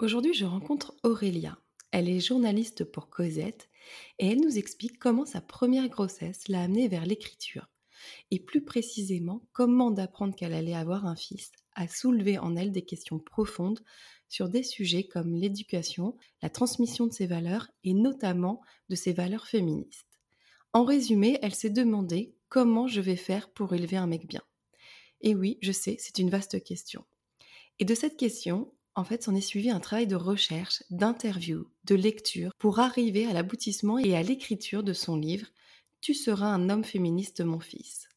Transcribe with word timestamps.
Aujourd'hui, 0.00 0.34
je 0.34 0.44
rencontre 0.44 0.96
Aurélia. 1.04 1.56
Elle 1.92 2.08
est 2.08 2.18
journaliste 2.18 2.82
pour 2.82 3.10
Cosette 3.10 3.70
et 4.18 4.26
elle 4.26 4.40
nous 4.40 4.58
explique 4.58 4.98
comment 4.98 5.24
sa 5.24 5.40
première 5.40 5.88
grossesse 5.88 6.48
l'a 6.48 6.62
amenée 6.62 6.88
vers 6.88 7.06
l'écriture 7.06 7.68
et 8.32 8.40
plus 8.40 8.64
précisément 8.64 9.46
comment 9.52 9.92
d'apprendre 9.92 10.34
qu'elle 10.34 10.52
allait 10.52 10.74
avoir 10.74 11.06
un 11.06 11.14
fils 11.14 11.52
a 11.76 11.86
soulevé 11.86 12.38
en 12.38 12.56
elle 12.56 12.72
des 12.72 12.84
questions 12.84 13.20
profondes 13.20 13.84
sur 14.28 14.48
des 14.48 14.64
sujets 14.64 15.04
comme 15.04 15.32
l'éducation, 15.32 16.16
la 16.42 16.50
transmission 16.50 17.06
de 17.06 17.12
ses 17.12 17.28
valeurs 17.28 17.70
et 17.84 17.94
notamment 17.94 18.62
de 18.88 18.96
ses 18.96 19.12
valeurs 19.12 19.46
féministes. 19.46 20.08
En 20.72 20.82
résumé, 20.82 21.38
elle 21.40 21.54
s'est 21.54 21.70
demandé 21.70 22.34
comment 22.48 22.88
je 22.88 23.00
vais 23.00 23.14
faire 23.14 23.48
pour 23.48 23.74
élever 23.74 23.96
un 23.96 24.08
mec 24.08 24.26
bien. 24.26 24.42
Et 25.20 25.36
oui, 25.36 25.56
je 25.62 25.70
sais, 25.70 25.94
c'est 26.00 26.18
une 26.18 26.30
vaste 26.30 26.64
question. 26.64 27.04
Et 27.78 27.84
de 27.84 27.94
cette 27.94 28.16
question, 28.16 28.72
en 28.96 29.04
fait, 29.04 29.22
s'en 29.24 29.34
est 29.34 29.40
suivi 29.40 29.70
un 29.70 29.80
travail 29.80 30.06
de 30.06 30.16
recherche, 30.16 30.82
d'interview, 30.90 31.66
de 31.84 31.94
lecture 31.94 32.52
pour 32.58 32.78
arriver 32.78 33.26
à 33.26 33.32
l'aboutissement 33.32 33.98
et 33.98 34.16
à 34.16 34.22
l'écriture 34.22 34.82
de 34.82 34.92
son 34.92 35.16
livre 35.16 35.48
Tu 36.00 36.14
seras 36.14 36.46
un 36.46 36.70
homme 36.70 36.84
féministe, 36.84 37.40
mon 37.40 37.60
fils. 37.60 38.08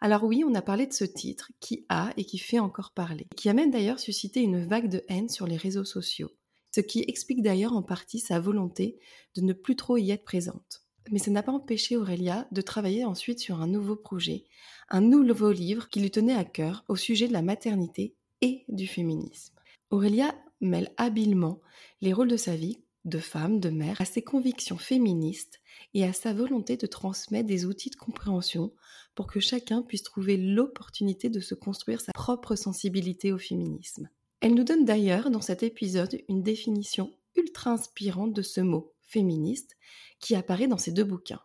Alors 0.00 0.24
oui, 0.24 0.44
on 0.46 0.54
a 0.54 0.62
parlé 0.62 0.86
de 0.86 0.92
ce 0.92 1.04
titre 1.04 1.50
qui 1.60 1.86
a 1.88 2.12
et 2.16 2.24
qui 2.24 2.38
fait 2.38 2.58
encore 2.58 2.92
parler, 2.92 3.26
qui 3.36 3.48
a 3.48 3.54
même 3.54 3.70
d'ailleurs 3.70 3.98
suscité 3.98 4.40
une 4.40 4.66
vague 4.66 4.88
de 4.88 5.02
haine 5.08 5.28
sur 5.28 5.46
les 5.46 5.56
réseaux 5.56 5.84
sociaux, 5.84 6.30
ce 6.74 6.80
qui 6.80 7.04
explique 7.08 7.42
d'ailleurs 7.42 7.74
en 7.74 7.82
partie 7.82 8.18
sa 8.18 8.38
volonté 8.38 8.98
de 9.34 9.40
ne 9.40 9.52
plus 9.52 9.76
trop 9.76 9.96
y 9.96 10.10
être 10.10 10.24
présente. 10.24 10.82
Mais 11.10 11.18
ça 11.18 11.30
n'a 11.30 11.42
pas 11.42 11.52
empêché 11.52 11.96
Aurélia 11.96 12.46
de 12.52 12.60
travailler 12.60 13.04
ensuite 13.04 13.38
sur 13.40 13.60
un 13.60 13.66
nouveau 13.66 13.96
projet, 13.96 14.44
un 14.88 15.00
nouveau 15.00 15.52
livre 15.52 15.88
qui 15.88 16.00
lui 16.00 16.10
tenait 16.10 16.34
à 16.34 16.44
cœur 16.44 16.84
au 16.88 16.96
sujet 16.96 17.28
de 17.28 17.32
la 17.32 17.42
maternité 17.42 18.14
et 18.40 18.64
du 18.68 18.86
féminisme. 18.86 19.53
Aurélia 19.94 20.34
mêle 20.60 20.92
habilement 20.96 21.60
les 22.00 22.12
rôles 22.12 22.28
de 22.28 22.36
sa 22.36 22.56
vie, 22.56 22.82
de 23.04 23.20
femme, 23.20 23.60
de 23.60 23.70
mère, 23.70 24.00
à 24.00 24.04
ses 24.04 24.22
convictions 24.22 24.76
féministes 24.76 25.60
et 25.94 26.04
à 26.04 26.12
sa 26.12 26.32
volonté 26.32 26.76
de 26.76 26.86
transmettre 26.88 27.46
des 27.46 27.64
outils 27.64 27.90
de 27.90 27.94
compréhension 27.94 28.72
pour 29.14 29.28
que 29.28 29.38
chacun 29.38 29.82
puisse 29.82 30.02
trouver 30.02 30.36
l'opportunité 30.36 31.28
de 31.28 31.38
se 31.38 31.54
construire 31.54 32.00
sa 32.00 32.10
propre 32.12 32.56
sensibilité 32.56 33.32
au 33.32 33.38
féminisme. 33.38 34.08
Elle 34.40 34.54
nous 34.54 34.64
donne 34.64 34.84
d'ailleurs 34.84 35.30
dans 35.30 35.40
cet 35.40 35.62
épisode 35.62 36.18
une 36.28 36.42
définition 36.42 37.12
ultra 37.36 37.70
inspirante 37.70 38.32
de 38.32 38.42
ce 38.42 38.60
mot, 38.60 38.92
féministe, 39.00 39.76
qui 40.18 40.34
apparaît 40.34 40.66
dans 40.66 40.76
ces 40.76 40.90
deux 40.90 41.04
bouquins. 41.04 41.40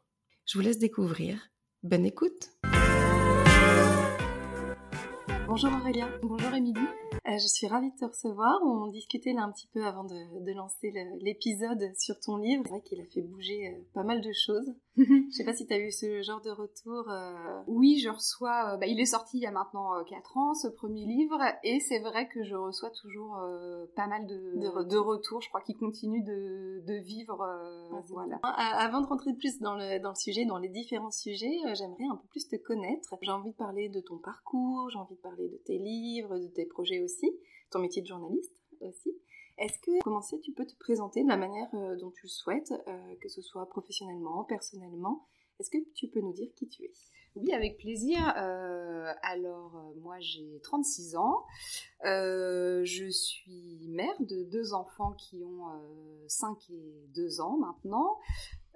Je 0.47 0.58
vous 0.58 0.64
laisse 0.64 0.80
découvrir. 0.80 1.52
Bonne 1.83 2.05
écoute 2.05 2.50
Bonjour 5.47 5.72
Aurélien. 5.72 6.09
Bonjour 6.23 6.53
Émilie. 6.53 6.88
Euh, 7.30 7.38
je 7.38 7.48
suis 7.48 7.67
ravie 7.67 7.92
de 7.92 7.95
te 7.95 8.06
recevoir. 8.06 8.60
On 8.64 8.88
discutait 8.88 9.34
là 9.34 9.44
un 9.44 9.52
petit 9.52 9.67
peu 9.73 9.86
avant 9.86 10.04
de, 10.04 10.54
lancer 10.54 10.92
l'épisode 11.22 11.92
sur 11.95 12.20
ton 12.20 12.38
livre. 12.38 12.64
C'est 12.66 12.72
vrai 12.72 12.82
qu'il 12.82 13.00
a 13.02 13.06
fait 13.06 13.22
bouger 13.22 13.67
euh, 13.67 13.82
pas 13.94 14.04
mal 14.04 14.22
de 14.22 14.32
choses. 14.34 14.73
je 14.98 15.30
sais 15.32 15.44
pas 15.44 15.54
si 15.54 15.67
tu 15.67 15.73
as 15.73 15.80
eu 15.80 15.92
ce 15.92 16.22
genre 16.22 16.42
de 16.42 16.50
retour. 16.50 17.10
Euh. 17.10 17.62
Oui, 17.67 18.00
je 18.00 18.10
reçois. 18.10 18.78
Bah, 18.78 18.88
il 18.88 19.00
est 19.00 19.06
sorti 19.06 19.38
il 19.38 19.44
y 19.44 19.45
a 19.45 19.52
maintenant 19.52 20.04
4 20.06 20.38
ans, 20.38 20.54
ce 20.56 20.67
premier 20.67 21.06
livre, 21.06 21.40
et 21.64 21.80
c'est 21.80 22.00
vrai 22.00 22.28
que 22.28 22.44
je 22.44 22.56
reçois 22.56 22.90
toujours 22.90 23.38
pas 23.96 24.08
mal 24.08 24.26
de, 24.26 24.98
retours. 24.98 25.42
Je 25.42 25.50
crois 25.50 25.61
qu'il 25.61 25.78
continue 25.78 26.23
de, 26.23 27.00
vivre. 27.04 27.42
Ah, 27.42 28.02
voilà. 28.10 28.38
Avant 28.44 29.02
de 29.02 29.08
rentrer 29.08 29.34
plus 29.34 29.60
dans 29.60 29.76
le, 29.76 30.00
dans 30.00 30.10
le 30.10 30.16
sujet, 30.16 30.46
dans 30.46 30.58
les 30.58 30.70
différents 30.70 31.11
sujets, 31.11 31.58
j'aimerais 31.73 32.06
un 32.11 32.16
peu 32.16 32.28
plus 32.30 32.48
te 32.48 32.56
connaître. 32.56 33.16
J'ai 33.22 33.32
envie 33.32 33.52
de 33.52 33.56
parler 33.56 33.90
de 33.90 34.02
ton 34.02 34.17
parcours, 34.17 34.90
j'ai 34.90 35.00
envie 35.00 35.16
de 35.16 35.22
parler 35.22 35.48
de 35.48 35.58
tes 35.66 35.78
livres, 35.78 36.38
de 36.40 36.48
tes 36.48 36.66
projets 36.66 37.02
aussi 37.02 37.18
ton 37.69 37.80
métier 37.80 38.02
de 38.02 38.07
journaliste 38.07 38.53
aussi. 38.81 39.15
Est-ce 39.59 39.77
que, 39.80 40.02
commencer, 40.03 40.39
tu 40.39 40.53
peux 40.53 40.65
te 40.65 40.75
présenter 40.77 41.21
de 41.23 41.27
la 41.27 41.35
manière 41.35 41.67
euh, 41.73 41.97
dont 41.97 42.11
tu 42.11 42.23
le 42.23 42.30
souhaites, 42.30 42.73
euh, 42.87 43.15
que 43.21 43.27
ce 43.27 43.41
soit 43.41 43.67
professionnellement, 43.67 44.45
personnellement? 44.45 45.27
Est-ce 45.59 45.69
que 45.69 45.77
tu 45.93 46.07
peux 46.07 46.21
nous 46.21 46.31
dire 46.31 46.47
qui 46.55 46.69
tu 46.69 46.83
es? 46.83 46.93
Oui, 47.35 47.52
avec 47.53 47.77
plaisir. 47.77 48.33
Euh, 48.37 49.13
alors, 49.21 49.93
moi, 49.97 50.17
j'ai 50.19 50.61
36 50.63 51.17
ans. 51.17 51.43
je 52.03 53.09
suis 53.11 53.87
mère 53.89 54.15
de 54.21 54.43
deux 54.43 54.73
enfants 54.73 55.11
qui 55.13 55.43
ont 55.43 55.65
5 56.27 56.69
et 56.69 56.93
2 57.13 57.41
ans 57.41 57.57
maintenant. 57.57 58.17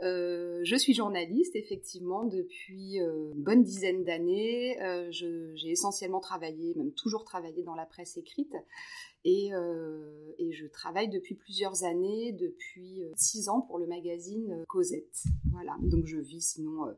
Euh, 0.01 0.61
je 0.63 0.75
suis 0.75 0.93
journaliste, 0.93 1.55
effectivement, 1.55 2.23
depuis 2.23 2.99
euh, 2.99 3.31
une 3.33 3.43
bonne 3.43 3.63
dizaine 3.63 4.03
d'années. 4.03 4.81
Euh, 4.81 5.07
j'ai 5.11 5.69
essentiellement 5.69 6.19
travaillé, 6.19 6.73
même 6.75 6.91
toujours 6.93 7.23
travaillé 7.23 7.63
dans 7.63 7.75
la 7.75 7.85
presse 7.85 8.17
écrite. 8.17 8.55
Et, 9.25 9.51
et, 10.37 10.51
je 10.51 10.67
travaille 10.67 11.07
depuis 11.07 11.35
plusieurs 11.35 11.85
années, 11.85 12.33
depuis 12.33 13.01
six 13.15 13.47
ans 13.47 13.61
pour 13.61 13.79
le 13.79 13.87
magazine 13.87 14.65
Cosette. 14.67 15.23
Voilà, 15.49 15.77
donc 15.79 16.05
je 16.07 16.17
vis 16.17 16.41
sinon 16.41 16.93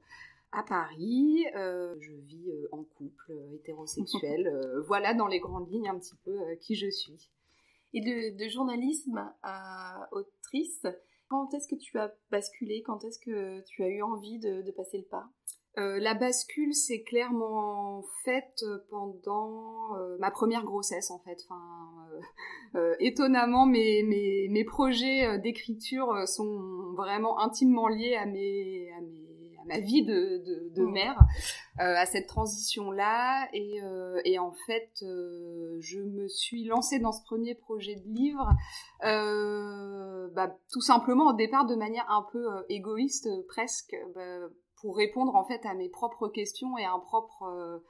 à 0.51 0.63
Paris, 0.63 1.45
je 1.53 2.13
vis 2.13 2.51
en 2.71 2.83
couple 2.83 3.31
hétérosexuel. 3.53 4.51
voilà 4.87 5.13
dans 5.13 5.27
les 5.27 5.37
grandes 5.39 5.71
lignes 5.71 5.87
un 5.87 5.99
petit 5.99 6.15
peu 6.23 6.35
qui 6.59 6.73
je 6.73 6.89
suis. 6.89 7.29
Et 7.93 8.01
de, 8.01 8.43
de 8.43 8.49
journalisme 8.49 9.31
à 9.43 10.09
autrice, 10.11 10.87
quand 11.29 11.53
est-ce 11.53 11.67
que 11.67 11.75
tu 11.75 11.97
as 11.97 12.13
basculé? 12.31 12.81
Quand 12.83 13.03
est-ce 13.03 13.19
que 13.19 13.61
tu 13.65 13.83
as 13.83 13.89
eu 13.89 14.01
envie 14.01 14.39
de, 14.39 14.71
passer 14.71 14.97
le 14.97 15.05
pas? 15.05 15.25
Euh, 15.77 15.99
la 15.99 16.13
bascule 16.13 16.73
s'est 16.73 17.01
clairement 17.01 18.05
faite 18.23 18.63
pendant 18.89 19.97
euh, 19.97 20.17
ma 20.19 20.31
première 20.31 20.63
grossesse 20.63 21.11
en 21.11 21.19
fait. 21.19 21.37
Euh, 22.75 22.95
étonnamment, 22.99 23.65
mes, 23.65 24.65
projets 24.65 25.37
d'écriture 25.39 26.27
sont 26.27 26.93
vraiment 26.95 27.39
intimement 27.39 27.87
liés 27.87 28.15
à 28.15 28.25
mes 28.25 28.84
ma 29.65 29.79
vie 29.79 30.03
de, 30.03 30.43
de, 30.45 30.69
de 30.75 30.81
mmh. 30.83 30.91
mère 30.91 31.17
euh, 31.79 31.95
à 31.95 32.05
cette 32.05 32.27
transition-là. 32.27 33.49
Et, 33.53 33.81
euh, 33.83 34.21
et, 34.23 34.39
en 34.39 34.53
fait, 34.65 34.89
euh, 35.03 35.77
je 35.79 35.99
me 35.99 36.27
suis 36.27 36.63
lancée 36.65 36.99
dans 36.99 37.11
ce 37.11 37.21
premier 37.23 37.55
projet 37.55 37.95
de 37.95 38.07
livre, 38.07 38.49
bah, 39.01 40.57
tout 40.71 40.81
simplement 40.81 41.27
au 41.27 41.33
départ 41.33 41.65
de 41.65 41.75
manière 41.75 42.09
un 42.09 42.25
peu 42.31 42.47
égoïste 42.69 43.29
presque, 43.47 43.95
bah, 44.13 44.47
pour 44.81 44.97
répondre 44.97 45.35
en 45.35 45.45
fait 45.45 45.65
à 45.65 45.73
mes 45.73 45.89
propres 45.89 46.27
questions 46.27 46.77
et 46.77 46.85
à 46.85 46.91
un 46.91 46.99
propre 46.99 47.81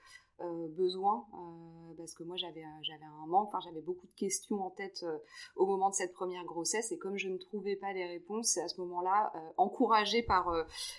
euh, 0.42 0.68
besoin 0.68 1.26
euh, 1.34 1.94
parce 1.96 2.14
que 2.14 2.24
moi 2.24 2.36
j'avais 2.36 2.66
j'avais 2.82 3.06
un 3.06 3.26
manque 3.26 3.48
enfin 3.48 3.62
j'avais 3.64 3.80
beaucoup 3.80 4.06
de 4.06 4.14
questions 4.16 4.62
en 4.62 4.70
tête 4.70 5.04
euh, 5.04 5.18
au 5.56 5.66
moment 5.66 5.90
de 5.90 5.96
cette 5.96 6.12
première 6.12 6.44
grossesse 6.44 6.92
et 6.92 6.98
comme 6.98 7.16
je 7.16 7.30
ne 7.30 7.38
trouvais 7.38 7.78
pas 7.78 7.94
les 7.94 8.06
réponses 8.06 8.48
c'est 8.48 8.62
à 8.62 8.68
ce 8.68 8.82
moment-là 8.82 9.32
encouragée 9.56 10.24
par 10.24 10.52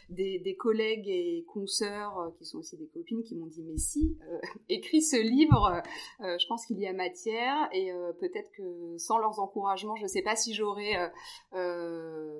des, 0.08 0.38
des, 0.38 0.56
collègues 0.56 1.06
et 1.06 1.44
consoeurs 1.52 2.32
qui 2.38 2.46
sont 2.46 2.60
aussi 2.60 2.78
des 2.78 2.86
copines 2.86 3.22
qui 3.24 3.36
m'ont 3.36 3.44
dit 3.44 3.62
mais 3.62 3.76
si 3.76 4.16
écris 4.70 5.02
ce 5.02 5.16
livre 5.16 5.82
je 6.20 6.46
pense 6.46 6.64
qu'il 6.64 6.78
y 6.78 6.86
a 6.86 6.94
matière 6.94 7.68
et 7.72 7.92
peut-être 8.18 8.50
que 8.52 8.96
sans 8.96 9.18
leurs 9.18 9.38
encouragements 9.38 9.96
je 9.96 10.06
sais 10.06 10.22
pas 10.22 10.34
si 10.34 10.54
j'aurais 10.54 11.12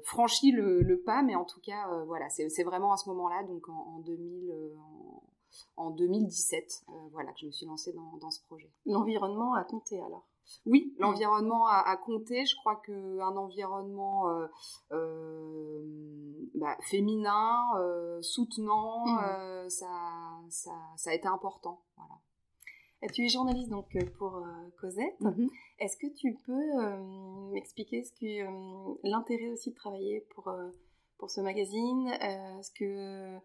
franchi 0.03 0.51
le, 0.51 0.81
le, 0.81 0.99
pas 0.99 1.23
mais 1.23 1.35
en 1.35 1.45
tout 1.45 1.61
cas 1.61 2.05
voilà 2.07 2.31
c'est 2.31 2.65
vraiment 2.65 2.95
à 2.95 2.97
ce 2.97 3.11
moment-là 3.11 3.43
donc 3.43 3.69
en, 3.69 3.97
en 3.97 3.99
2000 4.01 4.51
en, 4.79 5.26
en 5.77 5.91
2017, 5.91 6.85
euh, 6.89 6.93
voilà, 7.13 7.33
que 7.33 7.41
je 7.41 7.47
me 7.47 7.53
suis 7.53 7.67
lancée 7.67 7.93
dans, 7.93 8.31
ce 8.31 8.43
projet. 8.45 8.71
L'environnement 8.85 9.55
a 9.55 9.65
compté 9.65 10.01
alors 10.01 10.27
oui, 10.65 10.95
l'environnement 11.01 11.67
a, 11.67 11.97
compté. 11.97 12.47
Je 12.47 12.55
crois 12.55 12.81
qu'un 12.87 13.37
environnement 13.37 14.31
euh, 14.31 14.47
euh, 14.93 15.83
bah, 16.55 16.77
féminin, 16.89 17.65
soutenant, 18.21 19.07
mmh. 19.07 19.69
ça, 19.69 19.89
ça, 20.49 21.11
a 21.11 21.15
été 21.15 21.27
important. 21.27 21.83
Voilà. 21.97 23.13
tu 23.13 23.25
es 23.25 23.29
journaliste 23.29 23.71
donc 23.71 23.89
pour 24.19 24.41
Cosette. 24.81 25.21
Mmh. 25.21 25.49
Est-ce 25.81 25.97
que 25.97 26.15
tu 26.15 26.37
peux 26.47 27.51
m'expliquer 27.53 28.05
ce 28.05 28.13
que 28.13 29.03
l'intérêt 29.03 29.49
aussi 29.49 29.71
de 29.71 29.75
travailler 29.75 30.21
pour 30.33 30.49
pour 31.19 31.29
ce 31.29 31.41
magazine 31.41 32.09
que 32.79 33.37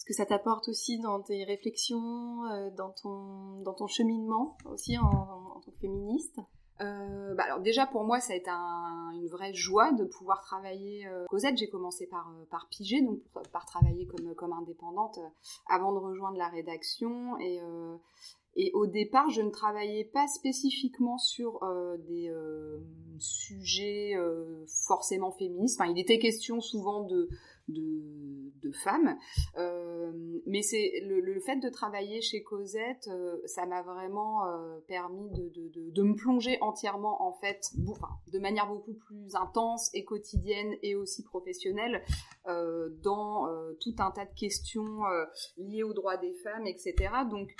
ce 0.00 0.06
que 0.06 0.14
ça 0.14 0.24
t'apporte 0.24 0.66
aussi 0.68 0.98
dans 0.98 1.20
tes 1.20 1.44
réflexions, 1.44 2.46
euh, 2.46 2.70
dans, 2.70 2.88
ton, 2.90 3.60
dans 3.60 3.74
ton 3.74 3.86
cheminement 3.86 4.56
aussi 4.64 4.96
en, 4.96 5.60
tant 5.62 5.70
que 5.70 5.78
féministe? 5.78 6.40
Euh, 6.80 7.34
bah 7.34 7.42
alors 7.44 7.60
déjà 7.60 7.86
pour 7.86 8.04
moi 8.04 8.20
ça 8.20 8.32
a 8.32 8.36
été 8.36 8.48
une 8.48 9.28
vraie 9.28 9.52
joie 9.52 9.92
de 9.92 10.06
pouvoir 10.06 10.40
travailler 10.40 11.06
euh, 11.06 11.26
Cosette. 11.28 11.58
J'ai 11.58 11.68
commencé 11.68 12.06
par 12.06 12.32
par 12.50 12.68
piger 12.70 13.02
donc 13.02 13.20
par 13.52 13.66
travailler 13.66 14.06
comme 14.06 14.34
comme 14.34 14.54
indépendante 14.54 15.18
avant 15.68 15.92
de 15.92 15.98
rejoindre 15.98 16.38
la 16.38 16.48
rédaction. 16.48 17.38
Et 17.38 17.60
et 18.56 18.72
au 18.72 18.86
départ, 18.86 19.28
je 19.28 19.42
ne 19.42 19.50
travaillais 19.50 20.04
pas 20.04 20.26
spécifiquement 20.26 21.18
sur 21.18 21.60
des 22.08 22.34
sujets 23.18 24.14
forcément 24.86 25.30
féministes. 25.30 25.78
Enfin, 25.78 25.90
il 25.90 25.98
était 26.00 26.18
question 26.18 26.62
souvent 26.62 27.04
de, 27.04 27.28
de, 27.70 28.72
femmes. 28.84 29.16
Euh, 29.58 30.12
mais 30.46 30.62
c'est 30.62 31.00
le, 31.02 31.40
fait 31.40 31.56
de 31.56 31.68
travailler 31.68 32.20
chez 32.20 32.42
Cosette, 32.42 33.08
euh, 33.08 33.36
ça 33.46 33.66
m'a 33.66 33.82
vraiment 33.82 34.46
euh, 34.46 34.78
permis 34.86 35.28
de, 35.32 36.02
me 36.02 36.14
plonger 36.14 36.56
entièrement 36.60 37.20
en 37.26 37.32
fait, 37.32 37.72
de 38.32 38.38
manière 38.38 38.68
beaucoup 38.68 38.94
plus 38.94 39.34
intense 39.34 39.90
et 39.92 40.04
quotidienne 40.04 40.76
et 40.82 40.94
aussi 40.94 41.24
professionnelle 41.24 42.04
dans 42.46 43.48
tout 43.80 43.94
un 43.98 44.10
tas 44.12 44.24
de 44.24 44.34
questions 44.34 45.00
liées 45.56 45.82
aux 45.82 45.92
droits 45.92 46.16
des 46.16 46.32
femmes, 46.44 46.66
etc. 46.66 46.94
Donc 47.28 47.50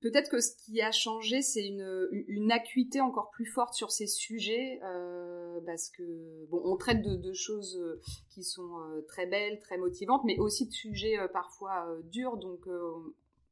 Peut-être 0.00 0.30
que 0.30 0.40
ce 0.40 0.56
qui 0.56 0.80
a 0.80 0.92
changé, 0.92 1.42
c'est 1.42 1.66
une, 1.66 2.08
une, 2.26 2.50
acuité 2.50 3.02
encore 3.02 3.30
plus 3.30 3.44
forte 3.44 3.74
sur 3.74 3.90
ces 3.90 4.06
sujets, 4.06 4.80
euh, 4.82 5.60
parce 5.66 5.90
que 5.90 6.46
bon, 6.46 6.62
on 6.64 6.76
traite 6.76 7.02
de, 7.02 7.16
de 7.16 7.32
choses 7.34 7.76
euh, 7.76 8.00
qui 8.30 8.42
sont 8.42 8.78
euh, 8.80 9.02
très 9.08 9.26
belles, 9.26 9.58
très 9.58 9.76
motivantes, 9.76 10.22
mais 10.24 10.38
aussi 10.38 10.66
de 10.66 10.72
sujets 10.72 11.18
parfois 11.34 11.86
durs. 12.04 12.38
Donc, 12.38 12.66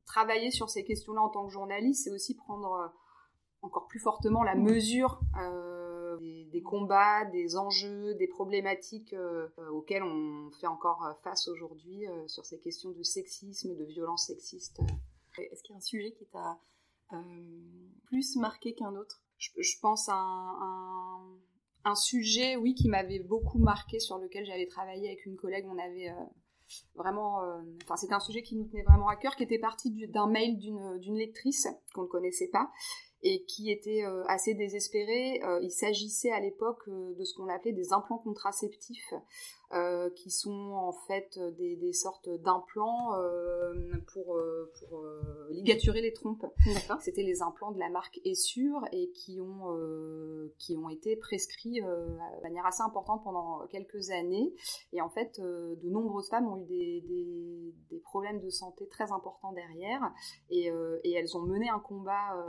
travailler 0.07 0.51
sur 0.51 0.71
ces 0.71 0.85
questions-là 0.85 1.21
en 1.21 1.29
tant 1.29 1.47
que 1.47 1.53
journaliste, 1.53 2.05
c'est 2.05 2.11
aussi 2.11 2.35
prendre 2.35 2.93
encore 3.61 3.87
plus 3.87 4.01
fortement 4.01 4.43
la 4.43 4.55
mesure 4.55 5.21
des, 6.21 6.45
des, 6.51 6.63
combats, 6.63 7.27
des 7.27 7.59
enjeux, 7.59 8.15
des 8.15 8.27
problématiques 8.27 9.15
auxquelles 9.71 10.03
on 10.03 10.51
fait 10.53 10.67
encore 10.67 11.15
face 11.23 11.47
aujourd'hui 11.49 12.07
sur 12.27 12.47
ces 12.47 12.59
questions 12.59 12.91
de 12.91 13.03
sexisme, 13.03 13.77
de 13.77 13.85
violence 13.85 14.29
sexiste. 14.29 14.81
Est-ce 15.37 15.63
qu'il 15.63 15.73
y 15.73 15.75
a 15.75 15.79
un 15.79 15.81
sujet 15.81 16.13
qui 16.13 16.27
t'a 16.27 16.59
euh, 17.13 17.17
plus 18.07 18.37
marqué 18.37 18.75
qu'un 18.75 18.95
autre? 18.95 19.23
Je, 19.39 19.79
pense 19.81 20.09
à 20.09 20.17
un, 21.85 21.95
sujet, 21.95 22.57
oui, 22.57 22.75
qui 22.75 22.89
m'avait 22.89 23.21
beaucoup 23.21 23.59
marqué, 23.59 24.01
sur 24.01 24.19
lequel 24.19 24.45
j'avais 24.45 24.67
travaillé 24.67 25.09
avec 25.09 25.25
une 25.27 25.37
collègue. 25.37 25.65
On 25.69 25.79
avait 25.79 26.11
euh, 26.11 26.25
vraiment, 26.97 27.43
euh, 27.45 27.63
c'était 27.97 28.15
un 28.15 28.21
sujet 28.21 28.43
qui 28.43 28.57
nous 28.57 28.65
tenait 28.65 28.83
vraiment 28.83 29.09
à 29.09 29.17
cœur, 29.17 29.37
qui 29.37 29.45
était 29.45 29.61
parti 29.61 29.91
d'un 30.09 30.27
mail 30.27 30.59
d'une 30.59 31.17
lectrice 31.17 31.69
qu'on 31.95 32.03
ne 32.03 32.09
connaissait 32.09 32.49
pas 32.49 32.71
et 33.23 33.45
qui 33.47 33.71
était 33.71 34.05
assez 34.29 34.55
désespérée. 34.55 35.41
il 35.61 35.73
s'agissait 35.73 36.31
à 36.31 36.39
l'époque 36.39 36.89
de 36.89 37.25
ce 37.25 37.35
qu'on 37.35 37.49
appelait 37.49 37.73
des 37.73 37.93
implants 37.93 38.19
contraceptifs 38.19 39.13
euh, 39.75 40.09
qui 40.09 40.31
sont 40.31 40.73
en 40.73 40.93
fait 40.93 41.39
des, 41.59 41.77
des 41.77 41.93
sortes 41.93 42.31
d'implants 42.41 43.15
euh, 43.17 43.75
pour, 44.15 44.39
euh, 44.39 44.73
pour 44.79 45.05
ligaturer 45.51 46.01
les 46.01 46.15
trompes. 46.15 46.47
C'était 47.01 47.23
les 47.23 47.43
implants 47.43 47.71
de 47.73 47.79
la 47.79 47.91
marque 47.91 48.19
Essure 48.25 48.81
et 48.93 49.11
qui 49.11 49.43
ont, 49.43 49.77
qui 50.57 50.75
ont 50.75 50.89
été 50.89 51.17
prescrits 51.17 51.83
de 51.83 52.43
manière 52.43 52.65
assez 52.65 52.83
importante 52.83 53.23
pendant 53.25 53.67
quelques 53.67 54.09
années. 54.09 54.55
Et 54.95 55.03
en 55.03 55.11
fait, 55.11 55.39
de 55.39 55.89
nombreuses 55.91 56.31
femmes 56.31 56.49
ont 56.49 56.57
eu 56.57 56.65
des, 56.65 57.03
des, 57.03 57.75
des, 57.91 57.99
problèmes 57.99 58.41
de 58.41 58.49
santé 58.49 58.89
très 58.89 59.13
importants 59.13 59.53
derrière 59.53 60.01
et, 60.49 60.71
et 61.05 61.13
elles 61.13 61.37
ont 61.37 61.43
mené 61.43 61.69
un 61.69 61.81
combat 61.81 62.43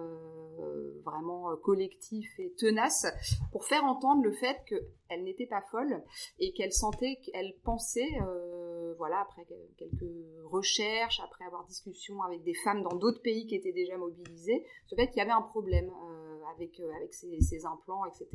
vraiment 1.03 1.53
collectif 1.57 2.29
et 2.39 2.53
tenace 2.53 3.07
pour 3.51 3.65
faire 3.65 3.83
entendre 3.83 4.23
le 4.23 4.31
fait 4.31 4.63
qu'elles 5.09 5.23
n'étaient 5.23 5.47
pas 5.47 5.61
folles 5.71 6.03
et 6.39 6.53
qu'elles 6.53 6.73
sentaient 6.73 7.19
qu'elle 7.23 7.55
pensait, 7.63 8.09
euh, 8.21 8.93
voilà, 8.97 9.21
après 9.21 9.45
quelques 9.77 10.05
recherches, 10.45 11.19
après 11.19 11.45
avoir 11.45 11.65
discussion 11.65 12.21
avec 12.21 12.43
des 12.43 12.53
femmes 12.53 12.83
dans 12.83 12.95
d'autres 12.95 13.21
pays 13.21 13.47
qui 13.47 13.55
étaient 13.55 13.73
déjà 13.73 13.97
mobilisées, 13.97 14.65
ce 14.87 14.95
fait 14.95 15.07
qu'il 15.07 15.17
y 15.17 15.21
avait 15.21 15.31
un 15.31 15.41
problème 15.41 15.89
euh, 15.89 16.41
avec 16.55 16.79
euh, 16.79 16.91
avec 16.97 17.13
ces, 17.13 17.65
implants, 17.65 18.05
etc. 18.05 18.27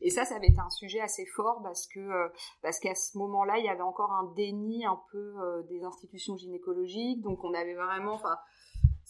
Et 0.00 0.10
ça, 0.10 0.24
ça 0.24 0.36
avait 0.36 0.48
été 0.48 0.60
un 0.60 0.70
sujet 0.70 1.00
assez 1.00 1.26
fort 1.26 1.60
parce 1.62 1.86
que 1.86 2.30
parce 2.62 2.78
qu'à 2.78 2.94
ce 2.94 3.18
moment-là, 3.18 3.58
il 3.58 3.64
y 3.64 3.68
avait 3.68 3.82
encore 3.82 4.12
un 4.12 4.32
déni 4.34 4.84
un 4.84 5.00
peu 5.12 5.34
des 5.68 5.82
institutions 5.82 6.36
gynécologiques, 6.36 7.20
donc 7.20 7.44
on 7.44 7.52
avait 7.54 7.74
vraiment, 7.74 8.14
enfin, 8.14 8.38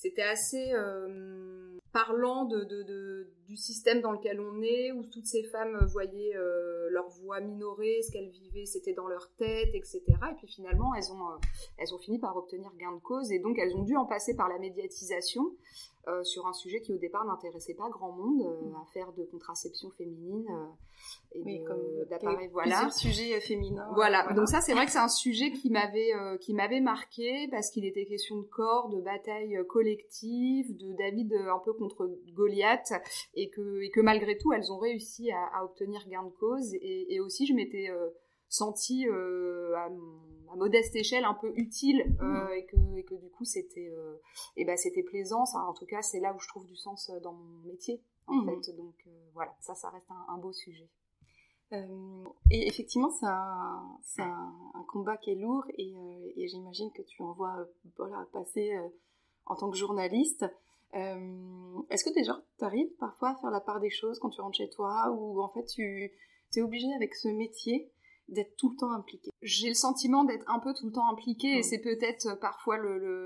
c'était 0.00 0.22
assez 0.22 0.72
parlant 1.92 2.44
de, 2.44 2.64
de, 2.64 3.28
du 3.46 3.56
système 3.56 4.00
dans 4.00 4.12
lequel 4.12 4.40
on 4.40 4.62
est, 4.62 4.92
où 4.92 5.04
toutes 5.04 5.26
ces 5.26 5.42
femmes 5.42 5.78
voyaient 5.86 6.36
euh, 6.36 6.88
leur 6.90 7.08
voix 7.08 7.40
minorée, 7.40 8.00
ce 8.02 8.12
qu'elles 8.12 8.30
vivaient, 8.30 8.66
c'était 8.66 8.92
dans 8.92 9.08
leur 9.08 9.30
tête, 9.36 9.70
etc. 9.74 10.02
Et 10.08 10.34
puis 10.36 10.46
finalement, 10.46 10.94
euh, 10.94 11.38
elles 11.78 11.94
ont 11.94 11.98
fini 11.98 12.18
par 12.18 12.36
obtenir 12.36 12.70
gain 12.78 12.92
de 12.92 13.00
cause, 13.00 13.32
et 13.32 13.40
donc 13.40 13.58
elles 13.58 13.74
ont 13.74 13.82
dû 13.82 13.96
en 13.96 14.06
passer 14.06 14.36
par 14.36 14.48
la 14.48 14.58
médiatisation 14.58 15.42
euh, 16.08 16.24
sur 16.24 16.46
un 16.46 16.52
sujet 16.52 16.80
qui 16.80 16.92
au 16.92 16.98
départ 16.98 17.24
n'intéressait 17.24 17.74
pas 17.74 17.88
grand 17.88 18.12
monde, 18.12 18.46
affaire 18.82 19.12
de 19.12 19.24
contraception 19.24 19.90
féminine 19.90 20.46
et 21.32 21.42
oui, 21.42 21.60
d'appareils, 22.10 22.48
voilà. 22.52 22.90
sujet 22.90 23.40
féminin. 23.40 23.86
Voilà. 23.94 24.22
voilà. 24.22 24.34
Donc 24.34 24.48
ça, 24.48 24.60
c'est 24.60 24.74
vrai 24.74 24.86
que 24.86 24.92
c'est 24.92 24.98
un 24.98 25.08
sujet 25.08 25.50
qui 25.50 25.70
m'avait 25.70 26.12
qui 26.40 26.52
m'avait 26.52 26.80
marqué 26.80 27.48
parce 27.50 27.70
qu'il 27.70 27.84
était 27.84 28.04
question 28.04 28.38
de 28.38 28.46
corps, 28.46 28.88
de 28.88 29.00
bataille 29.00 29.58
collective, 29.68 30.76
de 30.76 30.92
David 30.94 31.32
un 31.32 31.58
peu 31.64 31.72
contre 31.72 32.10
Goliath 32.34 32.92
et 33.34 33.50
que, 33.50 33.80
et 33.82 33.90
que 33.90 34.00
malgré 34.00 34.36
tout 34.36 34.52
elles 34.52 34.72
ont 34.72 34.78
réussi 34.78 35.30
à, 35.30 35.64
obtenir 35.64 36.06
gain 36.08 36.22
de 36.22 36.30
cause 36.30 36.74
et, 36.80 37.20
aussi 37.20 37.46
je 37.46 37.54
m'étais 37.54 37.90
euh, 37.90 38.08
sentie 38.50 39.08
euh, 39.08 39.74
à, 39.76 39.88
modeste 40.56 40.94
échelle 40.96 41.24
un 41.24 41.34
peu 41.34 41.52
utile 41.56 42.02
euh, 42.20 42.24
mmh. 42.24 42.52
et, 42.52 42.66
que, 42.66 42.76
et, 42.98 43.04
que, 43.04 43.14
du 43.14 43.30
coup 43.30 43.44
c'était 43.44 43.90
et 44.56 44.64
ben 44.64 44.76
c'était 44.76 45.04
plaisant 45.04 45.44
en 45.54 45.72
tout 45.72 45.86
cas 45.86 46.02
c'est 46.02 46.20
là 46.20 46.34
où 46.34 46.40
je 46.40 46.48
trouve 46.48 46.66
du 46.66 46.76
sens 46.76 47.10
dans 47.22 47.32
mon 47.32 47.60
métier 47.66 48.02
en 48.26 48.34
mmh. 48.34 48.62
fait 48.64 48.72
donc 48.76 48.94
voilà 49.32 49.54
ça 49.60 49.74
ça 49.74 49.88
reste 49.90 50.10
un, 50.28 50.38
beau 50.38 50.52
sujet 50.52 50.90
et 51.72 52.66
effectivement, 52.66 53.10
c'est 53.10 53.26
un, 53.26 53.96
un, 54.18 54.54
un, 54.74 54.84
combat 54.88 55.16
qui 55.16 55.30
est 55.30 55.36
lourd 55.36 55.62
et, 55.78 55.94
et 56.34 56.48
j'imagine 56.48 56.90
que 56.90 57.02
tu 57.02 57.22
en 57.22 57.32
vois 57.32 57.64
voilà, 57.96 58.26
passer 58.32 58.76
en 59.46 59.54
tant 59.54 59.70
que 59.70 59.76
journaliste. 59.76 60.44
Euh, 60.94 61.82
est-ce 61.90 62.04
que 62.04 62.14
déjà 62.14 62.42
tu 62.58 62.64
arrives 62.64 62.92
parfois 62.98 63.30
à 63.30 63.34
faire 63.36 63.50
la 63.50 63.60
part 63.60 63.78
des 63.78 63.90
choses 63.90 64.18
quand 64.18 64.30
tu 64.30 64.40
rentres 64.40 64.56
chez 64.56 64.70
toi 64.70 65.10
ou 65.12 65.40
en 65.40 65.48
fait 65.48 65.64
tu 65.66 66.12
es 66.56 66.60
obligé 66.62 66.92
avec 66.94 67.14
ce 67.14 67.28
métier 67.28 67.92
d'être 68.30 68.56
tout 68.56 68.70
le 68.70 68.76
temps 68.76 68.92
impliqué. 68.92 69.30
J'ai 69.42 69.68
le 69.68 69.74
sentiment 69.74 70.24
d'être 70.24 70.44
un 70.48 70.58
peu 70.58 70.72
tout 70.74 70.86
le 70.86 70.92
temps 70.92 71.10
impliqué 71.10 71.58
et 71.58 71.62
c'est 71.62 71.80
peut-être 71.80 72.26
euh, 72.26 72.36
parfois 72.36 72.78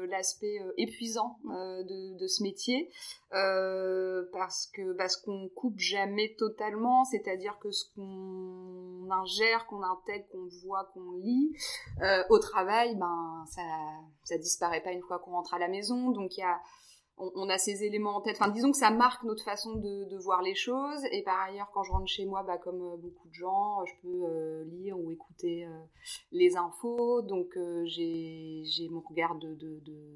l'aspect 0.09 0.59
le, 0.61 0.69
euh, 0.69 0.75
épuisant 0.79 1.39
de, 1.45 2.19
de, 2.19 2.27
ce 2.27 2.43
métier 2.43 2.91
parce 3.31 4.71
que 4.73 4.93
parce 4.93 5.17
qu'on 5.17 5.49
coupe 5.55 5.79
jamais 5.79 6.35
totalement, 6.39 7.05
c'est-à-dire 7.05 7.59
que 7.59 7.71
ce 7.71 7.85
qu'on 7.95 9.09
ingère, 9.11 9.67
qu'on 9.67 9.83
intègre, 9.83 10.27
qu'on 10.31 10.47
voit, 10.63 10.85
qu'on 10.95 11.13
lit 11.13 11.53
au 12.31 12.39
travail, 12.39 12.95
ben 12.97 13.45
ça 13.49 13.63
ça 14.23 14.39
disparaît 14.39 14.83
pas 14.83 14.93
une 14.93 15.03
fois 15.03 15.19
qu'on 15.19 15.33
rentre 15.33 15.55
à 15.55 15.59
la 15.59 15.69
maison, 15.69 16.11
donc 16.11 16.37
il 16.37 16.41
y 16.41 16.45
a 16.45 16.61
on, 17.17 17.49
a 17.49 17.59
ces 17.59 17.85
éléments 17.85 18.17
en 18.17 18.21
tête. 18.21 18.37
Enfin, 18.41 18.51
disons 18.51 18.73
que 18.73 18.77
ça 18.77 18.91
marque 18.91 19.23
notre 19.25 19.45
façon 19.45 19.77
de, 19.77 20.17
voir 20.19 20.43
les 20.43 20.55
choses. 20.55 21.01
Et 21.13 21.23
par 21.23 21.41
ailleurs, 21.41 21.71
quand 21.73 21.83
je 21.83 21.93
rentre 21.93 22.09
chez 22.09 22.25
moi, 22.25 22.43
bah, 22.43 22.59
comme 22.59 22.83
euh, 22.83 22.97
beaucoup 22.97 23.29
de 23.29 23.35
gens, 23.35 23.85
je 23.85 23.93
peux 24.03 24.25
euh, 24.25 24.65
lire 24.65 24.99
ou 24.99 25.11
écouter 25.11 25.65
euh, 25.65 25.71
les 26.33 26.57
infos. 26.57 27.23
Donc, 27.23 27.57
j'ai 27.85 28.89
mon 28.91 29.01
regard 29.01 29.37
de, 29.37 29.57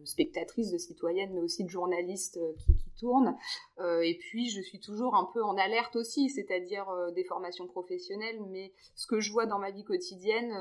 spectatrice, 0.05 0.71
de 0.71 0.79
citoyenne, 0.79 1.33
mais 1.35 1.41
aussi 1.41 1.65
de 1.65 1.69
journaliste 1.69 2.41
qui, 2.59 2.77
qui 2.77 2.91
tourne. 2.99 3.37
et 3.81 4.19
puis, 4.19 4.51
je 4.51 4.61
suis 4.61 4.81
toujours 4.81 5.15
un 5.15 5.29
peu 5.33 5.43
en 5.43 5.57
alerte 5.57 5.97
aussi, 5.97 6.31
c'est-à-dire 6.31 6.87
des 7.15 7.25
formations 7.25 7.67
professionnelles. 7.67 8.41
Mais 8.51 8.73
ce 8.95 9.07
que 9.07 9.21
je 9.21 9.33
vois 9.33 9.47
dans 9.47 9.59
ma 9.59 9.71
vie 9.71 9.85
quotidienne 9.85 10.53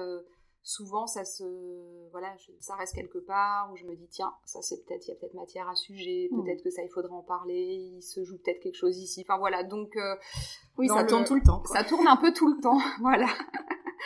souvent 0.63 1.07
ça 1.07 1.23
se 1.23 1.43
voilà 2.11 2.35
ça 2.59 2.75
reste 2.75 2.93
quelque 2.95 3.19
part 3.19 3.71
où 3.71 3.77
je 3.77 3.85
me 3.85 3.95
dis 3.95 4.07
tiens 4.09 4.33
ça 4.45 4.61
c'est 4.61 4.83
peut-être 4.85 5.07
il 5.07 5.09
y 5.09 5.13
a 5.13 5.15
peut-être 5.15 5.33
matière 5.33 5.69
à 5.69 5.75
sujet 5.75 6.27
hmm. 6.31 6.43
peut-être 6.43 6.63
que 6.63 6.69
ça 6.69 6.83
il 6.83 6.89
faudrait 6.89 7.13
en 7.13 7.23
parler 7.23 7.93
il 7.95 8.01
se 8.01 8.23
joue 8.23 8.37
peut-être 8.37 8.59
quelque 8.61 8.75
chose 8.75 8.97
ici. 8.97 9.23
Enfin 9.25 9.37
voilà 9.37 9.63
donc 9.63 9.95
euh, 9.95 10.15
oui 10.77 10.87
ça 10.87 11.03
tourne 11.03 11.25
tout 11.25 11.35
le 11.35 11.43
temps 11.43 11.63
ça 11.65 11.83
tourne 11.83 12.07
un 12.07 12.17
peu 12.17 12.33
tout 12.33 12.53
le 12.53 12.59
temps 12.61 12.79
voilà 13.01 13.27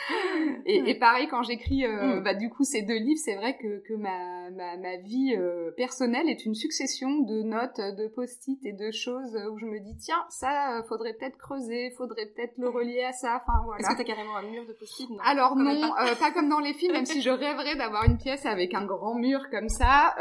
et, 0.66 0.94
pareil, 0.98 1.28
quand 1.28 1.42
j'écris, 1.42 1.84
euh, 1.84 2.20
mm. 2.20 2.22
bah, 2.22 2.34
du 2.34 2.50
coup, 2.50 2.64
ces 2.64 2.82
deux 2.82 2.96
livres, 2.96 3.20
c'est 3.22 3.36
vrai 3.36 3.56
que, 3.56 3.82
que 3.86 3.94
ma, 3.94 4.50
ma, 4.50 4.76
ma 4.76 4.96
vie 4.96 5.34
euh, 5.36 5.70
personnelle 5.72 6.28
est 6.28 6.44
une 6.44 6.54
succession 6.54 7.20
de 7.20 7.42
notes, 7.42 7.78
de 7.78 8.08
post-it 8.08 8.58
et 8.64 8.72
de 8.72 8.90
choses 8.90 9.36
où 9.50 9.58
je 9.58 9.66
me 9.66 9.80
dis, 9.80 9.96
tiens, 9.96 10.24
ça, 10.28 10.78
euh, 10.78 10.82
faudrait 10.84 11.14
peut-être 11.14 11.36
creuser, 11.36 11.90
faudrait 11.96 12.26
peut-être 12.26 12.56
le 12.58 12.68
relier 12.68 13.02
à 13.02 13.12
ça. 13.12 13.42
Enfin, 13.42 13.60
voilà. 13.64 13.80
Est-ce 13.80 13.90
que 13.90 13.98
t'as 13.98 14.04
carrément 14.04 14.36
un 14.36 14.42
mur 14.42 14.66
de 14.66 14.72
post-it? 14.72 15.08
Alors 15.24 15.56
non, 15.56 15.90
pas. 15.94 16.14
pas. 16.16 16.30
comme 16.30 16.48
dans 16.48 16.60
les 16.60 16.74
films, 16.74 16.92
même 16.92 17.06
si 17.06 17.22
je 17.22 17.30
rêverais 17.30 17.76
d'avoir 17.76 18.04
une 18.04 18.18
pièce 18.18 18.46
avec 18.46 18.74
un 18.74 18.84
grand 18.84 19.14
mur 19.14 19.50
comme 19.50 19.68
ça. 19.68 20.14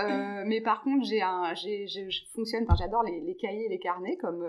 mais 0.45 0.61
par 0.61 0.83
contre, 0.83 1.05
j'ai 1.05 1.21
un, 1.21 1.53
j'ai, 1.53 1.87
je, 1.87 2.01
fonctionne, 2.33 2.63
enfin, 2.67 2.75
j'adore 2.77 3.03
les, 3.03 3.21
les, 3.21 3.35
cahiers 3.35 3.65
et 3.65 3.69
les 3.69 3.79
carnets, 3.79 4.17
comme 4.17 4.45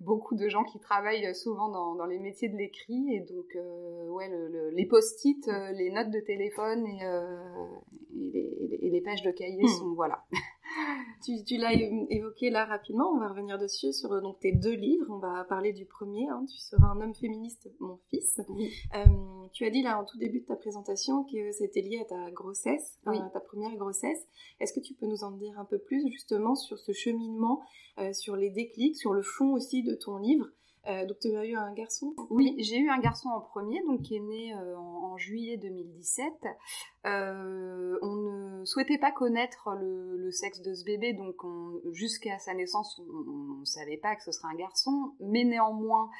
beaucoup 0.00 0.34
de 0.34 0.48
gens 0.48 0.64
qui 0.64 0.78
travaillent 0.78 1.34
souvent 1.34 1.68
dans, 1.68 1.94
dans 1.94 2.06
les 2.06 2.18
métiers 2.18 2.48
de 2.48 2.56
l'écrit. 2.56 3.14
Et 3.14 3.20
donc, 3.20 3.56
ouais, 4.08 4.23
le, 4.28 4.70
les 4.70 4.86
post-it, 4.86 5.46
euh, 5.48 5.72
les 5.72 5.90
notes 5.90 6.10
de 6.10 6.20
téléphone 6.20 6.86
et, 6.86 7.04
euh, 7.04 7.66
et, 8.14 8.90
les, 8.90 9.00
pages 9.00 9.22
de 9.22 9.30
cahier 9.30 9.62
hmm. 9.62 9.68
sont 9.68 9.94
voilà. 9.94 10.24
tu, 11.24 11.44
tu 11.44 11.56
l'as 11.56 11.72
évoqué 11.72 12.50
là 12.50 12.64
rapidement, 12.64 13.10
on 13.12 13.18
va 13.18 13.28
revenir 13.28 13.58
dessus 13.58 13.92
sur 13.92 14.12
euh, 14.12 14.20
donc 14.20 14.40
tes 14.40 14.52
deux 14.52 14.74
livres. 14.74 15.06
On 15.10 15.18
va 15.18 15.44
parler 15.44 15.72
du 15.72 15.86
premier. 15.86 16.28
Hein, 16.28 16.44
tu 16.50 16.58
seras 16.58 16.88
un 16.88 17.00
homme 17.00 17.14
féministe, 17.14 17.68
mon 17.80 17.98
fils. 18.10 18.40
tu 19.52 19.64
as 19.64 19.70
dit 19.70 19.82
là 19.82 20.00
en 20.00 20.04
tout 20.04 20.18
début 20.18 20.40
de 20.40 20.46
ta 20.46 20.56
présentation 20.56 21.24
que 21.24 21.52
c'était 21.52 21.82
lié 21.82 22.00
à 22.00 22.04
ta 22.04 22.30
grossesse, 22.30 22.98
à 23.06 23.30
ta 23.32 23.40
première 23.40 23.74
grossesse. 23.76 24.26
Est-ce 24.60 24.72
que 24.72 24.80
tu 24.80 24.94
peux 24.94 25.06
nous 25.06 25.24
en 25.24 25.32
dire 25.32 25.58
un 25.58 25.64
peu 25.64 25.78
plus 25.78 26.08
justement 26.10 26.54
sur 26.54 26.78
ce 26.78 26.92
cheminement, 26.92 27.60
sur 28.12 28.36
les 28.36 28.50
déclics, 28.50 28.96
sur 28.96 29.12
le 29.12 29.22
fond 29.22 29.52
aussi 29.52 29.82
de 29.82 29.94
ton 29.94 30.18
livre? 30.18 30.46
Euh, 30.86 31.06
donc 31.06 31.18
tu 31.20 31.34
as 31.36 31.44
eu 31.46 31.54
un 31.54 31.72
garçon? 31.72 32.14
Oui, 32.30 32.54
j'ai 32.58 32.78
eu 32.78 32.90
un 32.90 32.98
garçon 32.98 33.30
en 33.30 33.40
premier, 33.40 33.82
donc 33.82 34.02
qui 34.02 34.16
est 34.16 34.20
né 34.20 34.54
euh, 34.54 34.76
en, 34.76 35.16
juillet 35.16 35.56
2017. 35.56 36.32
Euh, 37.06 37.98
on 38.02 38.14
ne 38.16 38.64
souhaitait 38.64 38.98
pas 38.98 39.12
connaître 39.12 39.70
le, 39.80 40.30
sexe 40.30 40.60
de 40.60 40.74
ce 40.74 40.84
bébé, 40.84 41.12
donc 41.12 41.36
jusqu'à 41.92 42.38
sa 42.38 42.54
naissance, 42.54 43.00
on 43.00 43.60
ne 43.60 43.64
savait 43.64 43.96
pas 43.96 44.16
que 44.16 44.22
ce 44.24 44.32
serait 44.32 44.48
un 44.52 44.56
garçon, 44.56 45.14
mais 45.20 45.44
néanmoins, 45.44 46.10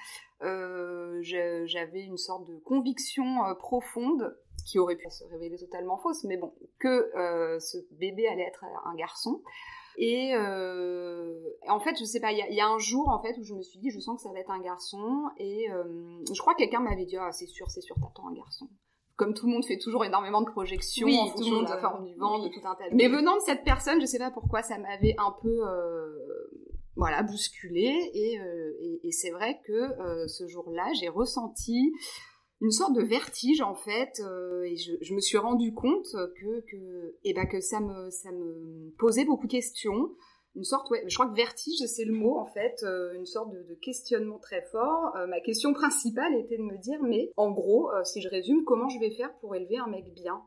j'avais 0.40 2.02
une 2.02 2.18
sorte 2.18 2.46
de 2.46 2.56
conviction 2.58 3.24
profonde 3.58 4.36
qui 4.64 4.78
aurait 4.78 4.96
pu 4.96 5.10
se 5.10 5.24
révéler 5.24 5.58
totalement 5.58 5.98
fausse, 5.98 6.24
mais 6.24 6.36
bon, 6.36 6.54
que 6.78 7.10
ce 7.60 7.78
bébé 7.92 8.28
allait 8.28 8.46
être 8.46 8.64
un 8.84 8.94
garçon. 8.94 9.42
Et 9.96 10.34
euh, 10.34 11.32
en 11.68 11.80
fait, 11.80 11.96
je 11.98 12.04
sais 12.04 12.20
pas, 12.20 12.32
il 12.32 12.38
y, 12.38 12.60
a 12.60 12.68
un 12.68 12.78
jour 12.78 13.08
en 13.08 13.22
fait 13.22 13.36
où 13.38 13.44
je 13.44 13.54
me 13.54 13.62
suis 13.62 13.78
dit, 13.78 13.90
je 13.90 14.00
sens 14.00 14.16
que 14.16 14.22
ça 14.22 14.32
va 14.32 14.40
être 14.40 14.50
un 14.50 14.60
garçon. 14.60 15.24
Et 15.38 15.70
euh, 15.70 15.84
je 16.32 16.40
crois 16.40 16.54
que 16.54 16.58
quelqu'un 16.58 16.80
m'avait 16.80 17.06
dit, 17.06 17.16
ah 17.16 17.30
c'est 17.32 17.46
sûr, 17.46 17.70
c'est 17.70 17.80
sûr, 17.80 17.96
t'attends 17.96 18.28
un 18.28 18.34
garçon. 18.34 18.68
Comme 19.16 19.34
tout 19.34 19.46
le 19.46 19.52
monde 19.52 19.64
fait 19.64 19.78
toujours 19.78 20.04
énormément 20.04 20.42
de 20.42 20.50
projections 20.50 21.06
oui, 21.06 21.16
en 21.16 21.30
tout 21.30 21.44
le 21.44 21.54
monde, 21.54 21.66
de 21.66 21.70
la 21.70 21.78
forme 21.78 22.04
du 22.04 22.14
vent, 22.16 22.40
de 22.40 22.48
tout 22.48 22.66
un 22.66 22.74
tas 22.74 22.90
de... 22.90 22.96
Mais 22.96 23.06
venant 23.06 23.36
de 23.36 23.42
cette 23.42 23.62
personne, 23.62 24.00
je 24.00 24.06
sais 24.06 24.18
pas 24.18 24.32
pourquoi, 24.32 24.62
ça 24.62 24.78
m'avait 24.78 25.14
un 25.18 25.34
peu... 25.40 25.68
Euh, 25.68 26.14
voilà, 26.96 27.22
bousculé 27.22 28.10
et, 28.14 28.38
euh, 28.38 28.72
et, 28.80 29.08
et 29.08 29.10
c'est 29.10 29.30
vrai 29.30 29.60
que 29.66 29.72
euh, 29.72 30.28
ce 30.28 30.46
jour-là, 30.46 30.92
j'ai 31.00 31.08
ressenti 31.08 31.92
une 32.64 32.70
sorte 32.70 32.94
de 32.94 33.02
vertige 33.02 33.60
en 33.60 33.74
fait 33.74 34.20
euh, 34.20 34.62
et 34.62 34.76
je, 34.76 34.92
je, 35.02 35.14
me 35.14 35.20
suis 35.20 35.36
rendu 35.36 35.74
compte 35.74 36.08
que 36.12 36.60
que 36.62 37.14
et 37.22 37.30
eh 37.30 37.34
ben 37.34 37.44
que 37.44 37.60
ça 37.60 37.78
me 37.78 38.08
ça 38.08 38.32
me 38.32 38.90
posait 38.98 39.26
beaucoup 39.26 39.46
de 39.46 39.52
questions. 39.52 40.12
Une 40.56 40.64
sorte 40.64 40.88
ouais 40.90 41.04
je 41.06 41.14
crois 41.14 41.28
que 41.28 41.34
vertige 41.34 41.84
c'est 41.86 42.06
le 42.06 42.14
mot 42.14 42.38
en 42.38 42.46
fait 42.46 42.82
euh, 42.82 43.12
une 43.16 43.26
sorte 43.26 43.50
de, 43.50 43.62
de, 43.64 43.74
questionnement 43.74 44.38
très 44.38 44.62
fort. 44.72 45.14
Euh, 45.14 45.26
ma 45.26 45.40
question 45.40 45.74
principale 45.74 46.34
était 46.36 46.56
de 46.56 46.62
me 46.62 46.78
dire 46.78 46.98
mais 47.02 47.32
en 47.36 47.50
gros 47.50 47.90
si 48.04 48.22
je 48.22 48.30
résume 48.30 48.64
comment 48.64 48.88
je 48.88 48.98
vais 48.98 49.10
faire 49.10 49.34
pour 49.40 49.54
élever 49.54 49.76
un 49.76 49.88
mec 49.88 50.14
bien? 50.14 50.40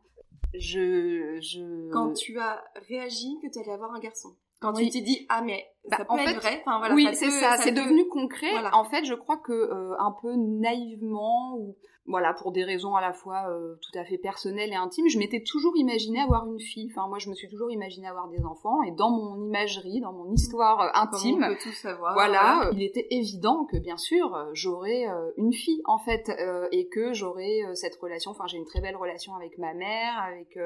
Je 0.55 1.37
je 1.39 1.91
quand 1.91 2.13
tu 2.13 2.39
as 2.39 2.63
réagi 2.89 3.37
que 3.43 3.47
tu 3.51 3.59
allais 3.59 3.73
avoir 3.73 3.93
un 3.93 3.99
garçon. 3.99 4.29
Quand 4.59 4.73
tu 4.73 4.89
t'es 4.89 5.01
dit 5.01 5.27
ah 5.29 5.43
mais 5.43 5.67
bah, 5.87 5.97
ça 5.97 6.05
peut 6.05 6.13
en 6.13 6.17
fait, 6.17 6.33
vrai 6.33 6.57
enfin 6.61 6.79
voilà 6.79 6.95
oui 6.95 7.07
c'est 7.13 7.29
ça, 7.29 7.57
c'est 7.57 7.73
devenu 7.73 8.07
concret. 8.07 8.49
En 8.73 8.85
fait 8.85 9.05
je 9.05 9.13
crois 9.13 9.37
que 9.37 9.93
un 9.99 10.15
peu 10.19 10.33
naïvement 10.35 11.55
ou 11.59 11.75
voilà, 12.07 12.33
pour 12.33 12.53
des 12.53 12.63
raisons 12.63 12.95
à 12.95 13.01
la 13.01 13.11
fois 13.11 13.49
euh, 13.49 13.75
tout 13.81 13.97
à 13.99 14.05
fait 14.05 14.17
personnelles 14.17 14.71
et 14.71 14.75
intimes, 14.75 15.09
je 15.09 15.19
m'étais 15.19 15.43
toujours 15.43 15.75
imaginé 15.75 16.21
avoir 16.21 16.47
une 16.47 16.59
fille. 16.59 16.89
Enfin, 16.89 17.07
moi, 17.07 17.19
je 17.19 17.29
me 17.29 17.35
suis 17.35 17.49
toujours 17.49 17.69
imaginé 17.69 18.07
avoir 18.07 18.29
des 18.29 18.43
enfants. 18.45 18.81
Et 18.83 18.91
dans 18.91 19.09
mon 19.09 19.45
imagerie, 19.45 19.99
dans 19.99 20.13
mon 20.13 20.31
histoire 20.31 20.81
euh, 20.81 20.89
intime, 20.93 21.43
on 21.43 21.49
peut 21.49 21.59
tout 21.61 21.73
savoir, 21.73 22.13
voilà, 22.13 22.69
il 22.73 22.81
était 22.81 23.07
évident 23.11 23.65
que, 23.65 23.77
bien 23.77 23.97
sûr, 23.97 24.33
euh, 24.33 24.49
j'aurais 24.53 25.05
une 25.35 25.53
fille, 25.53 25.81
en 25.85 25.97
fait, 25.97 26.31
et 26.71 26.87
que 26.87 27.13
j'aurais 27.13 27.61
cette 27.73 27.95
relation. 27.97 28.31
Enfin, 28.31 28.47
j'ai 28.47 28.57
une 28.57 28.65
très 28.65 28.81
belle 28.81 28.95
relation 28.95 29.35
avec 29.35 29.57
ma 29.57 29.73
mère, 29.73 30.17
avec 30.19 30.57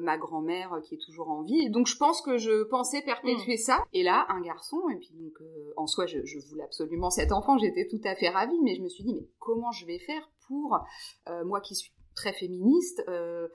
ma 0.00 0.18
grand-mère 0.18 0.80
qui 0.84 0.94
est 0.94 1.02
toujours 1.04 1.30
en 1.30 1.42
vie. 1.42 1.60
Et 1.64 1.70
donc, 1.70 1.86
je 1.86 1.96
pense 1.96 2.20
que 2.20 2.36
je 2.36 2.64
pensais 2.64 3.00
perpétuer 3.02 3.54
mm. 3.54 3.58
ça. 3.58 3.84
Et 3.92 4.02
là, 4.02 4.26
un 4.28 4.40
garçon, 4.40 4.80
et 4.90 4.96
puis 4.96 5.10
donc, 5.14 5.38
en 5.76 5.86
soi, 5.86 6.06
je, 6.06 6.24
je 6.24 6.38
voulais 6.48 6.64
absolument 6.64 7.10
cet 7.10 7.32
enfant. 7.32 7.56
J'étais 7.58 7.86
tout 7.86 8.00
à 8.04 8.14
fait 8.14 8.28
ravie, 8.28 8.60
mais 8.62 8.74
je 8.74 8.82
me 8.82 8.88
suis 8.88 9.04
dit, 9.04 9.14
mais 9.14 9.26
comment 9.38 9.72
je 9.72 9.86
vais 9.86 9.98
faire 9.98 10.28
pour 10.46 10.78
euh, 11.28 11.44
moi 11.44 11.60
qui 11.60 11.74
suis 11.74 11.92
très 12.14 12.32
féministe, 12.32 13.02
euh, 13.08 13.48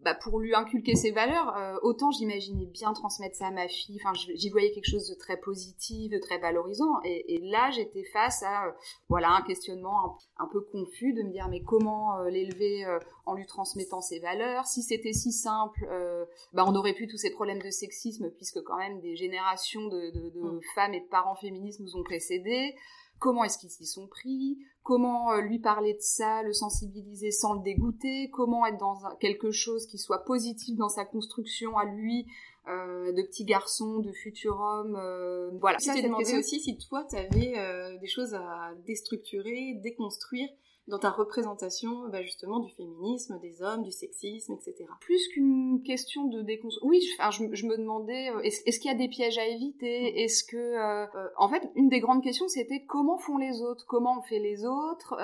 bah, 0.00 0.14
pour 0.14 0.38
lui 0.38 0.54
inculquer 0.54 0.94
ses 0.94 1.10
valeurs, 1.10 1.56
euh, 1.56 1.74
autant 1.82 2.12
j'imaginais 2.12 2.66
bien 2.66 2.92
transmettre 2.92 3.34
ça 3.34 3.48
à 3.48 3.50
ma 3.50 3.66
fille. 3.66 3.98
Enfin, 4.00 4.12
j'y 4.14 4.48
voyais 4.48 4.70
quelque 4.70 4.88
chose 4.88 5.08
de 5.08 5.14
très 5.16 5.36
positif, 5.36 6.10
de 6.10 6.18
très 6.18 6.38
valorisant. 6.38 7.00
Et, 7.04 7.40
là, 7.42 7.70
j'étais 7.72 8.04
face 8.12 8.44
à 8.44 8.72
voilà 9.08 9.30
un 9.32 9.42
questionnement 9.42 10.16
un, 10.38 10.46
peu 10.46 10.60
confus 10.60 11.14
de 11.14 11.22
me 11.22 11.32
dire 11.32 11.48
mais 11.48 11.62
comment 11.62 12.22
l'élever 12.22 12.86
en 13.26 13.34
lui 13.34 13.44
transmettant 13.46 14.00
ses 14.00 14.20
valeurs? 14.20 14.66
Si 14.66 14.82
c'était 14.82 15.12
si 15.12 15.32
simple, 15.32 15.80
bah, 16.52 16.64
on 16.64 16.76
aurait 16.76 16.94
pu 16.94 17.08
tous 17.08 17.18
ces 17.18 17.30
problèmes 17.30 17.60
de 17.60 17.70
sexisme 17.70 18.30
puisque 18.30 18.62
quand 18.62 18.78
même 18.78 19.00
des 19.00 19.16
générations 19.16 19.88
de, 19.88 20.12
mm. 20.38 20.60
femmes 20.76 20.94
et 20.94 21.00
de 21.00 21.08
parents 21.08 21.34
féministes 21.34 21.80
nous 21.80 21.96
ont 21.96 22.04
précédés 22.04 22.76
comment 23.18 23.44
est-ce 23.44 23.58
qu'ils 23.58 23.70
s'y 23.70 23.86
sont 23.86 24.06
pris, 24.06 24.58
comment 24.82 25.32
euh, 25.32 25.40
lui 25.40 25.58
parler 25.58 25.94
de 25.94 26.00
ça, 26.00 26.42
le 26.42 26.52
sensibiliser 26.52 27.30
sans 27.30 27.54
le 27.54 27.62
dégoûter, 27.62 28.30
comment 28.30 28.64
être 28.66 28.78
dans 28.78 28.98
quelque 29.20 29.50
chose 29.50 29.86
qui 29.86 29.98
soit 29.98 30.24
positif 30.24 30.76
dans 30.76 30.88
sa 30.88 31.04
construction 31.04 31.76
à 31.76 31.84
lui, 31.84 32.26
euh, 32.68 33.12
de 33.12 33.22
petit 33.22 33.44
garçon, 33.44 34.00
de 34.00 34.12
futur 34.12 34.60
homme, 34.60 34.96
euh, 34.96 35.50
voilà. 35.60 35.78
Tu 35.78 35.92
t'es 35.92 36.02
demandé 36.02 36.36
aussi 36.36 36.60
si 36.60 36.76
toi, 36.76 37.06
tu 37.08 37.16
avais 37.16 37.98
des 37.98 38.06
choses 38.08 38.34
à 38.34 38.72
déstructurer, 38.86 39.74
déconstruire 39.82 40.48
dans 40.88 40.98
ta 40.98 41.10
représentation 41.10 42.08
bah, 42.08 42.22
justement 42.22 42.60
du 42.60 42.70
féminisme, 42.70 43.38
des 43.40 43.62
hommes, 43.62 43.82
du 43.82 43.92
sexisme, 43.92 44.54
etc. 44.54 44.86
Plus 45.00 45.28
qu'une 45.28 45.82
question 45.82 46.24
de 46.24 46.42
déconstruction. 46.42 46.88
Oui, 46.88 47.00
je, 47.00 47.44
je, 47.52 47.66
me 47.66 47.76
demandais, 47.76 48.30
euh, 48.30 48.40
est-ce, 48.40 48.80
qu'il 48.80 48.90
y 48.90 48.94
a 48.94 48.96
des 48.96 49.08
pièges 49.08 49.38
à 49.38 49.46
éviter? 49.46 50.12
Mm. 50.12 50.16
Est-ce 50.16 50.44
que... 50.44 50.56
Euh, 50.56 51.06
euh, 51.14 51.28
en 51.36 51.48
fait, 51.48 51.70
une 51.74 51.88
des 51.88 52.00
grandes 52.00 52.22
questions, 52.22 52.48
c'était 52.48 52.84
comment 52.86 53.18
font 53.18 53.36
les 53.36 53.62
autres? 53.62 53.84
Comment 53.86 54.18
on 54.18 54.22
fait 54.22 54.38
les 54.38 54.64
autres? 54.64 55.16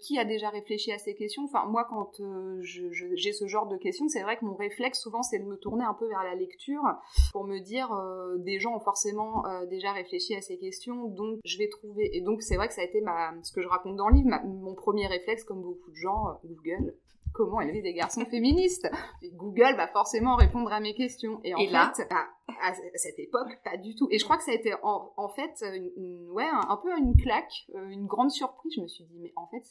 Qui 0.00 0.18
a 0.18 0.24
déjà 0.24 0.48
réfléchi 0.48 0.90
à 0.92 0.98
ces 0.98 1.14
questions? 1.14 1.44
Enfin, 1.44 1.66
moi, 1.66 1.86
quand 1.88 2.20
j'ai 2.60 3.32
ce 3.32 3.46
genre 3.46 3.66
de 3.66 3.76
questions, 3.76 4.08
c'est 4.08 4.22
vrai 4.22 4.38
que 4.38 4.44
mon 4.44 4.54
réflexe, 4.54 5.00
souvent, 5.00 5.22
c'est 5.22 5.38
de 5.38 5.44
me 5.44 5.56
tourner 5.56 5.84
un 5.84 5.94
peu 5.94 6.08
vers 6.08 6.22
la 6.22 6.34
lecture 6.34 6.82
pour 7.32 7.44
me 7.44 7.58
dire, 7.58 7.90
des 8.38 8.58
gens 8.58 8.74
ont 8.74 8.80
forcément 8.80 9.44
déjà 9.68 9.92
réfléchi 9.92 10.34
à 10.34 10.40
ces 10.40 10.56
questions, 10.56 11.06
donc 11.08 11.40
je 11.44 11.58
vais 11.58 11.68
trouver... 11.68 12.16
Et 12.16 12.20
donc, 12.22 12.42
c'est 12.42 12.56
vrai 12.56 12.68
que 12.68 12.74
ça 12.74 12.80
a 12.80 12.84
été 12.84 13.00
ma, 13.00 13.34
ce 13.42 13.52
que 13.52 13.62
je 13.62 13.68
raconte 13.68 13.96
dans 13.96 14.08
le 14.08 14.16
livre, 14.16 14.30
mon 14.44 14.74
premier 14.74 14.93
premier 14.94 15.06
réflexe, 15.08 15.42
comme 15.42 15.60
beaucoup 15.60 15.90
de 15.90 15.96
gens, 15.96 16.28
euh, 16.28 16.32
Google, 16.44 16.94
comment 17.32 17.60
élever 17.60 17.82
des 17.82 17.94
garçons 17.94 18.24
féministes? 18.30 18.88
Google 19.32 19.74
va 19.76 19.88
forcément 19.88 20.36
répondre 20.36 20.72
à 20.72 20.78
mes 20.78 20.94
questions. 20.94 21.40
Et 21.42 21.52
en 21.54 21.58
fait, 21.58 22.06
bah, 22.08 22.26
à, 22.62 22.74
cette 22.94 23.18
époque, 23.18 23.48
pas 23.64 23.76
du 23.76 23.94
tout. 23.94 24.08
Et 24.10 24.18
je 24.18 24.24
crois 24.24 24.36
que 24.36 24.42
ça 24.42 24.50
a 24.50 24.54
été 24.54 24.74
en, 24.82 25.28
fait 25.28 25.64
une, 25.96 26.30
ouais, 26.30 26.46
un, 26.46 26.76
peu 26.76 26.96
une 26.96 27.16
claque, 27.16 27.66
euh, 27.74 27.88
une 27.88 28.06
grande 28.06 28.30
surprise. 28.30 28.74
Je 28.76 28.80
me 28.80 28.86
suis 28.86 29.04
dit, 29.04 29.18
mais 29.20 29.32
en 29.36 29.46
fait, 29.46 29.62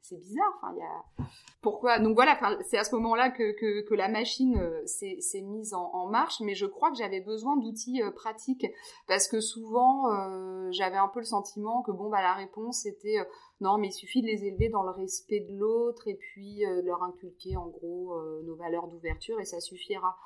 c'est 0.00 0.18
bizarre. 0.18 0.58
Enfin, 0.62 0.74
y 0.76 0.82
a... 0.82 1.24
Pourquoi? 1.62 1.98
Donc 1.98 2.14
voilà, 2.14 2.38
c'est 2.62 2.78
à 2.78 2.84
ce 2.84 2.94
moment-là 2.96 3.30
que, 3.30 3.52
que, 3.52 3.82
que, 3.82 3.94
la 3.94 4.08
machine 4.08 4.56
euh, 4.58 4.86
s'est 4.86 5.42
mise 5.42 5.74
en, 5.74 5.90
en, 5.92 6.06
marche. 6.08 6.40
Mais 6.40 6.54
je 6.54 6.66
crois 6.66 6.90
que 6.90 6.96
j'avais 6.96 7.20
besoin 7.20 7.56
d'outils 7.56 8.00
pratiques. 8.14 8.66
Parce 9.06 9.28
que 9.28 9.40
souvent, 9.40 10.70
j'avais 10.70 10.96
un 10.96 11.08
peu 11.08 11.20
le 11.20 11.26
sentiment 11.26 11.82
que, 11.82 11.92
bon, 11.92 12.08
bah, 12.08 12.22
la 12.22 12.34
réponse 12.34 12.86
était 12.86 13.18
non, 13.60 13.76
mais 13.76 13.88
il 13.88 13.92
suffit 13.92 14.22
de 14.22 14.26
les 14.26 14.46
élever 14.46 14.70
dans 14.70 14.82
le 14.82 14.90
respect 14.90 15.40
de 15.40 15.58
l'autre 15.58 16.08
et 16.08 16.14
puis 16.14 16.64
euh, 16.64 16.80
de 16.80 16.86
leur 16.86 17.02
inculquer 17.02 17.56
en 17.56 17.68
gros 17.68 18.14
euh, 18.14 18.42
nos 18.44 18.54
valeurs 18.54 18.88
d'ouverture 18.88 19.38
et 19.38 19.44
ça 19.44 19.60
suffira. 19.60 20.16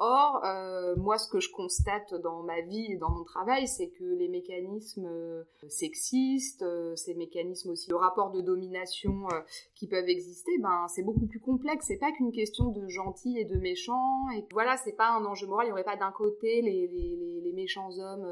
Or, 0.00 0.44
euh, 0.44 0.96
moi, 0.96 1.18
ce 1.18 1.28
que 1.28 1.38
je 1.38 1.50
constate 1.52 2.14
dans 2.14 2.42
ma 2.42 2.60
vie 2.62 2.92
et 2.92 2.96
dans 2.96 3.10
mon 3.10 3.22
travail, 3.22 3.68
c'est 3.68 3.90
que 3.90 4.04
les 4.04 4.28
mécanismes 4.28 5.06
euh, 5.06 5.44
sexistes, 5.68 6.62
euh, 6.62 6.96
ces 6.96 7.14
mécanismes 7.14 7.70
aussi 7.70 7.88
de 7.88 7.94
rapport 7.94 8.32
de 8.32 8.40
domination 8.40 9.28
qui 9.76 9.86
peuvent 9.86 10.08
exister, 10.08 10.50
ben 10.58 10.86
c'est 10.88 11.04
beaucoup 11.04 11.26
plus 11.26 11.38
complexe. 11.38 11.86
C'est 11.86 11.98
pas 11.98 12.10
qu'une 12.10 12.32
question 12.32 12.70
de 12.70 12.88
gentil 12.88 13.38
et 13.38 13.44
de 13.44 13.56
méchant. 13.56 14.28
Et 14.36 14.44
voilà, 14.50 14.76
c'est 14.78 14.96
pas 14.96 15.10
un 15.10 15.24
enjeu 15.24 15.46
moral. 15.46 15.66
Il 15.66 15.68
y 15.68 15.72
aurait 15.72 15.84
pas 15.84 15.96
d'un 15.96 16.12
côté 16.12 16.60
les, 16.60 16.88
les, 16.88 17.40
les, 17.40 17.52
méchants 17.52 17.96
hommes 17.98 18.26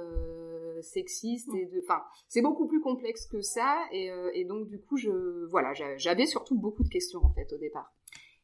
sexistes 0.82 1.54
et 1.54 1.66
de, 1.66 1.80
enfin, 1.80 2.02
c'est 2.28 2.42
beaucoup 2.42 2.66
plus 2.66 2.80
complexe 2.80 3.26
que 3.26 3.40
ça. 3.40 3.78
Et, 3.92 4.10
et 4.34 4.44
donc 4.44 4.66
du 4.66 4.80
coup, 4.80 4.96
je, 4.96 5.46
voilà, 5.46 5.72
j'avais 5.96 6.26
surtout 6.26 6.58
beaucoup 6.58 6.82
de 6.82 6.88
questions 6.88 7.20
en 7.24 7.30
fait 7.30 7.52
au 7.52 7.58
départ. 7.58 7.94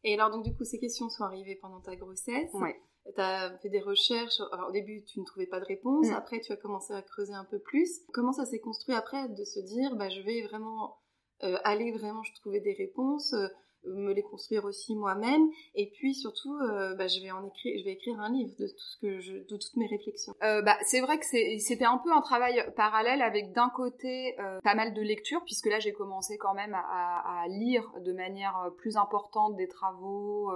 Et 0.05 0.15
alors 0.15 0.31
donc 0.31 0.45
du 0.45 0.55
coup, 0.55 0.63
ces 0.63 0.79
questions 0.79 1.09
sont 1.09 1.25
arrivées 1.25 1.57
pendant 1.57 1.81
ta 1.81 1.97
grossesse. 1.97 2.53
Ouais 2.55 2.81
tu 3.15 3.21
as 3.21 3.57
fait 3.59 3.69
des 3.69 3.81
recherches. 3.81 4.41
au 4.67 4.73
début, 4.73 5.05
tu 5.05 5.21
ne 5.21 5.25
trouvais 5.25 5.47
pas 5.47 5.61
de 5.61 5.65
réponse. 5.65 6.09
Mm. 6.09 6.15
Après, 6.15 6.41
tu 6.41 6.53
as 6.53 6.57
commencé 6.57 6.93
à 6.93 7.03
creuser 7.03 7.35
un 7.35 7.45
peu 7.45 7.59
plus. 7.59 8.01
Comment 8.13 8.33
ça 8.33 8.45
s'est 8.45 8.61
construit 8.61 8.95
après 8.95 9.29
de 9.29 9.45
se 9.45 9.61
dire, 9.61 9.97
bah, 9.97 10.09
je 10.09 10.21
vais 10.23 10.43
vraiment 10.43 10.99
euh, 11.45 11.57
aller 11.63 11.93
vraiment 11.93 12.25
je 12.25 12.35
trouver 12.35 12.61
des 12.61 12.73
réponses 12.73 13.33
euh, 13.33 13.47
me 13.85 14.13
les 14.13 14.23
construire 14.23 14.65
aussi 14.65 14.95
moi-même. 14.95 15.49
Et 15.75 15.91
puis 15.91 16.15
surtout 16.15 16.55
euh, 16.57 16.95
bah, 16.95 17.07
je 17.07 17.21
vais 17.21 17.31
en 17.31 17.45
écrire 17.47 17.79
je 17.79 17.85
vais 17.85 17.93
écrire 17.93 18.19
un 18.21 18.31
livre 18.31 18.53
de 18.59 18.67
tout 18.67 18.79
ce 18.79 18.97
que 18.99 19.21
je 19.21 19.33
de 19.33 19.57
toutes 19.57 19.77
mes 19.77 19.87
réflexions. 19.87 20.35
Euh, 20.43 20.63
bah 20.63 20.77
c'est 20.83 21.01
vrai 21.01 21.19
que 21.19 21.25
c'était 21.25 21.85
un 21.85 21.99
peu 21.99 22.13
un 22.13 22.21
travail 22.21 22.65
parallèle 22.77 23.23
avec 23.23 23.53
d'un 23.53 23.71
côté 23.71 24.39
euh, 24.41 24.61
pas 24.63 24.75
mal 24.75 24.95
de 24.95 25.03
lectures 25.03 25.43
puisque 25.45 25.67
là 25.67 25.79
j'ai 25.79 25.93
commencé 25.93 26.39
quand 26.39 26.55
même 26.55 26.75
à, 26.75 27.43
à, 27.43 27.49
lire 27.49 27.91
de 28.05 28.13
manière 28.13 28.71
plus 28.79 28.97
importante 28.97 29.57
des 29.57 29.69
travaux 29.69 30.51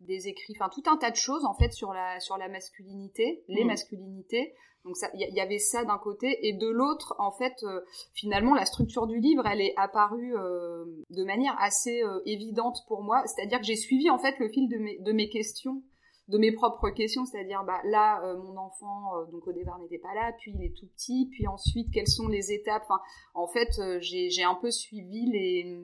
des 0.00 0.28
écrits 0.28 0.54
enfin 0.58 0.70
tout 0.72 0.88
un 0.90 0.96
tas 0.96 1.10
de 1.10 1.16
choses 1.16 1.44
en 1.44 1.54
fait 1.54 1.72
sur 1.72 1.92
la 1.92 2.18
sur 2.20 2.36
la 2.36 2.48
masculinité 2.48 3.44
les 3.48 3.64
mmh. 3.64 3.68
masculinités 3.68 4.54
donc 4.84 4.96
il 5.14 5.34
y, 5.34 5.40
avait 5.40 5.58
ça 5.58 5.84
d'un 5.84 5.96
côté 5.96 6.46
et 6.46 6.52
de 6.52 6.68
l'autre, 6.68 7.14
en 7.18 7.32
fait, 7.32 7.54
euh, 7.62 7.80
finalement, 8.12 8.54
la 8.54 8.66
structure 8.66 9.06
du 9.06 9.18
livre, 9.18 9.46
elle 9.46 9.62
est 9.62 9.72
apparue 9.78 10.36
euh, 10.36 10.84
de 11.08 11.24
manière 11.24 11.56
assez 11.58 12.02
euh, 12.02 12.20
évidente 12.26 12.80
pour 12.86 13.02
moi. 13.02 13.22
C'est-à-dire 13.24 13.60
que 13.60 13.64
j'ai 13.64 13.76
suivi 13.76 14.10
en 14.10 14.18
fait 14.18 14.38
le 14.38 14.50
fil 14.50 14.68
de 14.68 14.76
mes, 14.76 14.98
de 14.98 15.12
mes 15.12 15.30
questions, 15.30 15.82
de 16.28 16.36
mes 16.36 16.52
propres 16.52 16.90
questions. 16.90 17.24
C'est-à-dire, 17.24 17.64
bah 17.64 17.80
là, 17.84 18.34
mon 18.36 18.58
enfant, 18.58 19.24
donc 19.32 19.46
au 19.46 19.52
départ 19.52 19.78
n'était 19.78 19.98
pas 19.98 20.14
là, 20.14 20.32
puis 20.38 20.52
il 20.54 20.62
est 20.62 20.76
tout 20.76 20.86
petit, 20.94 21.28
puis 21.30 21.46
ensuite 21.46 21.90
quelles 21.90 22.06
sont 22.06 22.28
les 22.28 22.52
étapes? 22.52 22.86
En 23.32 23.46
fait, 23.46 23.80
j'ai 24.00 24.44
un 24.44 24.54
peu 24.54 24.70
suivi 24.70 25.30
les 25.30 25.80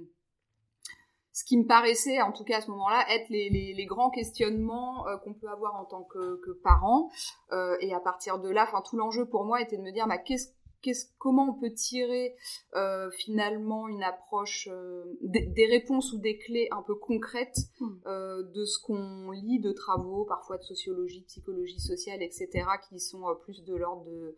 ce 1.33 1.45
qui 1.45 1.57
me 1.57 1.67
paraissait, 1.67 2.21
en 2.21 2.33
tout 2.33 2.45
cas 2.45 2.59
à 2.59 2.61
ce 2.61 2.71
moment-là, 2.71 3.05
être 3.11 3.29
les, 3.29 3.87
grands 3.87 4.11
questionnements 4.11 5.07
euh, 5.09 5.17
qu'on 5.19 5.35
peut 5.35 5.49
avoir 5.49 5.77
en 5.77 5.85
tant 5.85 6.03
que, 6.03 6.41
que 6.45 6.51
parent. 6.51 7.11
Euh, 7.53 7.77
et 7.81 7.95
à 7.95 8.01
partir 8.01 8.39
de 8.39 8.49
là, 8.49 8.65
enfin 8.65 8.83
tout 8.83 8.97
l'enjeu 8.97 9.27
pour 9.27 9.45
moi 9.45 9.61
était 9.61 9.77
de 9.77 9.83
me 9.83 9.93
dire, 9.93 10.07
bah, 10.07 10.19
qu'est-ce 10.19 10.49
comment 11.19 11.51
on 11.51 11.61
peut 11.61 11.73
tirer 11.75 12.35
euh, 12.75 13.11
finalement 13.11 13.87
une 13.87 14.03
approche, 14.03 14.67
des, 15.21 15.67
réponses 15.67 16.15
ou 16.15 16.19
des 16.19 16.39
clés 16.39 16.69
un 16.71 16.83
peu 16.83 16.95
concrètes 16.95 17.59
hmm. 17.81 17.99
de 18.55 18.65
ce 18.65 18.79
qu'on 18.83 19.31
lit 19.31 19.61
de 19.61 19.73
travaux, 19.73 20.25
parfois 20.25 20.57
de 20.57 20.63
sociologie, 20.63 21.21
de 21.21 21.27
psychologie 21.27 21.81
sociale, 21.81 22.23
etc., 22.23 22.49
qui 22.89 22.99
sont 22.99 23.23
plus 23.43 23.63
de 23.63 23.75
l'ordre 23.75 24.05
de, 24.07 24.37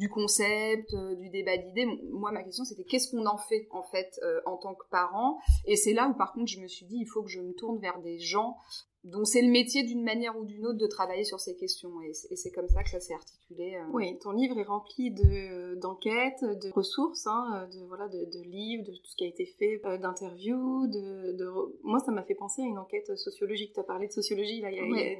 du 0.00 0.08
concept, 0.08 0.94
euh, 0.94 1.14
du 1.14 1.28
débat 1.28 1.58
d'idées. 1.58 1.86
Moi, 2.10 2.32
ma 2.32 2.42
question, 2.42 2.64
c'était 2.64 2.84
qu'est-ce 2.84 3.10
qu'on 3.10 3.26
en 3.26 3.36
fait, 3.36 3.68
en 3.70 3.82
fait, 3.82 4.18
euh, 4.22 4.40
en 4.46 4.56
tant 4.56 4.74
que 4.74 4.88
parent 4.90 5.38
Et 5.66 5.76
c'est 5.76 5.92
là 5.92 6.08
où, 6.08 6.14
par 6.14 6.32
contre, 6.32 6.50
je 6.50 6.58
me 6.58 6.66
suis 6.66 6.86
dit, 6.86 6.96
il 6.98 7.06
faut 7.06 7.22
que 7.22 7.28
je 7.28 7.40
me 7.40 7.52
tourne 7.52 7.78
vers 7.78 8.00
des 8.00 8.18
gens 8.18 8.56
dont 9.04 9.24
c'est 9.24 9.42
le 9.42 9.50
métier 9.50 9.82
d'une 9.82 10.02
manière 10.02 10.38
ou 10.38 10.44
d'une 10.44 10.66
autre 10.66 10.78
de 10.78 10.86
travailler 10.86 11.24
sur 11.24 11.38
ces 11.38 11.54
questions. 11.54 12.00
Et 12.02 12.12
c'est 12.12 12.50
comme 12.50 12.68
ça 12.68 12.82
que 12.82 12.88
ça 12.88 13.00
s'est 13.00 13.12
articulé. 13.12 13.74
Euh. 13.74 13.92
Oui, 13.92 14.18
ton 14.20 14.30
livre 14.30 14.58
est 14.58 14.64
rempli 14.64 15.10
de 15.10 15.74
d'enquêtes, 15.74 16.44
de 16.44 16.70
ressources, 16.70 17.26
hein, 17.26 17.68
de 17.72 17.84
voilà, 17.86 18.08
de, 18.08 18.24
de, 18.24 18.42
livres, 18.42 18.84
de 18.84 18.92
tout 18.92 19.06
ce 19.06 19.16
qui 19.16 19.24
a 19.24 19.28
été 19.28 19.44
fait, 19.44 19.80
d'interviews. 19.98 20.86
De, 20.86 21.36
de, 21.36 21.46
Moi, 21.82 21.98
ça 22.00 22.10
m'a 22.10 22.22
fait 22.22 22.34
penser 22.34 22.62
à 22.62 22.64
une 22.64 22.78
enquête 22.78 23.16
sociologique. 23.16 23.72
Tu 23.74 23.80
as 23.80 23.84
parlé 23.84 24.06
de 24.06 24.12
sociologie 24.12 24.62
là, 24.62 24.70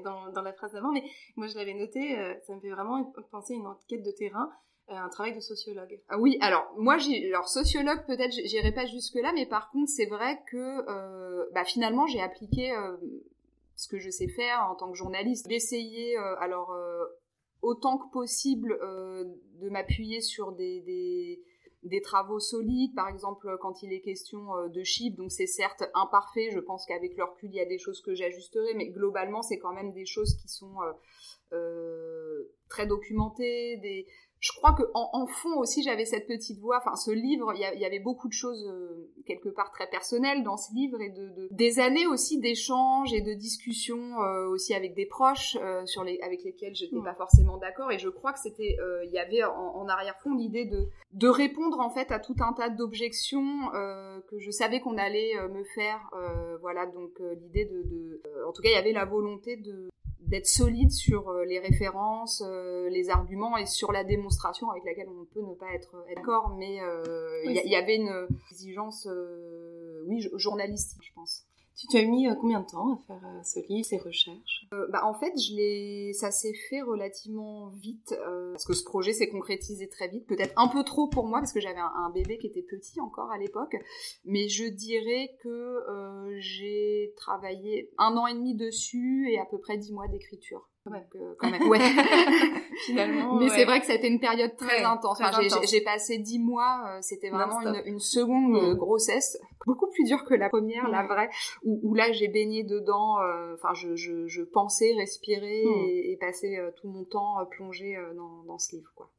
dans, 0.05 0.33
dans, 0.33 0.43
la 0.43 0.55
phrase 0.55 0.73
d'avant, 0.73 0.93
mais 0.93 1.05
moi, 1.37 1.49
je 1.49 1.57
l'avais 1.57 1.75
noté. 1.75 2.17
Ça 2.47 2.55
me 2.55 2.61
fait 2.61 2.71
vraiment 2.71 3.13
penser 3.31 3.55
à 3.55 3.57
une 3.57 3.67
enquête 3.67 4.03
de 4.03 4.11
terrain 4.11 4.51
un 4.97 5.09
travail 5.09 5.35
de 5.35 5.41
sociologue. 5.41 6.01
Ah 6.09 6.19
oui, 6.19 6.37
alors 6.41 6.73
moi, 6.77 6.97
alors 7.29 7.49
sociologue 7.49 8.05
peut-être, 8.07 8.33
j'irai 8.33 8.73
pas 8.73 8.87
jusque 8.87 9.17
là, 9.17 9.33
mais 9.35 9.47
par 9.47 9.71
contre, 9.71 9.91
c'est 9.91 10.07
vrai 10.07 10.41
que 10.51 10.57
euh, 10.57 11.47
bah, 11.55 11.65
finalement, 11.65 12.07
j'ai 12.07 12.21
appliqué 12.21 12.73
euh, 12.73 12.97
ce 13.77 13.89
que 13.89 13.99
je 13.99 14.11
sais 14.11 14.29
faire 14.29 14.67
en 14.71 14.75
tant 14.75 14.91
que 14.91 14.97
journaliste, 14.97 15.49
d'essayer, 15.49 16.17
alors 16.17 16.77
autant 17.63 17.97
que 17.97 18.11
possible, 18.13 18.79
de 18.79 19.71
m'appuyer 19.71 20.21
sur 20.21 20.53
des, 20.53 21.41
des, 21.83 22.01
travaux 22.03 22.41
solides, 22.41 22.95
par 22.95 23.09
exemple 23.09 23.57
quand 23.63 23.83
il 23.83 23.95
est 23.95 24.03
question 24.03 24.69
de 24.69 24.83
chiffres, 24.83 25.17
donc 25.17 25.33
c'est 25.33 25.47
certes 25.47 25.85
imparfait, 25.95 26.51
je 26.53 26.59
pense 26.59 26.85
qu'avec 26.85 27.17
le 27.17 27.25
recul 27.25 27.49
il 27.51 27.57
y 27.57 27.61
a 27.61 27.65
des 27.65 27.79
choses 27.79 28.03
que 28.03 28.15
j'ajusterai, 28.15 28.75
mais 28.75 28.89
globalement 28.89 29.41
c'est 29.41 29.59
quand 29.59 29.73
même 29.73 29.93
des 29.93 30.05
choses 30.05 30.37
qui 30.37 30.49
sont 30.49 30.77
euh, 31.53 32.45
très 32.69 32.87
documentées, 32.87 33.77
des, 33.79 34.07
je 34.41 34.53
crois 34.53 34.73
que 34.73 34.83
en, 34.95 35.27
fond 35.27 35.59
aussi 35.59 35.83
j'avais 35.83 36.07
cette 36.07 36.27
petite 36.27 36.59
voix. 36.61 36.79
Enfin 36.79 36.97
ce 36.97 37.11
livre 37.11 37.53
il 37.55 37.61
y, 37.61 37.85
avait 37.85 38.01
beaucoup 38.01 38.27
de 38.27 38.33
choses 38.33 38.67
euh, 38.67 39.13
quelque 39.27 39.51
part 39.51 39.71
très 39.71 39.87
personnelles 39.87 40.43
dans 40.43 40.57
ce 40.57 40.75
livre 40.75 40.99
et 41.03 41.11
de, 41.11 41.49
des 41.51 41.79
années 41.79 42.07
aussi 42.07 42.39
d'échanges 42.39 43.13
et 43.13 43.21
de 43.21 43.35
discussions 43.35 44.23
euh, 44.23 44.49
aussi 44.49 44.73
avec 44.75 44.95
des 44.95 45.05
proches 45.05 45.59
euh, 45.61 45.85
sur 45.85 46.05
les 46.05 46.19
avec 46.23 46.43
lesquels 46.43 46.75
j'étais 46.75 46.97
n'étais 46.97 47.03
mm. 47.03 47.13
pas 47.13 47.15
forcément 47.15 47.59
d'accord. 47.59 47.93
Et 47.93 47.99
je 47.99 48.09
crois 48.09 48.33
que 48.33 48.39
c'était 48.39 48.79
il 49.05 49.11
y 49.13 49.19
avait 49.19 49.45
en, 49.45 49.87
arrière-fond 49.89 50.35
l'idée 50.35 50.65
de 50.65 50.89
de 51.13 51.29
répondre 51.29 51.79
en 51.81 51.91
fait 51.91 52.11
à 52.11 52.19
tout 52.19 52.37
un 52.41 52.55
tas 52.55 52.71
d'objections 52.71 53.69
que 53.73 54.39
je 54.39 54.51
savais 54.51 54.81
qu'on 54.81 54.97
allait 54.97 55.35
me 55.49 55.65
faire 55.75 56.11
voilà. 56.63 56.87
Donc 56.87 57.21
l'idée 57.43 57.67
de, 57.67 57.83
de 57.83 58.23
en 58.49 58.53
tout 58.53 58.63
cas 58.63 58.71
il 58.71 58.75
y 58.75 58.79
avait 58.79 58.93
la 58.93 59.05
volonté 59.05 59.57
de 59.57 59.91
d'être 60.31 60.47
solide 60.47 60.93
sur 60.93 61.29
euh, 61.29 61.45
les 61.45 61.59
références, 61.59 62.43
euh, 62.47 62.89
les 62.89 63.11
arguments 63.11 63.57
et 63.57 63.67
sur 63.67 63.91
la 63.91 64.05
démonstration 64.05 64.71
avec 64.71 64.85
laquelle 64.85 65.09
on 65.09 65.25
peut 65.25 65.43
ne 65.43 65.55
pas 65.55 65.75
être 65.75 66.05
d'accord, 66.15 66.55
mais 66.57 66.81
euh, 66.81 67.43
il 67.45 67.69
y, 67.69 67.75
avait 67.75 67.97
une 67.97 68.29
exigence, 68.51 69.09
oui, 70.07 70.27
journalistique, 70.37 71.03
je 71.03 71.13
pense. 71.15 71.45
Tu 71.89 71.97
as 71.97 72.05
mis 72.05 72.27
combien 72.41 72.61
de 72.61 72.67
temps 72.67 72.93
à 72.93 72.99
faire 73.07 73.41
ce 73.45 73.61
livre, 73.69 73.85
ces 73.85 73.99
recherches? 73.99 74.67
Bah, 74.91 75.03
En 75.05 75.15
fait, 75.15 75.33
je 75.37 76.13
ça 76.13 76.31
s'est 76.31 76.55
fait 76.69 76.83
relativement 76.83 77.69
vite, 77.71 78.15
parce 78.53 78.65
que 78.65 78.75
ce 78.75 78.85
projet 78.85 79.13
s'est 79.13 79.29
concrétisé 79.29 79.89
très 79.89 80.09
vite, 80.09 80.27
peut-être 80.27 80.53
un 80.57 80.69
peu 80.69 80.85
trop 80.85 81.09
pour 81.09 81.27
moi, 81.27 81.39
parce 81.41 81.53
que 81.53 81.61
j'avais 81.61 81.81
un, 81.81 82.11
bébé 82.11 82.39
qui 82.39 82.49
était 82.49 82.63
petit 82.63 83.01
encore 83.01 83.31
à 83.31 83.39
l'époque, 83.39 83.77
mais 84.25 84.49
je 84.49 84.65
dirais 84.65 85.37
que 85.43 86.37
j'ai 86.39 87.15
travaillé 87.17 87.91
un 87.99 88.17
an 88.17 88.27
et 88.27 88.35
demi 88.35 88.55
dessus 88.55 89.31
et 89.31 89.39
à 89.39 89.47
peu 89.47 89.59
près 89.59 89.79
dix 89.79 89.93
mois 89.93 90.09
d'écriture. 90.09 90.69
Euh, 90.87 91.35
quand 91.39 91.51
même, 91.51 91.69
ouais. 91.69 91.79
Finalement. 92.87 93.39
Mais 93.39 93.49
c'est 93.51 93.65
vrai 93.65 93.81
que 93.81 93.87
ça 93.87 93.93
a 93.93 93.97
été 93.97 94.09
une 94.09 94.21
période 94.21 94.57
très 94.57 94.83
intense. 94.83 95.21
Enfin, 95.21 95.41
j'ai 95.69 95.83
passé 95.83 96.19
dix 96.19 96.39
mois, 96.39 96.85
euh, 96.87 96.99
c'était 97.03 97.31
vraiment 97.31 97.61
une, 97.61 97.83
une, 97.85 98.01
seconde 98.01 98.57
euh, 98.57 98.75
mm. 98.75 98.79
grossesse, 98.79 99.39
beaucoup 99.67 99.91
plus 99.91 100.05
dure 100.05 100.25
que 100.25 100.35
la 100.35 100.49
première, 100.49 100.89
la 100.89 101.07
vraie, 101.07 101.29
où, 101.65 101.81
où 101.83 101.95
là 101.95 102.11
j'ai 102.13 102.29
baigné 102.29 102.65
dedans. 102.65 103.19
Enfin, 103.55 103.75
je, 103.75 103.95
je, 103.95 104.27
je, 104.27 104.43
pensais, 104.43 104.95
respirer 104.97 105.65
mm. 105.65 105.85
et, 105.87 106.13
et, 106.13 106.17
passer 106.17 106.59
tout 106.81 106.89
mon 106.89 107.05
temps 107.05 107.37
plongé 107.51 107.99
dans, 108.17 108.43
dans 108.45 108.59
ce 108.59 108.77
livre, 108.77 108.91
quoi. 108.95 109.11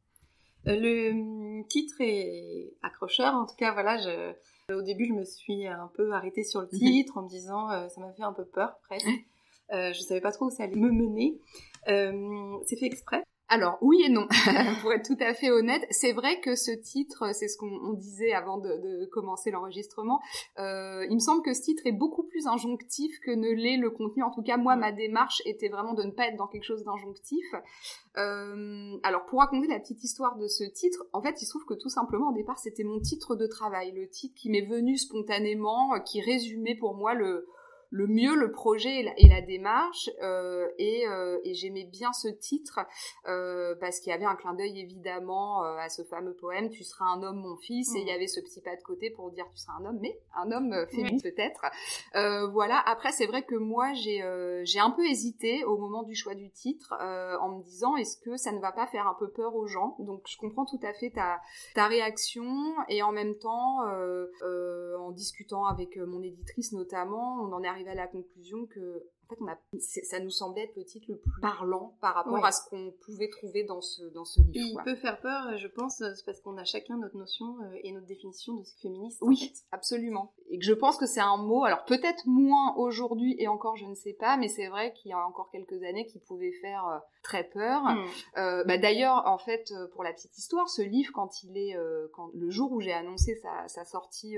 Le 0.64 1.12
hum, 1.12 1.66
titre 1.68 1.96
est 2.02 2.74
accrocheur, 2.84 3.34
en 3.34 3.48
tout 3.48 3.56
cas, 3.56 3.74
voilà, 3.74 3.98
je, 3.98 4.34
au 4.74 4.82
début, 4.82 5.06
je 5.06 5.14
me 5.14 5.24
suis 5.24 5.68
un 5.68 5.90
peu 5.96 6.12
arrêtée 6.12 6.44
sur 6.44 6.62
le 6.62 6.68
mhm. 6.72 6.80
titre 6.80 7.18
en 7.18 7.24
me 7.24 7.30
disant, 7.30 7.70
euh, 7.72 7.88
ça 7.90 8.02
m'a 8.02 8.12
fait 8.14 8.24
un 8.24 8.34
peu 8.34 8.46
peur 8.46 8.78
presque. 8.84 9.08
Euh, 9.74 9.94
je 9.94 10.02
savais 10.02 10.22
pas 10.22 10.32
trop 10.32 10.46
où 10.46 10.50
ça 10.50 10.64
allait 10.64 10.76
me 10.76 10.92
mener. 10.92 11.40
Euh, 11.88 12.58
c'est 12.66 12.78
fait 12.78 12.86
exprès 12.86 13.24
alors 13.52 13.78
oui 13.82 14.02
et 14.06 14.10
non, 14.10 14.28
pour 14.82 14.94
être 14.94 15.06
tout 15.06 15.22
à 15.22 15.34
fait 15.34 15.52
honnête, 15.52 15.86
c'est 15.90 16.14
vrai 16.14 16.40
que 16.40 16.56
ce 16.56 16.72
titre, 16.72 17.36
c'est 17.36 17.50
ce 17.50 17.58
qu'on 17.58 17.92
disait 17.92 18.32
avant 18.32 18.58
de, 18.58 19.06
commencer 19.12 19.52
l'enregistrement, 19.52 20.22
euh, 20.58 21.06
il 21.10 21.16
me 21.16 21.20
semble 21.20 21.42
que 21.44 21.54
ce 21.54 21.62
titre 21.62 21.82
est 21.86 21.92
beaucoup 21.92 22.24
plus 22.24 22.48
injonctif 22.48 23.20
que 23.20 23.32
ne 23.32 23.50
l'est 23.50 23.76
le 23.76 23.90
contenu. 23.90 24.24
En 24.24 24.32
tout 24.32 24.42
cas, 24.42 24.56
moi, 24.56 24.78
ma 24.78 24.94
démarche 24.94 25.42
était 25.46 25.68
vraiment 25.68 25.94
de 25.94 26.04
ne 26.04 26.12
pas 26.12 26.28
être 26.28 26.38
dans 26.38 26.48
quelque 26.48 26.64
chose 26.64 26.86
d'injonctif. 26.86 27.44
Euh, 28.16 28.98
alors 29.04 29.26
pour 29.26 29.40
raconter 29.40 29.68
la 29.68 29.80
petite 29.80 30.02
histoire 30.02 30.38
de 30.38 30.48
ce 30.48 30.64
titre, 30.64 31.04
en 31.12 31.22
fait, 31.22 31.42
il 31.42 31.46
se 31.46 31.50
trouve 31.50 31.66
que 31.66 31.74
tout 31.74 31.90
simplement 31.90 32.30
au 32.30 32.34
départ, 32.34 32.58
c'était 32.58 32.86
mon 32.86 33.02
titre 33.02 33.36
de 33.36 33.48
travail, 33.48 33.92
le 33.92 34.08
titre 34.08 34.34
qui 34.34 34.50
m'est 34.50 34.66
venu 34.66 34.98
spontanément, 34.98 36.00
qui 36.06 36.22
résumait 36.22 36.78
pour 36.78 36.96
moi 36.96 37.16
le 37.16 37.46
le 37.92 38.08
mieux 38.08 38.36
le 38.36 38.52
projet 38.52 39.06
et 39.18 39.28
la, 39.28 39.42
démarche. 39.42 40.10
et, 40.78 41.06
et 41.44 41.54
j'aimais 41.54 41.84
bien 41.84 42.14
ce 42.14 42.28
titre 42.28 42.80
parce 43.24 44.00
qu'il 44.00 44.12
y 44.12 44.14
avait 44.14 44.26
un 44.26 44.36
clin 44.36 44.54
d'œil 44.54 44.80
évidemment 44.80 45.64
à 45.64 45.90
ce 45.90 46.04
fameux 46.04 46.34
poème 46.34 46.70
Tu 46.70 46.84
seras 46.84 47.06
un 47.06 47.24
homme, 47.24 47.42
mon 47.42 47.58
fils. 47.58 47.94
Et 47.96 48.00
il 48.00 48.08
y 48.08 48.12
mmh. 48.12 48.16
avait 48.16 48.28
ce 48.28 48.40
petit 48.40 48.62
pas 48.62 48.76
de 48.76 48.82
côté 48.82 49.10
pour 49.10 49.32
dire 49.32 49.46
Tu 49.52 49.58
seras 49.58 49.74
un 49.80 49.86
homme, 49.86 50.00
mais 50.02 50.20
un 50.36 50.52
homme 50.52 50.86
féministe 50.90 51.24
peut-être. 51.24 51.66
voilà. 52.52 52.82
Après, 52.86 53.12
c'est 53.12 53.28
vrai 53.28 53.44
que 53.44 53.56
moi, 53.56 53.94
j'ai 53.94 54.22
j'ai 54.64 54.80
un 54.80 54.92
peu 54.92 55.06
hésité 55.06 55.64
au 55.66 55.78
moment 55.78 56.04
du 56.04 56.16
choix 56.16 56.36
du 56.36 56.50
titre 56.50 56.94
en 56.94 57.58
me 57.58 57.64
disant 57.64 57.96
Est-ce 57.98 58.18
que 58.18 58.38
ça 58.38 58.52
ne 58.52 58.60
va 58.60 58.72
pas 58.72 58.88
faire 58.88 59.08
un 59.08 59.16
peu 59.20 59.30
peur 59.30 59.56
aux 59.56 59.68
gens? 59.68 59.96
Donc, 60.00 60.24
je 60.28 60.38
comprends 60.38 60.66
tout 60.66 60.80
à 60.84 60.94
fait 60.94 61.12
ta, 61.12 61.42
ta 61.76 61.88
réaction 61.88 62.74
et 62.90 63.02
en 63.04 63.12
même 63.12 63.38
temps, 63.38 63.88
euh, 63.88 64.28
euh, 64.44 64.98
en 65.00 65.12
discutant 65.12 65.66
avec 65.66 65.98
euh, 65.98 66.06
mon 66.06 66.22
éditrice 66.22 66.72
notamment, 66.72 67.42
on 67.42 67.52
en 67.54 67.64
est 67.64 67.68
arrivé 67.68 67.81
à 67.88 67.96
la 67.96 68.08
conclusion 68.08 68.66
que 68.66 69.04
ça 69.80 70.20
nous 70.20 70.30
semblait 70.30 70.64
être 70.64 70.76
le 70.76 70.84
titre 70.84 71.06
le 71.10 71.18
plus 71.18 71.32
parlant 71.42 71.98
par 72.02 72.16
rapport 72.16 72.44
à 72.46 72.52
ce 72.52 72.70
qu'on 72.70 72.94
pouvait 73.06 73.30
trouver 73.30 73.64
dans 73.64 73.82
ce, 73.82 74.04
dans 74.10 74.26
ce 74.26 74.42
livre. 74.42 74.82
Il 74.82 74.84
peut 74.84 74.96
faire 74.96 75.20
peur, 75.22 75.58
je 75.58 75.68
pense, 75.68 76.04
parce 76.26 76.42
qu'on 76.42 76.58
a 76.58 76.64
chacun 76.64 76.98
notre 76.98 77.18
notion 77.18 77.58
euh, 77.62 77.80
et 77.84 77.92
notre 77.92 78.08
définition 78.08 78.56
de 78.56 78.64
ce 78.64 78.76
féministe. 78.80 79.20
Oui, 79.22 79.54
absolument. 79.72 80.34
Et 80.52 80.60
que 80.60 80.66
je 80.66 80.74
pense 80.74 80.98
que 80.98 81.08
c'est 81.08 81.22
un 81.22 81.38
mot, 81.38 81.64
alors 81.64 81.86
peut-être 81.86 82.28
moins 82.28 82.76
aujourd'hui 82.76 83.36
et 83.40 83.48
encore 83.48 83.78
je 83.78 83.86
ne 83.86 83.96
sais 83.96 84.14
pas, 84.14 84.38
mais 84.38 84.48
c'est 84.48 84.68
vrai 84.68 84.94
qu'il 84.94 85.10
y 85.10 85.14
a 85.14 85.26
encore 85.26 85.50
quelques 85.50 85.82
années 85.84 86.06
qui 86.06 86.20
pouvait 86.20 86.52
faire 86.52 86.86
euh, 86.88 87.00
très 87.24 87.46
peur. 87.46 87.82
Hmm. 87.82 88.06
Euh, 88.38 88.64
bah, 88.66 88.78
D'ailleurs, 88.78 89.24
en 89.26 89.38
fait, 89.38 89.74
pour 89.94 90.04
la 90.04 90.12
petite 90.12 90.38
histoire, 90.38 90.70
ce 90.70 90.82
livre, 90.82 91.12
quand 91.14 91.44
il 91.44 91.58
est, 91.58 91.78
quand, 92.14 92.30
le 92.34 92.50
jour 92.50 92.72
où 92.72 92.82
j'ai 92.82 92.94
annoncé 92.94 93.36
sa, 93.36 93.68
sa 93.68 93.86
sortie 93.86 94.36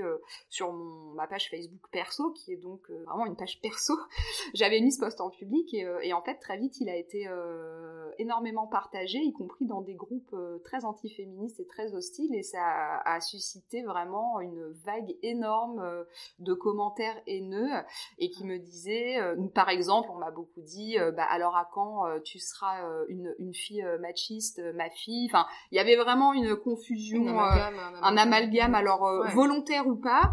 sur 0.48 0.72
mon, 0.72 1.12
ma 1.14 1.26
page 1.26 1.50
Facebook 1.50 1.82
perso, 1.90 2.30
qui 2.30 2.52
est 2.52 2.56
donc 2.56 2.88
vraiment 2.90 3.26
une 3.26 3.36
page 3.36 3.60
perso, 3.60 3.94
j'avais 4.54 4.80
ce 4.90 4.98
poste 4.98 5.20
en 5.20 5.30
public 5.30 5.74
euh, 5.74 5.98
et, 6.02 6.12
en 6.12 6.22
fait 6.22 6.36
très 6.36 6.56
vite 6.56 6.80
il 6.80 6.88
a 6.88 6.96
été 6.96 7.26
euh, 7.28 8.10
énormément 8.18 8.66
partagé, 8.66 9.18
y 9.18 9.32
compris 9.32 9.66
dans 9.66 9.82
des 9.82 9.94
groupes 9.94 10.32
euh, 10.34 10.58
très 10.64 10.84
antiféministes 10.84 11.60
et 11.60 11.66
très 11.66 11.94
hostiles 11.94 12.34
et 12.34 12.42
ça 12.42 13.00
a, 13.04 13.20
suscité 13.20 13.82
vraiment 13.82 14.40
une 14.40 14.72
vague 14.84 15.16
énorme 15.22 16.03
de 16.38 16.54
commentaires 16.54 17.16
haineux 17.26 17.70
et 18.18 18.30
qui 18.30 18.44
me 18.44 18.58
disaient, 18.58 19.18
par 19.54 19.68
exemple 19.68 20.08
on 20.12 20.18
m'a 20.18 20.30
beaucoup 20.30 20.60
dit, 20.60 20.96
bah 21.16 21.24
alors 21.24 21.56
à 21.56 21.68
quand 21.72 22.04
tu 22.24 22.38
seras 22.38 22.82
une, 23.08 23.34
une 23.38 23.54
fille 23.54 23.84
machiste, 24.00 24.60
ma 24.74 24.90
fille, 24.90 25.28
enfin 25.30 25.46
il 25.70 25.76
y 25.76 25.80
avait 25.80 25.96
vraiment 25.96 26.32
une 26.32 26.56
confusion, 26.56 27.38
un 27.38 28.16
amalgame, 28.16 28.74
alors 28.74 29.08
volontaire 29.34 29.86
ou 29.86 29.96
pas, 29.96 30.32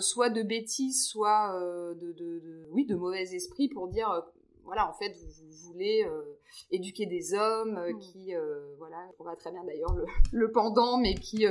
soit 0.00 0.30
de 0.30 0.42
bêtises, 0.42 1.06
soit 1.08 1.54
de, 2.00 2.12
de, 2.12 2.38
de, 2.40 2.68
oui 2.72 2.86
de 2.86 2.94
mauvais 2.94 3.22
esprit 3.34 3.68
pour 3.68 3.88
dire 3.88 4.10
euh, 4.10 4.20
voilà 4.64 4.88
en 4.88 4.92
fait 4.92 5.12
vous, 5.16 5.50
voulez 5.72 6.04
euh, 6.04 6.38
éduquer 6.70 7.06
des 7.06 7.34
hommes 7.34 7.78
euh, 7.78 7.92
mm. 7.92 7.98
qui, 7.98 8.34
euh, 8.34 8.74
voilà, 8.78 8.96
on 9.18 9.24
va 9.24 9.36
très 9.36 9.50
bien 9.50 9.64
d'ailleurs 9.64 9.94
le, 9.94 10.04
le, 10.32 10.50
pendant, 10.50 10.98
mais 10.98 11.14
qui, 11.14 11.46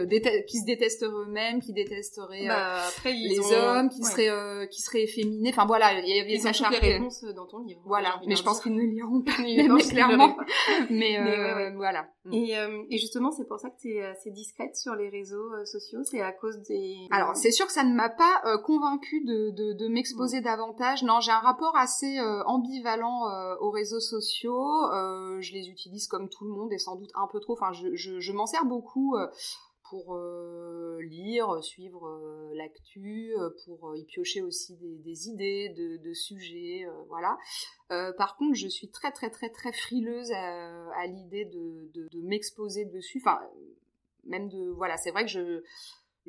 qui 0.48 0.58
se 0.58 0.66
détesteraient 0.66 1.12
eux-mêmes, 1.12 1.62
qui 1.62 1.74
détesteraient 1.74 2.48
bah, 2.48 2.84
après, 2.88 3.14
les 3.14 3.40
hommes, 3.40 3.90
qui 3.90 4.04
seraient, 4.04 4.68
qui 4.70 4.82
seraient 4.82 5.04
efféminés. 5.04 5.50
Enfin 5.50 5.66
voilà, 5.66 6.00
il 6.00 6.16
y 6.16 6.20
avait 6.20 6.38
ça 6.38 6.52
toutes 6.52 6.82
les 6.82 6.94
réponses 6.94 7.24
dans 7.36 7.46
ton 7.46 7.60
livre. 7.60 7.82
Voilà, 7.86 8.20
mais 8.28 8.36
je 8.36 8.44
pense 8.44 8.62
qu'ils 8.62 8.76
ne 8.76 8.82
liront 8.82 9.22
pas, 9.22 9.32
mais 9.40 9.68
clairement. 9.90 10.36
Mais, 10.90 11.18
voilà. 11.76 12.10
Mm. 12.26 12.34
Et, 12.34 12.56
et 12.90 12.98
justement, 12.98 13.32
c'est 13.32 13.48
pour 13.48 13.60
ça 13.60 13.70
que 13.70 13.80
tu 13.80 13.94
es 13.94 14.04
assez 14.04 14.32
discrète 14.32 14.76
sur 14.76 14.96
les 14.96 15.10
réseaux 15.10 15.50
sociaux. 15.66 16.04
C'est 16.04 16.22
à 16.22 16.32
cause 16.32 16.60
des. 16.68 17.08
Alors, 17.12 17.36
c'est 17.36 17.52
sûr 17.52 17.66
que 17.66 17.72
ça 17.72 17.84
ne 17.84 17.94
m'a 17.94 18.10
pas 18.10 18.42
convaincue 18.66 19.24
de, 19.24 19.52
de, 19.52 19.74
de 19.74 19.88
m'exposer 19.88 20.42
mm. 20.42 20.44
davantage. 20.44 21.04
Non, 21.04 21.20
j'ai 21.22 21.32
un 21.32 21.40
rapport 21.40 21.76
assez 21.76 22.20
ambivalent 22.46 22.99
aux 23.04 23.72
réseaux 23.72 24.00
sociaux. 24.00 24.86
Euh, 24.92 25.42
je 25.42 25.54
les 25.54 25.70
utilise 25.70 26.08
comme 26.08 26.30
tout 26.30 26.46
le 26.46 26.52
monde 26.52 26.72
et 26.74 26.78
sans 26.78 26.96
doute 26.96 27.12
un 27.16 27.28
peu 27.28 27.40
trop. 27.40 27.54
Enfin, 27.54 27.72
je, 27.74 28.32
m'en 28.32 28.46
sers 28.46 28.66
beaucoup 28.66 29.16
euh, 29.16 29.28
pour 29.90 30.16
euh, 30.16 31.00
lire, 31.02 31.64
suivre 31.64 32.52
l'actu, 32.54 33.34
pour 33.66 33.96
y 33.96 34.06
piocher 34.06 34.42
aussi 34.42 34.78
des, 34.78 35.28
idées 35.30 35.70
de, 35.70 36.14
sujets, 36.14 36.86
voilà. 37.08 37.38
par 38.18 38.38
contre, 38.38 38.56
je 38.56 38.68
suis 38.68 38.90
très 38.90 39.12
très 39.12 39.30
très 39.30 39.50
très 39.50 39.72
frileuse 39.72 40.32
à, 40.32 41.08
l'idée 41.08 41.46
de 41.46 42.20
m'exposer 42.22 42.86
dessus. 42.86 43.20
Enfin, 43.24 43.40
même 44.26 44.50
de 44.50 44.70
voilà, 44.70 44.98
c'est 44.98 45.12
vrai 45.12 45.24
que 45.24 45.32
je 45.32 45.64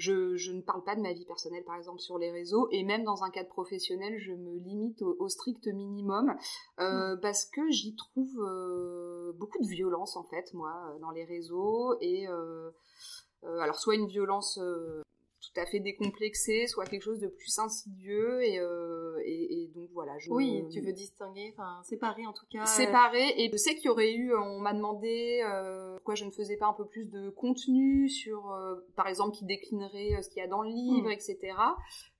je, 0.00 0.52
ne 0.52 0.62
parle 0.62 0.82
pas 0.82 0.96
de 0.96 1.00
ma 1.00 1.12
vie 1.12 1.24
personnelle, 1.24 1.64
par 1.64 1.76
exemple, 1.76 2.00
sur 2.00 2.18
les 2.18 2.30
réseaux, 2.30 2.68
et 2.70 2.82
même 2.84 3.04
dans 3.04 3.22
un 3.22 3.30
cadre 3.30 3.48
professionnel, 3.48 4.18
je 4.18 4.32
me 4.32 4.58
limite 4.58 5.02
au, 5.02 5.28
strict 5.28 5.66
minimum, 5.68 6.34
euh, 6.80 7.14
mm. 7.16 7.20
parce 7.20 7.44
que 7.44 7.68
j'y 7.70 7.94
trouve 7.94 8.40
euh, 8.40 9.32
beaucoup 9.36 9.58
de 9.58 9.68
violence, 9.68 10.16
en 10.16 10.24
fait, 10.24 10.52
moi, 10.54 10.96
dans 11.00 11.10
les 11.10 11.24
réseaux, 11.24 11.96
et 12.00 12.26
euh, 12.28 12.70
alors 13.42 13.78
soit 13.78 13.94
une 13.94 14.08
violence 14.08 14.58
tout 15.52 15.60
à 15.60 15.66
fait 15.66 15.80
décomplexé, 15.80 16.66
soit 16.66 16.86
quelque 16.86 17.02
chose 17.02 17.20
de 17.20 17.28
plus 17.28 17.58
insidieux 17.58 18.42
et, 18.42 18.58
euh, 18.58 19.18
et, 19.24 19.62
et 19.62 19.66
donc 19.74 19.88
voilà. 19.92 20.16
Je, 20.18 20.30
oui, 20.30 20.64
tu 20.72 20.80
veux 20.80 20.92
distinguer, 20.92 21.52
enfin 21.52 21.80
séparer 21.82 22.26
en 22.26 22.32
tout 22.32 22.46
cas. 22.50 22.66
Séparer 22.66 23.34
et 23.36 23.50
je 23.50 23.56
sais 23.56 23.74
qu'il 23.74 23.86
y 23.86 23.88
aurait 23.88 24.12
eu, 24.12 24.34
on 24.34 24.60
m'a 24.60 24.72
demandé 24.72 25.42
euh, 25.44 25.94
pourquoi 25.96 26.14
je 26.14 26.24
ne 26.24 26.30
faisais 26.30 26.56
pas 26.56 26.66
un 26.66 26.72
peu 26.72 26.86
plus 26.86 27.10
de 27.10 27.30
contenu 27.30 28.08
sur, 28.08 28.52
euh, 28.52 28.76
par 28.96 29.08
exemple, 29.08 29.36
qui 29.36 29.44
déclinerait 29.44 30.14
euh, 30.14 30.22
ce 30.22 30.28
qu'il 30.28 30.38
y 30.38 30.44
a 30.44 30.48
dans 30.48 30.62
le 30.62 30.70
livre, 30.70 31.08
mm. 31.08 31.12
etc. 31.12 31.36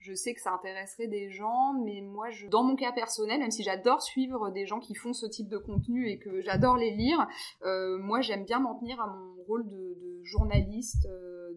Je 0.00 0.14
sais 0.14 0.34
que 0.34 0.40
ça 0.40 0.52
intéresserait 0.52 1.06
des 1.06 1.30
gens, 1.30 1.74
mais 1.84 2.00
moi, 2.00 2.30
je, 2.30 2.46
dans 2.48 2.62
mon 2.62 2.74
cas 2.74 2.90
personnel, 2.92 3.40
même 3.40 3.50
si 3.50 3.62
j'adore 3.62 4.02
suivre 4.02 4.50
des 4.50 4.66
gens 4.66 4.80
qui 4.80 4.94
font 4.94 5.12
ce 5.12 5.26
type 5.26 5.48
de 5.48 5.58
contenu 5.58 6.08
et 6.08 6.18
que 6.18 6.40
j'adore 6.40 6.76
les 6.76 6.90
lire, 6.90 7.26
euh, 7.62 7.98
moi 7.98 8.20
j'aime 8.20 8.44
bien 8.44 8.60
m'en 8.60 8.78
tenir 8.78 9.00
à 9.00 9.06
mon 9.06 9.42
rôle 9.44 9.68
de, 9.68 9.94
de 10.00 10.24
journaliste 10.24 11.06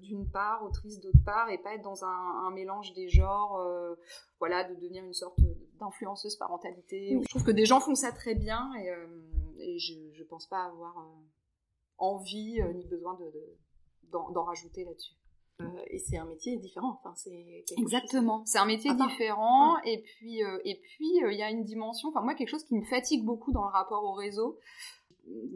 d'une 0.04 0.30
part, 0.30 0.64
autrice 0.64 1.00
d'autre 1.00 1.24
part, 1.26 1.50
et 1.50 1.58
pas 1.58 1.74
être 1.74 1.82
dans 1.82 2.06
un, 2.06 2.52
mélange 2.52 2.94
des 2.94 3.10
genres, 3.10 3.58
euh, 3.58 3.96
voilà, 4.40 4.64
de 4.64 4.76
devenir 4.76 5.04
une 5.04 5.14
sorte 5.14 5.40
d'influenceuse 5.80 6.36
parentalité. 6.36 7.18
Je 7.22 7.30
trouve 7.30 7.44
que 7.44 7.52
des 7.52 7.66
gens 7.66 7.80
font 7.80 7.96
ça 7.96 8.12
très 8.12 8.36
bien 8.36 8.72
et, 8.76 8.90
euh, 8.90 9.08
je, 9.78 9.94
ne 10.20 10.24
pense 10.26 10.48
pas 10.48 10.66
avoir 10.66 10.98
euh, 11.00 11.26
envie 11.98 12.62
ni 12.76 12.86
besoin 12.86 13.18
d'en 14.12 14.44
rajouter 14.44 14.84
là-dessus. 14.84 15.16
Et 15.88 16.00
c'est 16.00 16.18
un 16.18 16.26
métier 16.26 16.58
différent. 16.58 17.00
Enfin, 17.00 17.14
c'est 17.16 17.64
exactement. 17.78 18.44
C'est 18.46 18.58
un 18.58 18.66
métier 18.66 18.94
différent. 18.94 19.78
Et 19.86 20.02
puis, 20.02 20.40
et 20.40 20.80
puis, 20.82 21.20
il 21.24 21.38
y 21.38 21.44
a 21.44 21.50
une 21.50 21.64
dimension. 21.64 22.10
Enfin, 22.10 22.22
moi, 22.22 22.34
quelque 22.36 22.50
chose 22.50 22.64
qui 22.64 22.76
me 22.76 22.84
fatigue 22.84 23.24
beaucoup 23.24 23.52
dans 23.52 23.64
le 23.64 23.72
rapport 23.72 24.04
au 24.04 24.14
réseau, 24.14 24.58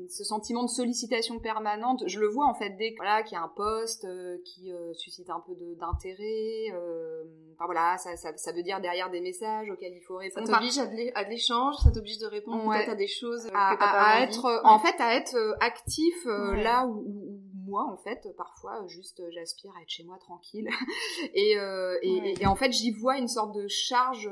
ce 0.09 0.23
sentiment 0.23 0.63
de 0.63 0.69
sollicitation 0.69 1.39
permanente, 1.39 2.03
je 2.07 2.19
le 2.19 2.27
vois 2.27 2.45
en 2.45 2.53
fait 2.53 2.69
dès 2.77 2.93
voilà, 2.95 3.21
qu'il 3.23 3.33
y 3.33 3.39
a 3.39 3.43
un 3.43 3.51
poste 3.53 4.05
euh, 4.05 4.37
qui 4.45 4.71
euh, 4.71 4.93
suscite 4.93 5.29
un 5.29 5.43
peu 5.45 5.53
d'intérêt. 5.77 6.71
Euh, 6.73 7.23
enfin 7.55 7.65
voilà, 7.65 7.97
ça, 7.97 8.15
ça, 8.15 8.35
ça, 8.37 8.53
veut 8.53 8.63
dire 8.63 8.79
derrière 8.79 9.09
des 9.09 9.19
messages 9.19 9.69
auxquels 9.69 9.93
il 9.93 10.01
faut 10.07 10.15
répondre. 10.15 10.47
Ça 10.47 10.53
t'oblige 10.53 10.77
à 10.77 10.85
de 10.85 11.29
l'échange, 11.29 11.75
ça 11.83 11.91
t'oblige 11.91 12.17
de 12.19 12.27
répondre 12.27 12.71
peut-être 12.71 12.91
à 12.91 12.95
des 12.95 13.07
choses 13.07 13.47
à, 13.53 13.75
que 13.75 13.83
à, 13.83 14.21
être, 14.21 14.61
en 14.63 14.79
fait, 14.79 14.95
à 14.99 15.15
être 15.15 15.35
actif 15.59 16.15
là 16.25 16.85
où, 16.87 17.03
où, 17.05 17.26
moi 17.67 17.85
en 17.91 17.97
fait 17.97 18.27
parfois 18.37 18.85
juste 18.87 19.21
j'aspire 19.31 19.73
à 19.77 19.81
être 19.81 19.89
chez 19.89 20.03
moi 20.03 20.17
tranquille 20.17 20.69
et, 21.33 21.55
et, 22.01 22.41
et, 22.41 22.45
en 22.45 22.55
fait 22.55 22.71
j'y 22.71 22.91
vois 22.91 23.17
une 23.17 23.27
sorte 23.27 23.53
de 23.53 23.67
charge 23.67 24.29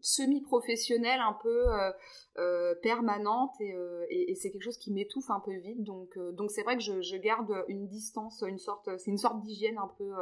semi-professionnelle 0.00 1.20
un 1.20 1.36
peu 1.42 1.64
euh, 2.38 2.72
permanente 2.82 3.56
euh, 3.60 4.06
et, 4.10 4.36
c'est 4.36 4.52
quelque 4.52 4.62
chose 4.62 4.78
qui 4.78 4.92
m'étouffe 4.92 5.28
un 5.28 5.40
peu 5.40 5.56
vite. 5.56 5.82
Donc 5.82 6.16
euh, 6.16 6.30
donc 6.30 6.52
c'est 6.52 6.62
vrai 6.62 6.76
que 6.76 6.82
je, 6.82 7.00
je, 7.00 7.16
garde 7.16 7.52
une 7.66 7.88
distance, 7.88 8.44
une 8.46 8.58
sorte, 8.58 8.88
c'est 8.98 9.10
une 9.10 9.18
sorte 9.18 9.42
d'hygiène 9.42 9.76
un 9.76 9.90
peu 9.98 10.12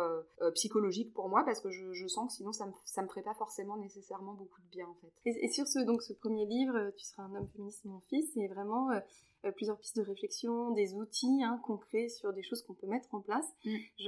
psychologique 0.55 1.13
pour 1.13 1.29
moi 1.29 1.43
parce 1.45 1.61
que 1.61 1.71
je, 1.71 1.93
je, 1.93 2.07
sens 2.07 2.29
que 2.29 2.37
sinon 2.37 2.53
ça 2.53 2.65
me 2.67 2.73
ça 2.87 3.03
me 3.03 3.09
ferait 3.09 3.23
pas 3.23 3.35
forcément 3.35 3.77
nécessairement 3.77 4.33
beaucoup 4.33 4.63
de 4.63 4.69
bien 4.71 4.87
en 4.87 4.95
fait. 4.95 5.13
Et, 5.27 5.49
sur 5.49 5.67
ce 5.67 5.81
donc 5.81 6.03
ce 6.03 6.15
premier 6.15 6.47
livre, 6.47 6.91
tu 6.97 7.05
seras 7.05 7.25
un 7.25 7.35
homme 7.35 7.49
féministe 7.49 7.85
mon 7.85 8.01
fils, 8.09 8.31
c'est 8.33 8.47
vraiment 8.47 8.89
plusieurs 9.53 9.79
pistes 9.79 9.97
de 9.97 10.03
réflexion, 10.03 10.71
des 10.71 10.95
outils 10.95 11.43
hein, 11.43 11.61
concrets 11.65 12.09
sur 12.09 12.33
des 12.33 12.43
choses 12.43 12.63
qu'on 12.63 12.75
peut 12.75 12.87
mettre 12.87 13.15
en 13.15 13.21
place. 13.21 13.47
Mm. 13.65 13.77
Je, 13.99 14.05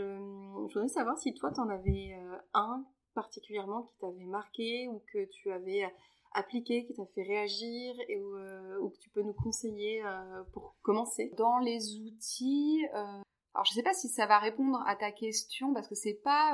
je, 0.69 0.75
voudrais 0.75 0.89
savoir 0.89 1.19
si 1.19 1.35
toi, 1.35 1.53
tu 1.53 1.61
en 1.61 1.69
avais 1.69 2.17
un 2.55 2.85
particulièrement 3.15 3.83
qui 3.83 3.97
t'avait 3.99 4.27
marqué 4.27 4.89
ou 4.89 5.03
que 5.13 5.25
tu 5.25 5.51
avais 5.51 5.85
appliqué, 6.33 6.85
qui 6.85 6.95
t'a 6.95 7.07
fait 7.07 7.23
réagir 7.23 7.95
et 8.09 8.19
euh, 8.19 8.89
que 8.91 8.99
tu 8.99 9.11
peux 9.11 9.23
nous 9.23 9.33
conseiller 9.33 10.03
euh, 10.05 10.43
pour 10.53 10.77
commencer? 10.83 11.33
Dans 11.37 11.59
les 11.59 11.97
outils, 11.97 12.87
euh, 12.95 13.23
alors 13.55 13.65
je 13.65 13.75
sais 13.75 13.83
pas 13.83 13.95
si 13.95 14.09
ça 14.09 14.27
va 14.27 14.39
répondre 14.39 14.83
à 14.87 14.95
ta 14.97 15.11
question 15.11 15.73
parce 15.73 15.89
que 15.89 15.95
c'est 15.95 16.21
pas 16.23 16.53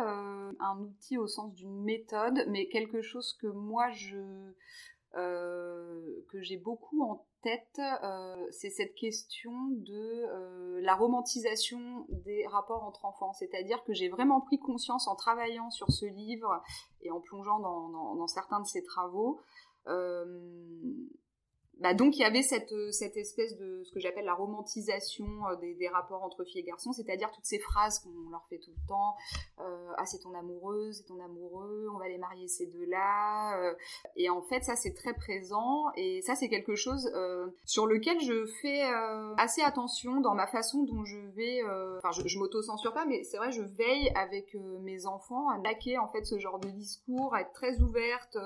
un 0.58 0.78
outil 0.78 1.18
au 1.18 1.26
sens 1.26 1.52
d'une 1.54 1.82
méthode, 1.82 2.44
mais 2.48 2.68
quelque 2.68 3.02
chose 3.02 3.36
que 3.40 3.46
moi 3.46 3.90
je 3.90 4.16
que 5.14 6.40
j'ai 6.40 6.56
beaucoup 6.56 7.02
en 7.02 7.26
tête, 7.42 7.80
c'est 8.50 8.70
cette 8.70 8.94
question 8.94 9.52
de 9.70 10.80
la 10.80 10.94
romantisation 10.94 12.06
des 12.08 12.46
rapports 12.46 12.82
entre 12.84 13.04
enfants. 13.04 13.32
C'est-à-dire 13.32 13.84
que 13.84 13.92
j'ai 13.92 14.08
vraiment 14.08 14.40
pris 14.40 14.58
conscience 14.58 15.06
en 15.08 15.14
travaillant 15.14 15.70
sur 15.70 15.90
ce 15.90 16.06
livre 16.06 16.62
et 17.02 17.10
en 17.10 17.20
plongeant 17.20 17.60
dans 17.60 18.26
certains 18.26 18.60
de 18.60 18.66
ses 18.66 18.82
travaux 18.82 19.40
bah 21.80 21.92
donc 21.92 22.16
il 22.16 22.20
y 22.20 22.24
avait 22.24 22.42
cette, 22.42 22.72
euh, 22.72 22.90
cette 22.92 23.16
espèce 23.16 23.56
de 23.56 23.82
ce 23.84 23.92
que 23.92 23.98
j'appelle 23.98 24.24
la 24.24 24.34
romantisation 24.34 25.26
euh, 25.48 25.56
des, 25.56 25.88
rapports 25.88 26.22
entre 26.22 26.44
filles 26.44 26.60
et 26.60 26.64
garçons, 26.64 26.92
c'est-à-dire 26.92 27.30
toutes 27.30 27.44
ces 27.44 27.58
phrases 27.58 27.98
qu'on 27.98 28.30
leur 28.30 28.44
fait 28.48 28.58
tout 28.58 28.70
le 28.70 28.88
temps 28.88 29.16
euh, 29.60 29.92
ah 29.98 30.06
c'est 30.06 30.18
ton 30.18 30.34
amoureuse, 30.34 30.98
c'est 30.98 31.04
ton 31.04 31.20
amoureux, 31.20 31.88
on 31.92 31.98
va 31.98 32.08
les 32.08 32.18
marier 32.18 32.48
ces 32.48 32.66
deux-là, 32.66 33.74
et 34.16 34.30
en 34.30 34.42
fait 34.42 34.62
ça 34.64 34.76
c'est 34.76 34.94
très 34.94 35.14
présent 35.14 35.92
et 35.96 36.22
ça 36.22 36.34
c'est 36.34 36.48
quelque 36.48 36.74
chose 36.74 37.12
sur 37.64 37.86
lequel 37.86 38.20
je 38.20 38.46
fais 38.62 38.82
assez 39.36 39.62
attention 39.62 40.20
dans 40.20 40.34
ma 40.34 40.46
façon 40.46 40.84
dont 40.84 41.04
je 41.04 41.18
vais, 41.18 41.62
enfin 41.98 42.10
je, 42.12 42.26
je 42.26 42.38
m'auto-censure 42.38 42.92
pas, 42.92 43.04
mais 43.04 43.22
c'est 43.24 43.36
vrai 43.36 43.52
je 43.52 43.62
veille 43.62 44.10
avec 44.14 44.54
mes 44.80 45.06
enfants 45.06 45.48
à 45.50 45.58
naquer 45.58 45.98
en 45.98 46.08
fait 46.08 46.24
ce 46.24 46.38
genre 46.38 46.58
de 46.58 46.68
discours, 46.68 47.34
à 47.34 47.42
être 47.42 47.52
très 47.52 47.80
ouverte 47.80 48.36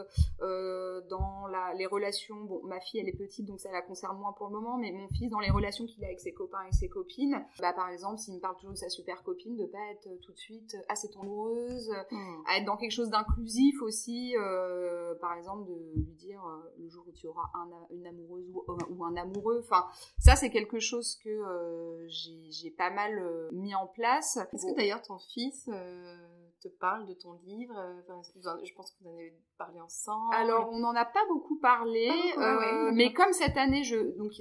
dans 0.40 1.46
les 1.76 1.86
relations. 1.86 2.36
Bon 2.44 2.60
ma 2.64 2.80
fille 2.80 3.00
elle 3.00 3.08
est 3.08 3.17
petite, 3.18 3.46
donc 3.46 3.60
ça 3.60 3.70
la 3.72 3.82
concerne 3.82 4.18
moins 4.18 4.32
pour 4.32 4.46
le 4.46 4.52
moment, 4.52 4.78
mais 4.78 4.92
mon 4.92 5.08
fils, 5.08 5.30
dans 5.30 5.40
les 5.40 5.50
relations 5.50 5.84
qu'il 5.86 6.04
a 6.04 6.06
avec 6.06 6.20
ses 6.20 6.32
copains 6.32 6.64
et 6.70 6.72
ses 6.72 6.88
copines, 6.88 7.44
bah, 7.60 7.72
par 7.72 7.90
exemple, 7.90 8.18
s'il 8.18 8.34
me 8.34 8.40
parle 8.40 8.56
toujours 8.56 8.72
de 8.72 8.78
sa 8.78 8.88
super 8.88 9.22
copine, 9.22 9.56
de 9.56 9.66
pas 9.66 9.78
être 9.90 10.08
tout 10.20 10.32
de 10.32 10.38
suite, 10.38 10.76
ton 11.12 11.22
amoureuse, 11.22 11.90
hmm. 12.10 12.42
à 12.46 12.58
être 12.58 12.64
dans 12.64 12.76
quelque 12.76 12.92
chose 12.92 13.10
d'inclusif 13.10 13.82
aussi, 13.82 14.34
euh, 14.36 15.14
par 15.20 15.34
exemple, 15.34 15.64
de 15.68 15.74
lui 15.94 16.12
dire 16.14 16.44
euh, 16.44 16.72
le 16.78 16.88
jour 16.88 17.04
où 17.06 17.12
tu 17.12 17.26
auras 17.26 17.50
un, 17.54 17.68
une 17.90 18.06
amoureuse 18.06 18.48
ou, 18.52 18.64
ou, 18.90 19.04
un 19.04 19.16
amoureux, 19.16 19.60
enfin, 19.64 19.86
ça, 20.18 20.36
c'est 20.36 20.50
quelque 20.50 20.78
chose 20.78 21.16
que 21.24 21.28
euh, 21.28 22.06
j'ai 22.08 22.70
pas 22.70 22.90
mal 22.90 23.22
mis 23.52 23.74
en 23.74 23.86
place. 23.86 24.38
Est-ce 24.52 24.66
que 24.66 24.76
d'ailleurs 24.76 25.02
ton 25.02 25.18
fils 25.18 25.68
te 26.60 26.68
parle 26.68 27.06
de 27.06 27.14
ton 27.14 27.32
livre 27.44 27.74
Je 28.06 28.74
pense 28.74 28.90
que 28.92 28.98
vous 29.00 29.08
en 29.08 29.14
avez 29.14 29.34
parlé 29.58 29.80
ensemble. 29.80 30.34
Alors, 30.34 30.70
on 30.72 30.78
n'en 30.78 30.94
a 30.94 31.04
pas 31.04 31.24
beaucoup 31.28 31.58
parlé, 31.58 32.10
euh, 32.38 32.90
mais 32.92 33.12
comme 33.12 33.32
cette 33.32 33.56
année, 33.56 33.82
je, 33.82 34.16
donc 34.16 34.32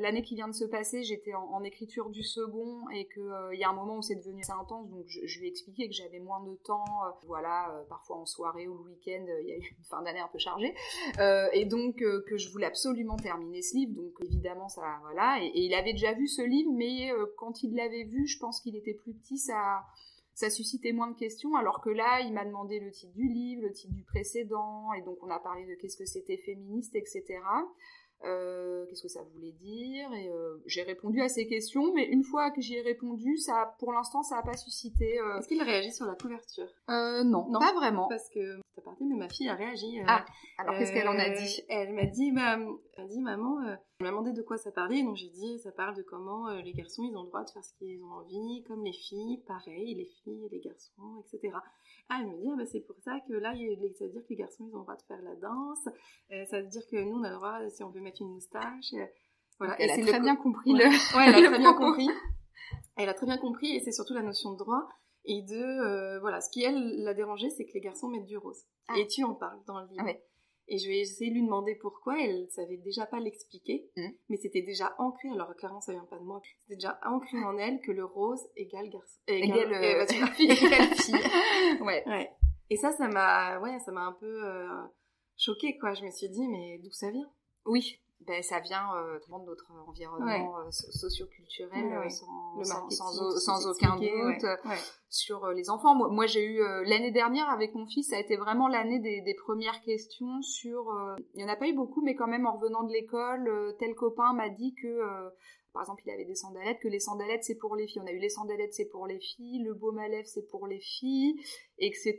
l'année 0.00 0.22
qui 0.22 0.34
vient 0.34 0.48
de 0.48 0.54
se 0.54 0.64
passer, 0.64 1.02
j'étais 1.02 1.34
en, 1.34 1.62
écriture 1.64 2.10
du 2.10 2.22
second 2.22 2.88
et 2.90 3.08
qu'il 3.08 3.22
euh, 3.22 3.54
y 3.54 3.64
a 3.64 3.70
un 3.70 3.72
moment 3.72 3.96
où 3.96 4.02
c'est 4.02 4.14
devenu 4.14 4.40
assez 4.40 4.52
intense, 4.52 4.88
donc 4.88 5.04
je, 5.06 5.38
lui 5.40 5.46
ai 5.46 5.50
expliqué 5.50 5.88
que 5.88 5.94
j'avais 5.94 6.20
moins 6.20 6.40
de 6.44 6.54
temps, 6.64 6.84
euh, 7.06 7.10
voilà, 7.26 7.84
parfois 7.88 8.18
en 8.18 8.26
soirée 8.26 8.68
ou 8.68 8.84
le 8.84 8.90
week-end, 8.90 9.24
il 9.42 9.48
y 9.48 9.52
a 9.52 9.56
eu 9.56 9.76
une 9.76 9.84
fin 9.84 10.02
d'année 10.02 10.20
un 10.20 10.28
peu 10.28 10.38
chargée, 10.38 10.74
et 11.52 11.64
donc 11.64 11.96
que 11.96 12.36
je 12.36 12.50
voulais 12.50 12.66
absolument 12.66 13.16
terminer 13.16 13.62
ce 13.62 13.74
livre, 13.74 13.94
donc 13.94 14.12
évidemment 14.22 14.68
ça, 14.68 14.98
voilà, 15.02 15.42
et, 15.42 15.46
et 15.46 15.64
il 15.64 15.74
avait 15.74 15.92
déjà 15.92 16.12
vu 16.12 16.28
ce 16.28 16.42
livre, 16.42 16.70
mais 16.72 17.10
quand 17.36 17.62
il 17.62 17.74
l'avait 17.74 18.04
vu, 18.04 18.26
je 18.26 18.38
pense 18.38 18.60
qu'il 18.60 18.76
était 18.76 18.94
plus 18.94 19.14
petit, 19.14 19.38
ça 19.38 19.82
ça 20.36 20.50
suscitait 20.50 20.92
moins 20.92 21.10
de 21.10 21.16
questions, 21.16 21.56
alors 21.56 21.80
que 21.80 21.88
là, 21.88 22.20
il 22.20 22.34
m'a 22.34 22.44
demandé 22.44 22.78
le 22.78 22.90
titre 22.90 23.14
du 23.14 23.26
livre, 23.26 23.62
le 23.62 23.72
titre 23.72 23.94
du 23.94 24.02
précédent, 24.02 24.92
et 24.92 25.00
donc 25.00 25.16
on 25.22 25.30
a 25.30 25.38
parlé 25.38 25.64
de 25.64 25.74
qu'est-ce 25.80 25.96
que 25.96 26.04
c'était 26.04 26.36
féministe, 26.36 26.94
etc. 26.94 27.40
Euh, 28.24 28.86
qu'est-ce 28.86 29.02
que 29.02 29.08
ça 29.08 29.22
voulait 29.34 29.52
dire 29.52 30.10
et 30.14 30.30
euh, 30.30 30.56
j'ai 30.64 30.82
répondu 30.82 31.20
à 31.20 31.28
ces 31.28 31.46
questions 31.46 31.92
mais 31.94 32.06
une 32.06 32.24
fois 32.24 32.50
que 32.50 32.62
j'y 32.62 32.74
ai 32.74 32.80
répondu 32.80 33.36
ça 33.36 33.76
pour 33.78 33.92
l'instant 33.92 34.22
ça 34.22 34.36
n'a 34.36 34.42
pas 34.42 34.56
suscité 34.56 35.20
euh, 35.20 35.38
est-ce 35.38 35.46
qu'il 35.46 35.62
réagit 35.62 35.92
sur 35.92 36.06
la 36.06 36.14
couverture? 36.14 36.66
Non, 36.88 37.46
non, 37.50 37.60
pas 37.60 37.74
vraiment. 37.74 38.08
Parce 38.08 38.30
que 38.30 38.58
t'as 38.74 38.80
parti 38.80 39.04
mais 39.04 39.16
ma 39.16 39.28
fille 39.28 39.50
a 39.50 39.54
réagi 39.54 40.00
ah 40.06 40.24
alors 40.56 40.78
qu'est-ce 40.78 40.94
qu'elle 40.94 41.08
en 41.08 41.18
a 41.18 41.28
dit? 41.28 41.62
Elle 41.68 41.92
m'a 41.92 42.06
dit 42.06 42.32
bah, 42.32 42.58
elle 42.96 43.08
dit 43.08 43.20
maman 43.20 43.60
elle 43.62 43.78
m'a 44.00 44.10
demandé 44.10 44.32
de 44.32 44.42
quoi 44.42 44.56
ça 44.56 44.72
parlait 44.72 45.02
donc 45.02 45.16
j'ai 45.16 45.28
dit 45.28 45.58
ça 45.58 45.70
parle 45.70 45.94
de 45.94 46.02
comment 46.02 46.48
les 46.48 46.72
garçons 46.72 47.02
ils 47.04 47.14
ont 47.16 47.22
le 47.22 47.28
droit 47.28 47.44
de 47.44 47.50
faire 47.50 47.64
ce 47.64 47.74
qu'ils 47.74 48.02
ont 48.02 48.12
envie 48.12 48.64
comme 48.66 48.82
les 48.82 48.94
filles 48.94 49.42
pareil 49.46 49.94
les 49.94 50.06
filles 50.06 50.46
et 50.46 50.48
les 50.48 50.60
garçons 50.60 51.22
etc 51.26 51.54
ah, 52.08 52.18
elle 52.20 52.28
me 52.28 52.36
dit, 52.36 52.48
ah, 52.52 52.56
bah, 52.56 52.66
c'est 52.66 52.80
pour 52.80 52.96
ça 53.04 53.18
que 53.26 53.32
là, 53.32 53.52
ça 53.52 54.04
veut 54.04 54.10
dire 54.10 54.22
que 54.22 54.28
les 54.30 54.36
garçons, 54.36 54.64
ils 54.68 54.74
ont 54.74 54.78
le 54.78 54.82
droit 54.82 54.96
de 54.96 55.02
faire 55.02 55.20
la 55.22 55.34
danse. 55.36 55.88
Euh, 56.30 56.44
ça 56.46 56.60
veut 56.60 56.68
dire 56.68 56.82
que 56.90 56.96
nous, 56.96 57.18
on 57.18 57.24
a 57.24 57.30
le 57.30 57.34
droit, 57.34 57.58
si 57.70 57.82
on 57.82 57.90
veut 57.90 58.00
mettre 58.00 58.22
une 58.22 58.32
moustache. 58.32 58.92
Euh, 58.94 59.06
voilà. 59.58 59.74
elle 59.80 59.90
a 59.90 60.06
très 60.06 60.20
bien 60.20 60.36
compris 60.36 60.72
le. 60.72 60.84
Ouais, 61.16 61.24
elle 61.26 61.44
a 61.44 61.48
très 61.48 61.58
bien 61.58 61.74
compris. 61.74 62.08
Elle 62.96 63.08
a 63.08 63.14
très 63.14 63.26
bien 63.26 63.38
compris, 63.38 63.74
et 63.74 63.80
c'est 63.80 63.92
surtout 63.92 64.14
la 64.14 64.22
notion 64.22 64.52
de 64.52 64.58
droit. 64.58 64.88
Et 65.24 65.42
de, 65.42 65.56
euh, 65.56 66.20
voilà, 66.20 66.40
ce 66.40 66.48
qui, 66.50 66.62
elle, 66.62 67.02
l'a 67.02 67.12
dérangé, 67.12 67.50
c'est 67.50 67.64
que 67.64 67.72
les 67.74 67.80
garçons 67.80 68.08
mettent 68.08 68.26
du 68.26 68.36
rose. 68.36 68.62
Ah. 68.88 68.94
Et 68.98 69.08
tu 69.08 69.24
en 69.24 69.34
parles 69.34 69.60
dans 69.66 69.80
le 69.80 69.88
livre. 69.88 70.04
Ah 70.06 70.12
et 70.68 70.78
je 70.78 70.88
vais 70.88 71.00
essayer 71.00 71.30
de 71.30 71.36
lui 71.36 71.42
demander 71.42 71.74
pourquoi. 71.74 72.20
Elle 72.20 72.48
savait 72.50 72.76
déjà 72.76 73.06
pas 73.06 73.20
l'expliquer, 73.20 73.90
mmh. 73.96 74.08
mais 74.28 74.36
c'était 74.36 74.62
déjà 74.62 74.94
ancré. 74.98 75.28
Alors 75.30 75.54
clairement, 75.56 75.80
ça 75.80 75.92
vient 75.92 76.06
pas 76.10 76.18
de 76.18 76.24
moi. 76.24 76.40
C'était 76.62 76.76
déjà 76.76 76.98
ancré 77.04 77.42
en 77.44 77.56
elle 77.58 77.80
que 77.80 77.92
le 77.92 78.04
rose 78.04 78.42
égale 78.56 78.90
garçon, 78.90 79.20
égale, 79.26 79.72
euh, 79.72 80.04
euh 80.04 80.26
fille. 80.34 80.50
égale 80.50 80.94
fille. 80.94 81.14
ouais. 81.80 82.02
ouais. 82.06 82.30
Et 82.70 82.76
ça, 82.76 82.92
ça 82.92 83.08
m'a, 83.08 83.60
ouais, 83.60 83.78
ça 83.80 83.92
m'a 83.92 84.06
un 84.06 84.12
peu 84.12 84.44
euh, 84.44 84.82
choquée, 85.36 85.78
quoi. 85.78 85.94
Je 85.94 86.04
me 86.04 86.10
suis 86.10 86.28
dit, 86.28 86.46
mais 86.48 86.78
d'où 86.82 86.90
ça 86.90 87.10
vient? 87.10 87.30
Oui 87.64 88.00
ben, 88.20 88.42
ça 88.42 88.60
vient 88.60 88.94
euh, 88.96 89.18
de 89.18 89.44
notre 89.44 89.70
environnement 89.86 90.58
euh, 90.58 90.70
socio-culturel 90.70 92.10
sans, 92.10 92.90
sans, 92.90 93.38
sans, 93.38 93.66
aucun 93.70 93.96
doute 93.96 94.46
sur 95.08 95.44
euh, 95.44 95.52
les 95.52 95.70
enfants. 95.70 95.94
Moi, 95.94 96.08
moi 96.08 96.26
j'ai 96.26 96.44
eu 96.44 96.60
euh, 96.60 96.82
l'année 96.86 97.12
dernière 97.12 97.48
avec 97.50 97.74
mon 97.74 97.86
fils, 97.86 98.08
ça 98.10 98.16
a 98.16 98.18
été 98.18 98.36
vraiment 98.36 98.68
l'année 98.68 98.98
des, 98.98 99.20
des, 99.20 99.34
premières 99.34 99.80
questions 99.82 100.42
sur. 100.42 100.92
il 101.34 101.40
y 101.40 101.44
en 101.44 101.48
a 101.48 101.56
pas 101.56 101.68
eu 101.68 101.74
beaucoup, 101.74 102.02
mais 102.02 102.14
quand 102.14 102.26
même 102.26 102.46
en 102.46 102.56
revenant 102.56 102.82
de 102.84 102.92
l'école, 102.92 103.76
tel 103.78 103.94
copain 103.94 104.32
m'a 104.32 104.48
dit 104.48 104.74
que 104.74 104.98
par 105.76 105.82
exemple, 105.82 106.04
il 106.06 106.10
avait 106.10 106.24
des 106.24 106.34
sandalettes, 106.34 106.78
que 106.80 106.88
les 106.88 107.00
sandalettes 107.00 107.44
c'est 107.44 107.54
pour 107.54 107.76
les 107.76 107.86
filles. 107.86 108.00
On 108.02 108.06
a 108.06 108.10
eu 108.10 108.18
les 108.18 108.30
sandalettes 108.30 108.72
c'est 108.72 108.86
pour 108.86 109.06
les 109.06 109.20
filles, 109.20 109.62
le 109.62 109.74
baume 109.74 109.98
à 109.98 110.08
lèvres 110.08 110.26
c'est 110.26 110.48
pour 110.48 110.66
les 110.66 110.80
filles, 110.80 111.38
etc. 111.76 112.16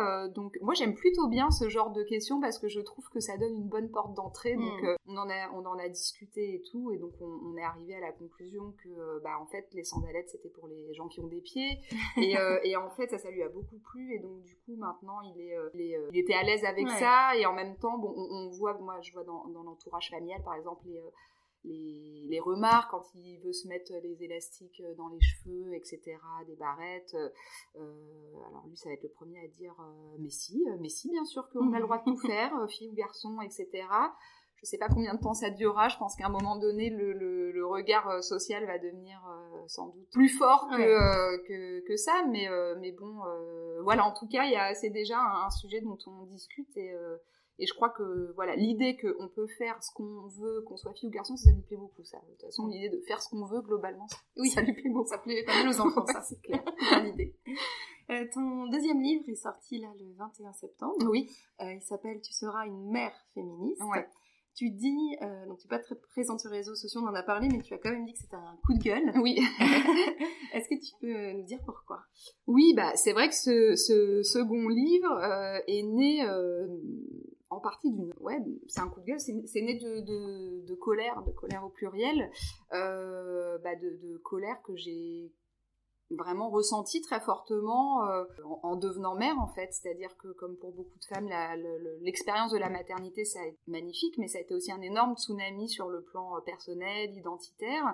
Euh, 0.00 0.26
donc 0.26 0.58
moi 0.62 0.74
j'aime 0.74 0.96
plutôt 0.96 1.28
bien 1.28 1.48
ce 1.52 1.68
genre 1.68 1.92
de 1.92 2.02
questions 2.02 2.40
parce 2.40 2.58
que 2.58 2.66
je 2.66 2.80
trouve 2.80 3.08
que 3.10 3.20
ça 3.20 3.36
donne 3.36 3.54
une 3.54 3.68
bonne 3.68 3.88
porte 3.88 4.14
d'entrée. 4.14 4.56
Hmm. 4.56 4.64
Donc 4.64 4.82
euh, 4.82 4.96
on 5.06 5.16
en 5.16 5.30
a 5.30 5.48
on 5.52 5.64
en 5.64 5.78
a 5.78 5.88
discuté 5.88 6.54
et 6.54 6.62
tout, 6.62 6.90
et 6.90 6.98
donc 6.98 7.12
on, 7.20 7.56
est 7.56 7.62
arrivé 7.62 7.94
à 7.94 8.00
la 8.00 8.10
conclusion 8.10 8.74
que 8.82 8.88
euh, 8.88 9.20
bah 9.22 9.38
en 9.40 9.46
fait 9.46 9.68
les 9.74 9.84
sandalettes 9.84 10.30
c'était 10.30 10.48
pour 10.48 10.66
les 10.66 10.92
gens 10.94 11.06
qui 11.06 11.20
ont 11.20 11.28
des 11.28 11.40
pieds. 11.40 11.78
et, 12.16 12.34
et, 12.64 12.76
en 12.76 12.90
fait 12.90 13.10
ça 13.10 13.18
ça 13.18 13.30
lui 13.30 13.44
a 13.44 13.48
beaucoup 13.48 13.78
plu 13.78 14.12
et 14.12 14.18
donc 14.18 14.42
du 14.42 14.56
coup 14.56 14.74
maintenant 14.74 15.20
il 15.20 15.40
est 15.40 15.54
il, 15.74 16.18
était 16.18 16.34
à 16.34 16.42
l'aise 16.42 16.64
avec 16.64 16.88
ça 16.88 17.36
et 17.36 17.46
en 17.46 17.52
même 17.52 17.76
temps 17.76 17.96
bon 17.96 18.12
on, 18.16 18.50
voit 18.50 18.76
moi 18.78 19.00
je 19.02 19.12
vois 19.12 19.22
dans, 19.22 19.46
dans 19.46 19.62
l'entourage 19.62 20.10
familial 20.10 20.42
par 20.42 20.56
exemple 20.56 20.82
les 20.86 21.00
les, 21.64 22.40
remarques 22.40 22.90
quand 22.90 23.04
il 23.14 23.40
veut 23.40 23.52
se 23.52 23.66
mettre 23.68 23.92
les 24.02 24.22
élastiques 24.22 24.82
dans 24.96 25.08
les 25.08 25.20
cheveux, 25.20 25.74
etc., 25.74 26.16
des 26.46 26.56
barrettes. 26.56 27.16
Euh, 27.76 28.48
alors 28.48 28.64
lui, 28.68 28.76
ça 28.76 28.88
va 28.88 28.94
être 28.94 29.02
le 29.02 29.08
premier 29.10 29.40
à 29.40 29.48
dire 29.48 29.74
euh, 29.80 30.16
mais 30.20 30.30
si, 30.30 30.64
euh, 30.68 30.76
mais 30.80 30.88
si, 30.88 31.10
bien 31.10 31.24
sûr 31.24 31.48
qu'on 31.50 31.72
a 31.72 31.78
le 31.78 31.84
droit 31.84 31.98
de 31.98 32.04
tout 32.04 32.16
faire, 32.26 32.52
fille 32.68 32.88
ou 32.88 32.94
garçon, 32.94 33.40
etc. 33.40 33.68
Je 34.56 34.66
sais 34.66 34.78
pas 34.78 34.88
combien 34.88 35.14
de 35.14 35.20
temps 35.20 35.34
ça 35.34 35.50
durera. 35.50 35.88
Je 35.88 35.98
pense 35.98 36.16
qu'à 36.16 36.26
un 36.26 36.30
moment 36.30 36.56
donné, 36.56 36.90
le, 36.90 37.66
regard 37.66 38.24
social 38.24 38.64
va 38.66 38.78
devenir 38.78 39.20
sans 39.66 39.88
doute 39.88 40.08
plus 40.10 40.30
fort 40.30 40.68
que, 40.70 41.86
que, 41.86 41.96
ça. 41.96 42.24
Mais, 42.30 42.48
mais 42.80 42.92
bon, 42.92 43.20
voilà. 43.84 44.04
En 44.04 44.12
tout 44.12 44.26
cas, 44.26 44.74
c'est 44.74 44.90
déjà 44.90 45.18
un, 45.18 45.46
un, 45.46 45.50
sujet 45.50 45.80
dont 45.80 45.98
on 46.06 46.24
discute 46.26 46.76
et 46.76 46.92
et 47.58 47.66
je 47.66 47.74
crois 47.74 47.90
que 47.90 48.32
voilà, 48.36 48.54
l'idée 48.54 48.96
qu'on 48.96 49.28
peut 49.28 49.48
faire 49.58 49.82
ce 49.82 49.92
qu'on 49.92 50.26
veut, 50.28 50.62
qu'on 50.62 50.76
soit 50.76 50.92
fille 50.94 51.08
ou 51.08 51.12
garçon, 51.12 51.36
ça 51.36 51.50
lui 51.50 51.62
plaît 51.62 51.76
beaucoup. 51.76 52.04
Ça. 52.04 52.18
De 52.18 52.32
toute 52.32 52.42
façon, 52.42 52.66
l'idée 52.68 52.88
de 52.88 53.00
faire 53.02 53.20
ce 53.20 53.28
qu'on 53.28 53.44
veut 53.46 53.60
globalement, 53.62 54.06
oui, 54.36 54.48
ça 54.50 54.62
lui 54.62 54.72
plaît 54.72 54.90
beaucoup. 54.90 55.08
Ça 55.08 55.18
plaît 55.18 55.44
pas 55.44 55.54
mal 55.54 55.68
aux 55.68 55.80
enfants, 55.80 56.06
ça 56.12 56.22
c'est 56.22 56.40
clair. 56.40 56.62
l'idée. 57.02 57.34
Euh, 58.10 58.24
ton 58.32 58.68
deuxième 58.68 59.02
livre 59.02 59.22
est 59.28 59.34
sorti 59.34 59.78
là 59.80 59.88
le 59.98 60.14
21 60.14 60.54
septembre. 60.54 60.96
Oui. 61.10 61.28
Euh, 61.60 61.74
il 61.74 61.82
s'appelle 61.82 62.22
Tu 62.22 62.32
seras 62.32 62.64
une 62.64 62.90
mère 62.90 63.12
féministe. 63.34 63.82
Ouais. 63.82 64.08
Tu 64.54 64.70
dis, 64.70 65.14
euh, 65.20 65.46
donc 65.46 65.58
tu 65.58 65.66
n'es 65.66 65.68
pas 65.68 65.78
très 65.78 65.94
présente 65.94 66.40
sur 66.40 66.48
les 66.48 66.56
réseaux 66.56 66.74
sociaux, 66.74 67.02
on 67.04 67.06
en 67.06 67.14
a 67.14 67.22
parlé, 67.22 67.48
mais 67.48 67.60
tu 67.60 67.74
as 67.74 67.78
quand 67.78 67.90
même 67.90 68.06
dit 68.06 68.14
que 68.14 68.20
c'était 68.20 68.36
un 68.36 68.58
coup 68.64 68.72
de 68.72 68.82
gueule. 68.82 69.12
Oui. 69.20 69.34
Est-ce 70.54 70.70
que 70.70 70.82
tu 70.82 70.94
peux 71.02 71.32
nous 71.32 71.44
dire 71.44 71.58
pourquoi? 71.66 72.00
Oui, 72.46 72.72
bah 72.74 72.92
c'est 72.96 73.12
vrai 73.12 73.28
que 73.28 73.34
ce, 73.34 73.74
ce 73.76 74.22
second 74.22 74.68
livre 74.68 75.20
est 75.66 75.82
né 75.82 76.24
en 77.50 77.60
partie 77.60 77.90
d'une 77.90 78.12
ouais 78.20 78.38
c'est 78.66 78.80
un 78.80 78.88
coup 78.88 79.00
de 79.00 79.06
gueule 79.06 79.20
c'est 79.20 79.60
né 79.62 79.78
de, 79.78 80.00
de, 80.66 80.74
colère 80.74 81.22
de 81.22 81.32
colère 81.32 81.64
au 81.64 81.70
pluriel 81.70 82.30
euh, 82.72 83.58
bah 83.58 83.74
de, 83.76 83.98
de, 84.02 84.18
colère 84.18 84.60
que 84.62 84.76
j'ai 84.76 85.32
vraiment 86.10 86.48
ressenti 86.48 87.00
très 87.02 87.20
fortement 87.20 88.04
euh, 88.08 88.24
en, 88.62 88.76
devenant 88.76 89.14
mère 89.14 89.38
en 89.38 89.48
fait. 89.48 89.72
C'est-à-dire 89.72 90.16
que 90.16 90.28
comme 90.28 90.56
pour 90.56 90.72
beaucoup 90.72 90.98
de 90.98 91.04
femmes 91.04 91.28
l'expérience 92.00 92.52
de 92.52 92.58
la 92.58 92.70
maternité 92.70 93.24
ça 93.24 93.40
a 93.40 93.46
été 93.46 93.58
magnifique 93.66 94.16
mais 94.18 94.28
ça 94.28 94.38
a 94.38 94.40
été 94.40 94.54
aussi 94.54 94.72
un 94.72 94.80
énorme 94.80 95.16
tsunami 95.16 95.68
sur 95.68 95.88
le 95.88 96.02
plan 96.02 96.36
euh, 96.36 96.40
personnel 96.40 97.14
identitaire. 97.14 97.84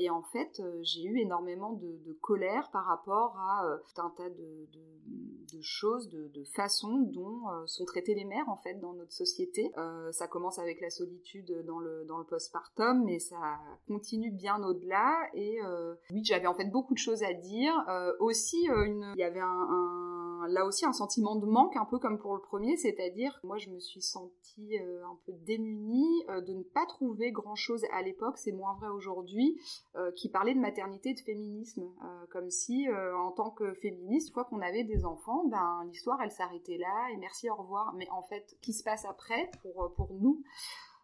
Et 0.00 0.10
en 0.10 0.22
fait 0.22 0.60
euh, 0.60 0.80
j'ai 0.82 1.04
eu 1.04 1.18
énormément 1.18 1.72
de, 1.72 1.92
colère 2.20 2.70
par 2.72 2.84
rapport 2.84 3.36
à 3.38 3.64
un 3.96 4.10
tas 4.16 4.28
de 4.28 5.60
choses 5.60 6.08
de, 6.08 6.44
façons 6.54 6.98
dont 6.98 7.42
sont 7.66 7.84
traitées 7.84 8.14
les 8.14 8.24
mères 8.24 8.48
en 8.48 8.56
fait 8.56 8.74
dans 8.74 8.92
notre 8.92 9.12
société. 9.12 9.72
Ça 10.10 10.28
commence 10.28 10.58
avec 10.58 10.80
la 10.80 10.90
solitude 10.90 11.64
dans 11.66 11.78
le 11.78 12.04
dans 12.04 12.18
le 12.18 12.24
postpartum 12.24 13.04
mais 13.04 13.18
ça 13.18 13.58
continue 13.88 14.30
bien 14.30 14.62
au-delà. 14.62 15.14
Et 15.34 15.58
oui 16.10 16.22
j'avais 16.24 16.46
en 16.46 16.54
fait 16.54 16.66
beaucoup 16.66 16.94
de 16.94 16.98
choses 16.98 17.22
à 17.22 17.32
dire 17.32 17.61
dire. 17.62 17.86
aussi, 18.20 18.66
une... 18.66 19.12
il 19.16 19.20
y 19.20 19.24
avait 19.24 19.40
un, 19.40 20.46
là 20.48 20.64
aussi 20.66 20.84
un 20.84 20.92
sentiment 20.92 21.36
de 21.36 21.46
manque, 21.46 21.76
un 21.76 21.84
peu 21.84 21.98
comme 21.98 22.18
pour 22.18 22.34
le 22.34 22.40
premier, 22.40 22.76
c'est-à-dire 22.76 23.38
moi 23.44 23.58
je 23.58 23.70
me 23.70 23.78
suis 23.78 24.02
sentie 24.02 24.76
un 24.78 25.16
peu 25.24 25.32
démunie 25.32 26.24
de 26.28 26.52
ne 26.52 26.62
pas 26.62 26.84
trouver 26.86 27.30
grand-chose 27.30 27.84
à 27.92 28.02
l'époque, 28.02 28.38
c'est 28.38 28.52
moins 28.52 28.74
vrai 28.74 28.88
aujourd'hui, 28.88 29.60
qui 30.16 30.28
parlait 30.28 30.54
de 30.54 30.60
maternité 30.60 31.14
de 31.14 31.20
féminisme, 31.20 31.88
comme 32.30 32.50
si 32.50 32.86
en 32.90 33.30
tant 33.32 33.50
que 33.50 33.72
féministe, 33.74 34.28
une 34.28 34.34
fois 34.34 34.44
qu'on 34.44 34.60
avait 34.60 34.84
des 34.84 35.04
enfants, 35.04 35.44
ben 35.46 35.84
l'histoire 35.86 36.20
elle 36.22 36.32
s'arrêtait 36.32 36.78
là 36.78 37.10
et 37.12 37.16
merci 37.16 37.48
au 37.48 37.54
revoir. 37.54 37.94
Mais 37.94 38.08
en 38.10 38.22
fait, 38.22 38.56
qui 38.60 38.72
se 38.72 38.82
passe 38.82 39.04
après 39.04 39.50
pour 39.62 40.12
nous 40.20 40.42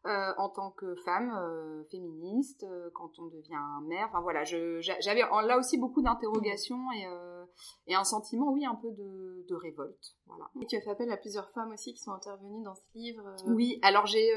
euh, 0.07 0.33
en 0.39 0.49
tant 0.49 0.71
que 0.71 0.95
femme 1.05 1.35
euh, 1.37 1.83
féministe, 1.91 2.63
euh, 2.63 2.89
quand 2.95 3.19
on 3.19 3.27
devient 3.27 3.59
mère. 3.83 4.07
Enfin 4.09 4.21
voilà, 4.21 4.45
j'avais 4.45 5.23
là 5.23 5.59
aussi 5.59 5.77
beaucoup 5.77 6.03
d'interrogations 6.03 6.93
et, 6.93 7.95
un 7.95 8.05
sentiment, 8.05 8.53
oui, 8.53 8.65
un 8.65 8.77
peu 8.77 8.93
de, 8.93 9.55
révolte. 9.55 10.15
Voilà. 10.27 10.49
Et 10.63 10.67
tu 10.67 10.77
as 10.77 10.81
fait 10.81 10.91
appel 10.91 11.11
à 11.11 11.17
plusieurs 11.17 11.51
femmes 11.51 11.73
aussi 11.73 11.95
qui 11.95 12.01
sont 12.01 12.13
intervenues 12.13 12.63
dans 12.63 12.77
ce 12.77 12.85
livre. 12.95 13.25
Oui, 13.47 13.81
alors 13.83 14.07
j'ai 14.07 14.31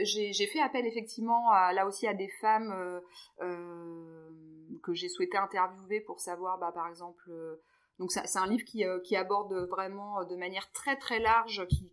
j'ai 0.00 0.46
fait 0.46 0.60
appel 0.60 0.86
effectivement 0.86 1.50
à, 1.50 1.74
là 1.74 1.86
aussi 1.86 2.06
à 2.06 2.14
des 2.14 2.28
femmes 2.40 3.00
que 3.38 4.94
j'ai 4.94 5.10
souhaité 5.10 5.36
interviewer 5.36 6.00
pour 6.00 6.20
savoir, 6.20 6.58
bah, 6.58 6.72
par 6.72 6.88
exemple 6.88 7.30
donc 7.98 8.10
c'est 8.10 8.38
un 8.38 8.46
livre 8.46 8.64
qui, 8.64 8.84
euh, 8.84 8.98
aborde 9.12 9.52
vraiment 9.68 10.20
euh, 10.20 10.24
de 10.24 10.34
manière 10.34 10.72
très 10.72 10.96
très 10.96 11.18
large, 11.18 11.66
qui, 11.68 11.88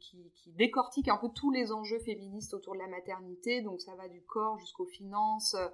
décortique 0.47 1.07
un 1.07 1.17
peu 1.17 1.29
tous 1.29 1.51
les 1.51 1.71
enjeux 1.71 1.99
féministes 1.99 2.53
autour 2.53 2.73
de 2.73 2.79
la 2.79 2.87
maternité. 2.87 3.61
Donc 3.61 3.81
ça 3.81 3.93
va 3.95 4.07
du 4.07 4.21
corps 4.23 4.57
jusqu'aux 4.57 4.87
finances, 4.87 5.53
euh, 5.53 5.67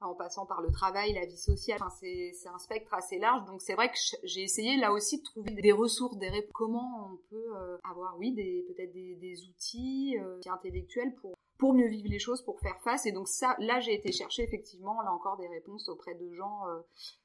en 0.00 0.14
passant 0.14 0.46
par 0.46 0.62
le 0.62 0.70
travail, 0.70 1.12
la 1.12 1.26
vie 1.26 1.36
sociale. 1.36 1.78
Enfin, 1.80 1.94
c'est 2.00 2.48
un 2.48 2.58
spectre 2.58 2.94
assez 2.94 3.18
large. 3.18 3.44
Donc 3.44 3.60
c'est 3.60 3.74
vrai 3.74 3.90
que 3.90 3.98
j'ai 4.22 4.42
essayé 4.42 4.78
là 4.78 4.92
aussi 4.92 5.18
de 5.18 5.22
trouver 5.22 5.50
des 5.50 5.72
ressources, 5.72 6.16
des 6.16 6.30
réponses. 6.30 6.52
Comment 6.54 7.10
on 7.12 7.16
peut 7.28 7.78
avoir, 7.84 8.18
oui, 8.18 8.32
peut-être 8.32 8.92
des, 8.92 9.42
outils 9.48 10.16
intellectuels 10.46 11.14
pour 11.16 11.34
pour 11.58 11.74
mieux 11.74 11.86
vivre 11.86 12.08
les 12.08 12.18
choses, 12.18 12.42
pour 12.42 12.58
faire 12.58 12.80
face. 12.80 13.06
Et 13.06 13.12
donc 13.12 13.28
là, 13.58 13.78
j'ai 13.78 13.94
été 13.94 14.10
chercher 14.10 14.42
effectivement, 14.42 15.00
là 15.02 15.12
encore, 15.12 15.36
des 15.36 15.46
réponses 15.46 15.88
auprès 15.88 16.14
de 16.14 16.32
gens 16.32 16.64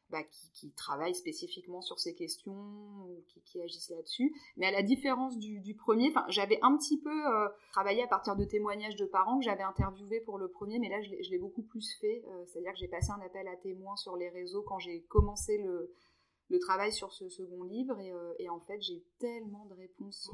bah, 0.09 0.23
qui, 0.53 0.71
travaillent 0.71 1.15
spécifiquement 1.15 1.81
sur 1.81 1.99
ces 1.99 2.15
questions 2.15 2.53
ou 2.53 3.23
qui, 3.45 3.61
agissent 3.61 3.89
là-dessus. 3.89 4.33
Mais 4.55 4.65
à 4.65 4.71
la 4.71 4.81
différence 4.81 5.37
du, 5.37 5.75
premier, 5.75 6.13
j'avais 6.29 6.59
un 6.61 6.77
petit 6.77 6.99
peu 6.99 7.27
euh, 7.27 7.49
travaillé 7.71 8.03
à 8.03 8.07
partir 8.07 8.35
de 8.35 8.45
témoignages 8.45 8.95
de 8.95 9.05
parents 9.05 9.37
que 9.37 9.45
j'avais 9.45 9.63
interviewés 9.63 10.21
pour 10.21 10.37
le 10.37 10.47
premier, 10.47 10.79
mais 10.79 10.89
là 10.89 11.01
je 11.01 11.29
l'ai 11.29 11.37
beaucoup 11.37 11.63
plus 11.63 11.97
fait. 11.99 12.23
Euh, 12.27 12.45
c'est-à-dire 12.45 12.71
que 12.71 12.79
j'ai 12.79 12.87
passé 12.87 13.11
un 13.11 13.21
appel 13.21 13.47
à 13.47 13.55
témoins 13.57 13.97
sur 13.97 14.15
les 14.15 14.29
réseaux 14.29 14.61
quand 14.61 14.79
j'ai 14.79 15.01
commencé 15.03 15.57
le, 15.57 15.93
le, 16.49 16.59
travail 16.59 16.93
sur 16.93 17.11
ce 17.11 17.27
second 17.27 17.63
livre 17.63 17.99
et, 17.99 18.11
euh, 18.13 18.33
et 18.39 18.49
en 18.49 18.61
fait 18.61 18.81
j'ai 18.81 19.03
tellement 19.19 19.65
de 19.65 19.73
réponses 19.73 20.31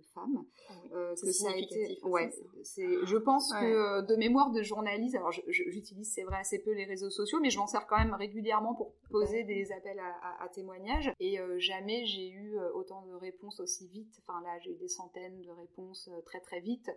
de 0.00 0.06
femmes 0.06 0.44
ah 0.68 0.72
euh, 0.92 1.14
que 1.14 1.32
ça 1.32 1.50
a 1.50 1.56
été 1.56 1.98
ouais 2.04 2.30
c'est 2.62 2.86
je 3.04 3.16
pense 3.16 3.52
que 3.52 3.64
euh, 3.64 4.02
de 4.02 4.16
mémoire 4.16 4.50
de 4.50 4.62
journaliste 4.62 5.14
alors 5.14 5.32
j'utilise 5.32 6.12
c'est 6.12 6.22
vrai 6.22 6.38
assez 6.38 6.58
peu 6.58 6.72
les 6.72 6.84
réseaux 6.84 7.10
sociaux 7.10 7.38
mais 7.40 7.50
je 7.50 7.58
m'en 7.58 7.66
sers 7.66 7.86
quand 7.86 7.98
même 7.98 8.14
régulièrement 8.14 8.74
pour 8.74 8.94
poser 9.10 9.44
des 9.44 9.72
appels 9.72 9.98
à, 9.98 10.48
témoignages. 10.48 11.12
Et 11.20 11.40
euh, 11.40 11.58
jamais 11.58 12.06
j'ai 12.06 12.28
eu 12.30 12.58
autant 12.74 13.02
de 13.02 13.14
réponses 13.14 13.60
aussi 13.60 13.88
vite. 13.88 14.20
Enfin 14.22 14.40
là 14.42 14.58
j'ai 14.60 14.70
eu 14.70 14.76
des 14.76 14.88
centaines 14.88 15.40
de 15.42 15.50
réponses 15.50 16.10
très 16.24 16.40
très 16.40 16.60
vite. 16.60 16.90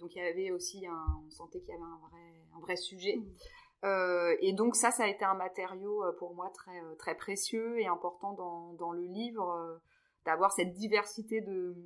Donc 0.00 0.14
il 0.14 0.18
y 0.18 0.20
avait 0.20 0.50
aussi 0.50 0.86
un 0.86 1.06
on 1.26 1.30
sentait 1.30 1.60
qu'il 1.60 1.70
y 1.70 1.72
avait 1.72 1.82
un 1.82 1.98
vrai 2.08 2.46
un 2.56 2.60
vrai 2.60 2.76
sujet. 2.76 3.16
Mmh. 3.16 4.36
et 4.40 4.52
donc 4.52 4.76
ça, 4.76 4.90
ça 4.90 5.04
a 5.04 5.08
été 5.08 5.24
un 5.24 5.34
matériau 5.34 6.04
pour 6.18 6.34
moi 6.34 6.50
très, 6.54 6.80
très 6.98 7.14
précieux 7.14 7.78
et 7.78 7.86
important 7.86 8.32
dans, 8.32 8.72
dans 8.74 8.92
le 8.92 9.02
livre, 9.02 9.80
d'avoir 10.24 10.52
cette 10.52 10.72
diversité 10.74 11.40
de, 11.40 11.76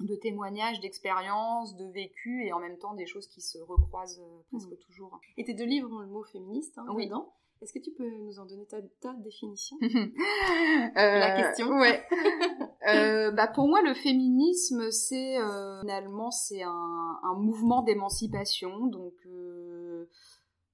de 0.00 0.14
témoignages, 0.14 0.80
d'expériences, 0.80 1.76
de 1.76 1.86
vécus 1.86 2.46
et 2.46 2.52
en 2.52 2.60
même 2.60 2.78
temps 2.78 2.94
des 2.94 3.06
choses 3.06 3.26
qui 3.28 3.40
se 3.40 3.58
recroisent 3.58 4.20
euh, 4.20 4.42
presque 4.50 4.72
mm. 4.72 4.84
toujours. 4.86 5.20
Et 5.36 5.44
tes 5.44 5.54
deux 5.54 5.64
livres 5.64 5.90
ont 5.92 6.00
le 6.00 6.06
mot 6.06 6.22
féministe 6.24 6.78
hein, 6.78 6.86
oui. 6.94 7.06
dedans. 7.06 7.32
Est-ce 7.60 7.72
que 7.72 7.80
tu 7.80 7.90
peux 7.90 8.08
nous 8.08 8.38
en 8.38 8.46
donner 8.46 8.66
ta, 8.66 8.80
ta 9.00 9.12
définition? 9.14 9.76
La 10.94 11.42
question. 11.42 11.70
Ouais. 11.70 12.06
euh, 12.88 13.32
bah 13.32 13.48
pour 13.48 13.66
moi, 13.66 13.82
le 13.82 13.94
féminisme, 13.94 14.90
c'est 14.92 15.38
euh, 15.38 15.80
finalement 15.80 16.30
c'est 16.30 16.62
un, 16.62 17.20
un, 17.22 17.34
mouvement 17.34 17.82
d'émancipation, 17.82 18.86
donc 18.86 19.14
euh, 19.26 20.08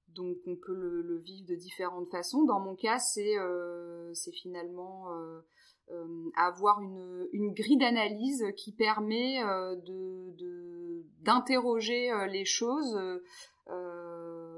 donc 0.09 0.37
on 0.45 0.55
peut 0.55 0.75
le, 0.75 1.01
le, 1.01 1.17
vivre 1.17 1.47
de 1.47 1.55
différentes 1.55 2.07
façons. 2.09 2.43
Dans 2.43 2.59
mon 2.59 2.75
cas, 2.75 2.99
c'est 2.99 3.37
euh, 3.39 4.13
c'est 4.13 4.31
finalement 4.31 5.11
euh, 5.11 5.41
avoir 6.35 6.81
une, 6.81 7.27
une 7.31 7.53
grille 7.53 7.77
d'analyse 7.77 8.45
qui 8.57 8.71
permet 8.71 9.41
euh, 9.43 9.75
de 9.75 11.05
d'interroger 11.21 12.11
euh, 12.11 12.27
les 12.27 12.45
choses 12.45 12.95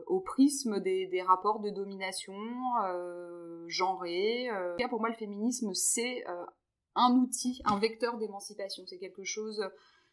au 0.06 0.20
prisme 0.20 0.82
des, 0.82 1.24
rapports 1.26 1.62
de 1.62 1.70
domination 1.70 2.34
genrés. 3.68 4.50
pour 4.90 5.00
moi, 5.00 5.10
le 5.10 5.16
féminisme, 5.16 5.74
c'est 5.74 6.26
un 6.96 7.14
outil, 7.14 7.62
un 7.64 7.80
vecteur 7.80 8.18
d'émancipation. 8.18 8.84
C'est 8.86 8.98
quelque 8.98 9.24
chose 9.24 9.64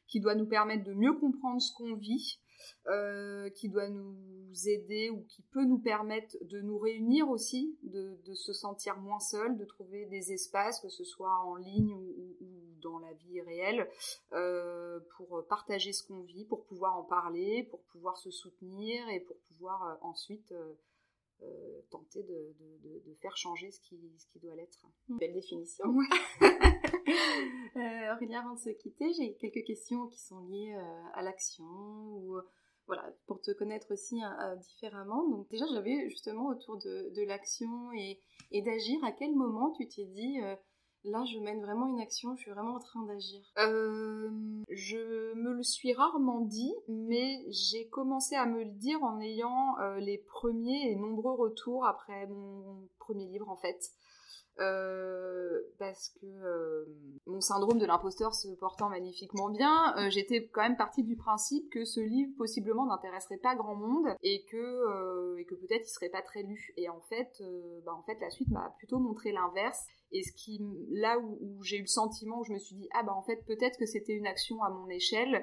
qui 0.07 0.20
doit 0.20 0.37
nous 0.37 0.46
permettre 0.46 0.85
de 0.85 0.92
mieux 0.92 1.14
comprendre 1.14 1.61
ce 1.61 1.72
qu'on 1.74 1.94
vit, 1.96 2.38
euh, 2.87 3.50
qui 3.50 3.68
doit 3.68 3.88
nous 3.88 4.68
aider 4.68 5.11
ou 5.11 5.24
qui 5.24 5.42
peut 5.42 5.64
nous 5.64 5.79
permettre 5.79 6.37
de 6.42 6.61
nous 6.61 6.79
réunir 6.79 7.29
aussi, 7.29 7.79
de, 7.83 8.16
se 8.35 8.53
sentir 8.53 8.96
moins 8.98 9.20
seul, 9.20 9.57
de 9.57 9.64
trouver 9.64 10.07
des 10.07 10.33
espaces, 10.33 10.81
que 10.81 10.88
ce 10.88 11.05
soit 11.05 11.38
en 11.44 11.57
ligne 11.57 11.94
ou, 11.94 12.37
dans 12.83 12.98
la 12.98 13.12
vie 13.14 13.40
réelle, 13.40 13.88
euh, 14.33 15.00
pour 15.16 15.46
partager 15.48 15.92
ce 15.92 16.03
qu'on 16.07 16.20
vit, 16.20 16.44
pour 16.44 16.64
pouvoir 16.64 16.96
en 16.98 17.03
parler, 17.03 17.66
pour 17.70 17.81
pouvoir 17.85 18.18
se 18.18 18.31
soutenir 18.31 19.09
et 19.09 19.20
pour 19.20 19.37
pouvoir 19.48 19.83
euh, 19.85 19.94
ensuite 20.03 20.53
tenter 21.90 22.22
de, 22.22 22.55
faire 23.20 23.37
changer 23.37 23.70
ce 23.70 23.81
qui, 23.81 23.98
ce 24.18 24.27
qui 24.29 24.38
doit 24.38 24.55
l'être. 24.55 24.87
Belle 25.09 25.33
définition. 25.33 25.85
euh, 27.77 28.14
Aurélia, 28.14 28.40
avant 28.40 28.55
de 28.55 28.59
se 28.59 28.70
quitter, 28.70 29.12
j'ai 29.12 29.35
quelques 29.35 29.64
questions 29.64 30.07
qui 30.09 30.20
sont 30.20 30.40
liées 30.40 30.74
euh, 30.74 31.03
à 31.14 31.22
l'action 31.22 32.13
voilà, 32.87 33.05
pour 33.27 33.40
te 33.40 33.51
connaître 33.51 33.92
aussi 33.92 34.23
hein, 34.23 34.37
euh, 34.42 34.57
différemment. 34.57 35.29
Donc 35.29 35.49
déjà, 35.49 35.64
j'avais 35.73 36.09
justement 36.09 36.49
autour 36.49 36.77
de, 36.79 37.25
l'action 37.27 37.92
et, 37.92 38.20
d'agir, 38.62 39.03
à 39.05 39.12
quel 39.12 39.35
moment 39.35 39.73
tu 39.73 39.88
t'es 39.88 40.05
dit, 40.05 40.40
euh, 40.42 40.55
là, 41.05 41.25
je 41.25 41.38
mène 41.38 41.62
vraiment 41.62 41.87
une 41.87 42.01
action, 42.01 42.37
je 42.37 42.42
suis 42.42 42.51
vraiment 42.51 42.75
en 42.75 42.81
train 42.81 43.03
d'agir? 43.07 43.40
Je 43.57 45.35
me 45.35 45.53
le 45.53 45.62
suis 45.62 45.92
rarement 45.92 46.40
dit, 46.40 46.75
mais 46.88 47.44
j'ai 47.49 47.88
commencé 47.88 48.35
à 48.35 48.47
me 48.47 48.64
le 48.64 48.70
dire 48.70 49.03
en 49.03 49.20
ayant 49.20 49.77
les 49.99 50.18
premiers 50.18 50.90
et 50.90 50.97
nombreux 50.97 51.35
retours 51.35 51.87
après 51.87 52.27
mon 52.27 52.88
premier 52.99 53.27
livre, 53.27 53.49
en 53.49 53.57
fait. 53.57 53.90
Euh, 54.61 55.62
parce 55.81 56.11
que 56.11 56.27
euh, 56.27 56.85
mon 57.27 57.40
syndrome 57.40 57.79
de 57.79 57.87
l'imposteur 57.87 58.35
se 58.35 58.47
portant 58.55 58.88
magnifiquement 58.88 59.51
bien, 59.51 59.97
euh, 59.99 60.11
j'étais 60.11 60.47
quand 60.47 60.62
même 60.62 60.77
partie 60.77 61.03
du 61.03 61.17
principe 61.17 61.69
que 61.71 61.85
ce 61.85 61.99
livre 61.99 62.31
possiblement 62.38 62.87
n'intéresserait 62.87 63.38
pas 63.38 63.57
grand 63.57 63.75
monde 63.75 64.07
et 64.23 64.45
que 64.45 65.37
et 65.38 65.45
que 65.45 65.57
peut-être 65.57 65.88
il 65.88 65.93
serait 65.93 66.09
pas 66.09 66.23
très 66.23 66.43
lu. 66.45 66.73
Et 66.77 66.88
en 66.88 67.01
fait, 67.01 67.43
bah, 67.85 67.95
en 67.95 68.03
fait 68.05 68.21
la 68.21 68.31
suite 68.31 68.49
m'a 68.51 68.73
plutôt 68.79 68.99
montré 68.99 69.33
l'inverse. 69.33 69.85
Et 70.12 70.23
ce 70.23 70.31
qui, 70.33 70.61
là 70.93 71.19
où, 71.19 71.61
j'ai 71.64 71.79
eu 71.79 71.81
le 71.81 71.87
sentiment, 71.88 72.38
où 72.38 72.45
je 72.45 72.53
me 72.53 72.59
suis 72.59 72.77
dit, 72.77 72.88
ah 72.95 73.03
bah 73.03 73.12
en 73.12 73.23
fait 73.23 73.45
peut-être 73.47 73.77
que 73.77 73.87
c'était 73.87 74.12
une 74.12 74.29
action 74.29 74.62
à 74.62 74.71
mon 74.71 74.88
échelle, 74.88 75.43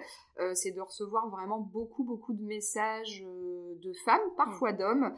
c'est 0.53 0.71
de 0.71 0.79
recevoir 0.79 1.29
vraiment 1.29 1.59
beaucoup 1.59 2.05
beaucoup 2.05 2.33
de 2.33 2.43
messages 2.43 3.21
de 3.21 3.93
femmes, 4.05 4.21
parfois 4.37 4.71
d'hommes, 4.71 5.17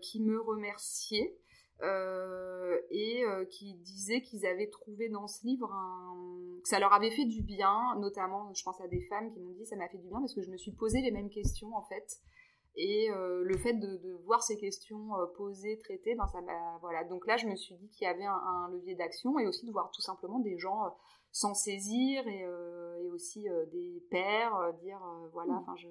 qui 0.00 0.22
me 0.22 0.40
remerciaient. 0.40 1.36
Euh, 1.82 2.76
et 2.90 3.24
euh, 3.24 3.44
qui 3.44 3.74
disaient 3.74 4.20
qu'ils 4.20 4.44
avaient 4.46 4.68
trouvé 4.68 5.08
dans 5.08 5.28
ce 5.28 5.46
livre 5.46 5.72
un... 5.72 6.58
que 6.60 6.68
ça 6.68 6.80
leur 6.80 6.92
avait 6.92 7.12
fait 7.12 7.24
du 7.24 7.40
bien, 7.40 7.94
notamment 8.00 8.52
je 8.52 8.64
pense 8.64 8.80
à 8.80 8.88
des 8.88 9.00
femmes 9.02 9.30
qui 9.32 9.38
m'ont 9.38 9.52
dit 9.52 9.64
ça 9.64 9.76
m'a 9.76 9.88
fait 9.88 9.98
du 9.98 10.08
bien 10.08 10.18
parce 10.18 10.34
que 10.34 10.42
je 10.42 10.50
me 10.50 10.56
suis 10.56 10.72
posé 10.72 11.00
les 11.00 11.12
mêmes 11.12 11.30
questions 11.30 11.72
en 11.76 11.84
fait. 11.84 12.18
Et 12.74 13.10
euh, 13.10 13.42
le 13.44 13.56
fait 13.56 13.74
de, 13.74 13.96
de, 13.98 14.12
voir 14.24 14.42
ces 14.42 14.56
questions 14.56 15.10
posées, 15.36 15.78
traitées, 15.78 16.16
ben 16.16 16.26
ça 16.28 16.40
m'a 16.40 16.78
voilà. 16.80 17.04
Donc 17.04 17.26
là, 17.26 17.36
je 17.36 17.46
me 17.46 17.54
suis 17.54 17.76
dit 17.76 17.88
qu'il 17.90 18.06
y 18.06 18.10
avait 18.10 18.26
un, 18.26 18.32
un 18.32 18.70
levier 18.70 18.94
d'action 18.96 19.38
et 19.38 19.46
aussi 19.46 19.64
de 19.66 19.72
voir 19.72 19.90
tout 19.92 20.02
simplement 20.02 20.40
des 20.40 20.58
gens 20.58 20.82
s'en 21.30 21.54
saisir 21.54 22.26
et, 22.26 22.44
et 23.02 23.10
aussi 23.10 23.46
des 23.72 24.02
pères 24.10 24.72
dire 24.80 25.00
voilà, 25.32 25.54
mmh. 25.54 25.58
enfin 25.58 25.76
je 25.76 25.88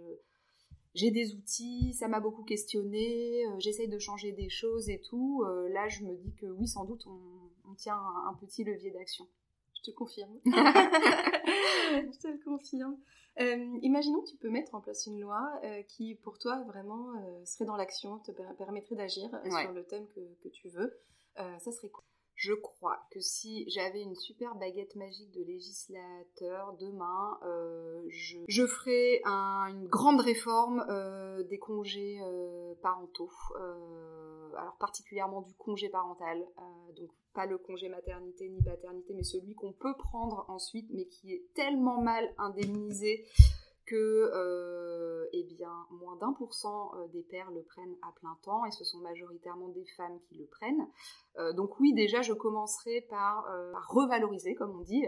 j'ai 0.98 1.12
des 1.12 1.36
outils, 1.36 1.94
ça 1.94 2.08
m'a 2.08 2.20
beaucoup 2.20 2.44
questionné, 2.44 3.46
euh, 3.46 3.56
j'essaye 3.60 3.88
de 3.88 4.00
changer 4.00 4.32
des 4.32 4.50
choses 4.50 4.90
et 4.90 5.00
tout. 5.00 5.44
Euh, 5.46 5.70
là, 5.70 5.88
je 5.88 6.04
me 6.04 6.16
dis 6.16 6.34
que 6.34 6.48
oui, 6.48 6.68
sans 6.68 6.86
doute, 6.86 7.06
on, 7.06 7.76
tient 7.76 7.96
un, 7.96 8.34
petit 8.34 8.64
levier 8.64 8.90
d'action. 8.90 9.28
Je 9.76 9.92
te 9.92 9.96
confirme. 9.96 10.34
je 10.46 12.18
te 12.20 12.28
le 12.28 12.44
confirme. 12.44 12.98
Euh, 13.40 13.78
imaginons 13.84 14.22
que 14.22 14.30
tu 14.30 14.38
peux 14.38 14.50
mettre 14.50 14.74
en 14.74 14.82
place 14.82 15.06
une 15.06 15.20
loi 15.20 15.48
qui, 15.88 16.16
pour 16.16 16.40
toi, 16.40 16.64
vraiment 16.64 17.14
serait 17.46 17.66
dans 17.66 17.76
l'action, 17.76 18.18
te 18.18 18.32
permettrait 18.58 18.96
d'agir 18.96 19.30
sur 19.46 19.72
le 19.72 19.84
thème 19.84 20.08
que, 20.08 20.22
que 20.42 20.50
tu 20.50 20.70
veux. 20.70 20.98
ça 21.36 21.72
serait 21.72 21.90
quoi? 21.90 22.04
Je 22.38 22.54
crois 22.54 23.00
que 23.10 23.20
si 23.20 23.68
j'avais 23.68 24.04
une 24.04 24.14
super 24.14 24.54
baguette 24.56 24.96
magique 24.96 25.32
de 25.32 25.44
législateur 25.44 26.74
demain, 26.80 27.40
euh, 27.44 28.06
je, 28.10 28.68
ferais 28.68 29.22
une 29.26 29.88
grande 29.88 30.22
réforme 30.22 30.86
euh, 30.88 31.42
des 31.44 31.58
congés 31.58 32.20
euh, 32.22 32.76
parentaux, 32.84 33.32
alors 34.56 34.78
particulièrement 34.80 35.42
du 35.42 35.56
congé 35.56 35.90
parental, 35.90 36.46
donc 36.96 37.10
pas 37.34 37.48
le 37.48 37.58
congé 37.58 37.90
maternité 37.90 38.48
ni 38.50 38.62
paternité, 38.62 39.16
mais 39.16 39.24
celui 39.24 39.56
qu'on 39.56 39.74
peut 39.74 39.98
prendre 39.98 40.46
ensuite, 40.48 40.88
mais 40.92 41.06
qui 41.08 41.34
est 41.34 41.44
tellement 41.56 42.02
mal 42.02 42.32
indemnisé 42.38 43.26
que 43.88 43.96
euh, 43.96 45.28
eh 45.34 45.44
bien, 45.44 45.74
moins 45.92 46.16
d'un 46.18 46.34
pour 46.34 46.54
cent 46.54 46.94
euh, 46.96 47.08
des 47.08 47.24
pères 47.24 47.50
le 47.52 47.64
prennent 47.64 47.96
à 48.04 48.12
plein 48.20 48.38
temps 48.44 48.66
et 48.66 48.72
ce 48.72 48.84
sont 48.84 49.00
majoritairement 49.00 49.70
des 49.70 49.86
femmes 49.96 50.20
qui 50.28 50.36
le 50.36 50.46
prennent. 50.46 50.88
Euh, 51.38 51.54
donc 51.54 51.80
oui, 51.80 51.94
déjà, 51.94 52.22
je 52.22 52.34
commencerai 52.34 53.02
par, 53.10 53.46
par 53.72 53.88
revaloriser, 53.88 54.56
comme 54.56 54.78
on 54.78 54.84
dit, 54.84 55.06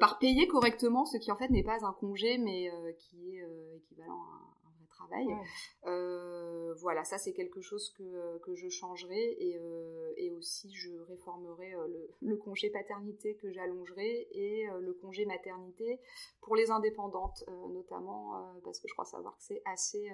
par 0.00 0.18
payer 0.18 0.46
correctement 0.46 1.04
ce 1.04 1.18
qui 1.18 1.30
en 1.32 1.36
fait 1.36 1.50
n'est 1.50 1.64
pas 1.64 1.84
un 1.84 1.92
congé, 1.92 2.38
mais 2.38 2.70
qui 2.98 3.36
est 3.36 3.76
équivalent 3.76 4.22
à 4.22 4.54
travail. 4.94 5.26
Euh, 5.86 6.33
voilà, 6.84 7.02
ça 7.02 7.16
c'est 7.16 7.32
quelque 7.32 7.62
chose 7.62 7.90
que, 7.96 8.38
que 8.38 8.54
je 8.54 8.68
changerai 8.68 9.36
et, 9.38 9.58
euh, 9.58 10.12
et, 10.18 10.30
aussi 10.30 10.70
je 10.74 10.92
réformerai 11.08 11.74
euh, 11.74 12.08
le, 12.20 12.36
congé 12.44 12.68
paternité 12.68 13.36
que 13.36 13.50
j'allongerai 13.50 14.28
et 14.30 14.66
le 14.80 14.92
congé 14.92 15.24
maternité 15.24 15.98
pour 16.42 16.56
les 16.56 16.70
indépendantes 16.70 17.42
notamment 17.70 18.54
parce 18.62 18.78
que 18.78 18.86
je 18.86 18.92
crois 18.92 19.06
savoir 19.06 19.34
que 19.38 19.42
c'est 19.42 19.62
assez 19.64 20.10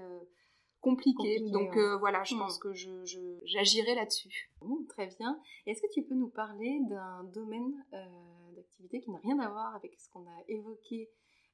compliqué. 0.81 1.41
Donc 1.51 1.77
voilà, 1.99 2.23
je 2.23 2.37
hmm. 2.37 2.39
pense 2.39 2.59
que 2.59 2.73
je, 2.73 3.05
j'agirai 3.45 3.97
là-dessus. 3.97 4.51
très 4.89 5.09
bien. 5.19 5.41
Est-ce 5.67 5.83
que 5.83 5.93
tu 5.93 6.05
peux 6.05 6.15
nous 6.15 6.31
parler 6.31 6.81
d'un 6.89 7.25
domaine 7.25 7.85
d'activité 8.55 9.01
qui 9.01 9.11
n'a 9.11 9.19
rien 9.19 9.41
à 9.41 9.51
voir 9.51 9.75
avec 9.75 9.99
ce 9.99 10.09
qu'on 10.11 10.25
a 10.25 10.45
évoqué 10.47 11.11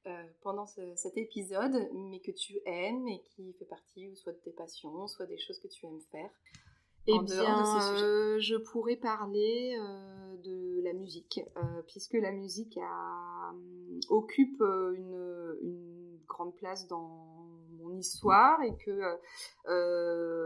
euh, 0.07 0.23
pendant 0.41 0.65
cet 0.65 1.17
épisode, 1.17 1.89
mais 1.93 2.21
que 2.21 2.31
tu 2.31 2.59
aimes 2.65 3.07
et 3.09 3.21
qui 3.23 3.51
fait 3.53 3.65
partie 3.65 4.15
soit 4.15 4.31
de 4.31 4.37
tes 4.37 4.51
passions, 4.51 5.05
soit 5.07 5.25
des 5.25 5.37
choses 5.37 5.59
que 5.59 5.67
tu 5.67 5.85
aimes 5.85 6.01
faire. 6.11 6.29
Eh 7.07 7.19
bien, 7.19 7.81
euh, 7.93 8.39
je 8.39 8.55
pourrais 8.55 8.95
parler 8.95 9.77
euh, 9.77 10.37
de 10.37 10.81
la 10.81 10.93
musique, 10.93 11.41
puisque 11.87 12.13
la 12.13 12.31
musique 12.31 12.79
occupe 14.09 14.61
une, 14.61 15.57
une, 15.61 16.19
grande 16.25 16.55
place 16.55 16.87
dans 16.87 17.36
histoire 17.97 18.61
et 18.63 18.75
que 18.77 19.01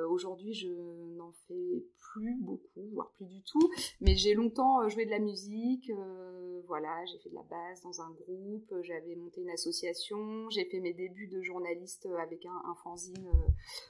aujourd'hui 0.07 0.53
je 0.53 0.69
n'en 1.17 1.31
fais 1.47 1.83
plus 2.13 2.35
beaucoup, 2.41 2.89
voire 2.93 3.11
plus 3.11 3.25
du 3.25 3.41
tout. 3.43 3.71
Mais 4.01 4.15
j'ai 4.15 4.33
longtemps 4.33 4.81
euh, 4.81 4.89
joué 4.89 5.05
de 5.05 5.11
la 5.11 5.19
musique. 5.19 5.89
Euh, 5.89 6.61
voilà, 6.67 7.03
j'ai 7.05 7.17
fait 7.19 7.29
de 7.29 7.35
la 7.35 7.43
basse 7.43 7.81
dans 7.81 8.01
un 8.01 8.11
groupe. 8.11 8.71
Euh, 8.71 8.83
j'avais 8.83 9.15
monté 9.15 9.41
une 9.41 9.49
association. 9.49 10.49
J'ai 10.49 10.65
fait 10.65 10.79
mes 10.79 10.93
débuts 10.93 11.27
de 11.27 11.41
journaliste 11.41 12.07
avec 12.19 12.45
un, 12.45 12.75
fanzine 12.83 13.31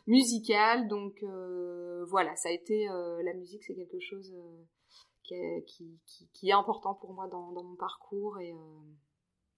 musical. 0.07 0.87
Donc 0.87 1.23
voilà, 2.07 2.35
ça 2.35 2.49
a 2.49 2.51
été 2.51 2.85
la 2.85 3.33
musique, 3.33 3.63
c'est 3.63 3.75
quelque 3.75 3.99
chose 3.99 4.33
qui 5.23 5.35
est, 5.35 5.63
qui, 5.65 6.49
est, 6.49 6.51
important 6.51 6.95
pour 6.95 7.13
moi 7.13 7.27
dans, 7.27 7.51
mon 7.51 7.75
parcours 7.75 8.39
et, 8.39 8.53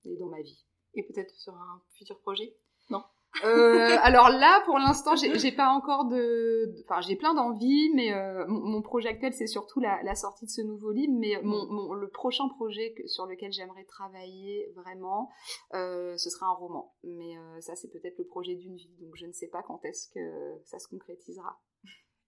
et 0.05 0.15
dans 0.17 0.27
ma 0.27 0.41
vie. 0.41 0.65
Et 0.93 1.03
peut-être 1.03 1.33
sur 1.35 1.55
un 1.55 1.81
futur 1.93 2.19
projet? 2.19 2.55
Non 2.89 3.03
euh, 3.43 3.97
alors 4.03 4.29
là, 4.29 4.61
pour 4.65 4.77
l'instant, 4.77 5.15
j'ai 5.15 5.51
pas 5.51 5.69
encore 5.69 6.05
de, 6.05 6.73
enfin, 6.83 7.01
j'ai 7.01 7.15
plein 7.15 7.33
d'envies, 7.33 7.91
mais 7.93 8.13
euh, 8.13 8.45
mon, 8.47 8.81
projet 8.81 9.09
actuel, 9.09 9.33
c'est 9.33 9.47
surtout 9.47 9.79
la, 9.79 10.15
sortie 10.15 10.45
de 10.45 10.51
ce 10.51 10.61
nouveau 10.61 10.91
livre. 10.91 11.13
Mais 11.17 11.39
mon, 11.43 11.93
le 11.93 12.09
prochain 12.09 12.47
projet 12.49 12.93
sur 13.05 13.25
lequel 13.25 13.51
j'aimerais 13.51 13.85
travailler 13.85 14.71
vraiment, 14.75 15.29
euh, 15.73 16.15
ce 16.17 16.29
sera 16.29 16.47
un 16.47 16.53
roman. 16.53 16.93
Mais 17.03 17.35
ça, 17.59 17.75
c'est 17.75 17.89
peut-être 17.89 18.17
le 18.17 18.25
projet 18.25 18.55
d'une 18.55 18.75
vie, 18.75 18.95
donc 18.99 19.15
je 19.15 19.25
ne 19.25 19.33
sais 19.33 19.47
pas 19.47 19.63
quand 19.63 19.83
est-ce 19.85 20.09
que 20.13 20.61
ça 20.65 20.79
se 20.79 20.87
concrétisera. 20.87 21.59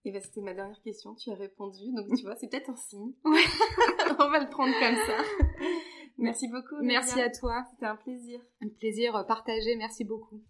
Et 0.08 0.12
bah, 0.12 0.20
c'était 0.22 0.42
ma 0.42 0.54
dernière 0.54 0.80
question, 0.84 1.16
tu 1.16 1.32
as 1.32 1.36
répondu, 1.36 1.92
donc 1.96 2.16
tu 2.16 2.24
vois, 2.26 2.36
c'est 2.36 2.48
peut-être 2.48 2.70
un 2.70 2.76
signe. 2.76 3.14
On 3.26 4.30
va 4.30 4.40
le 4.40 4.50
prendre 4.50 4.74
comme 4.80 4.96
ça. 4.96 5.24
Merci 6.18 6.48
beaucoup. 6.48 6.76
Merci 6.82 7.20
à 7.20 7.30
toi. 7.30 7.66
C'était 7.72 7.88
un 7.88 7.96
plaisir. 7.96 8.40
Un 8.62 8.70
plaisir 8.70 9.26
partagé, 9.28 9.76
merci 9.76 10.06
beaucoup. 10.06 10.42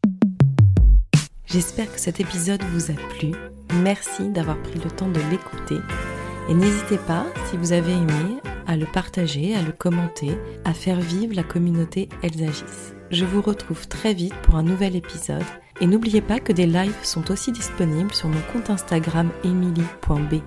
J'espère 1.55 1.89
que 1.89 2.01
cet 2.01 2.19
épisode 2.19 2.61
vous 2.73 2.91
a 2.91 2.95
plu. 2.95 3.31
Merci 3.81 4.27
d'avoir 4.27 4.61
pris 4.61 4.77
le 4.77 4.91
temps 4.91 5.07
de 5.07 5.21
l'écouter. 5.31 5.77
Et 6.49 6.53
n'hésitez 6.53 6.97
pas, 6.97 7.25
si 7.49 7.55
vous 7.55 7.71
avez 7.71 7.93
aimé, 7.93 8.41
à 8.67 8.75
le 8.75 8.85
partager, 8.85 9.55
à 9.55 9.61
le 9.61 9.71
commenter, 9.71 10.37
à 10.65 10.73
faire 10.73 10.99
vivre 10.99 11.33
la 11.33 11.43
communauté 11.43 12.09
Elsagis. 12.23 12.91
Je 13.09 13.23
vous 13.23 13.41
retrouve 13.41 13.87
très 13.87 14.13
vite 14.13 14.33
pour 14.43 14.55
un 14.55 14.63
nouvel 14.63 14.97
épisode. 14.97 15.45
Et 15.79 15.87
n'oubliez 15.87 16.19
pas 16.19 16.41
que 16.41 16.51
des 16.51 16.65
lives 16.65 16.91
sont 17.03 17.31
aussi 17.31 17.53
disponibles 17.53 18.13
sur 18.13 18.27
mon 18.27 18.41
compte 18.51 18.69
Instagram 18.69 19.31
emily.b 19.45 20.41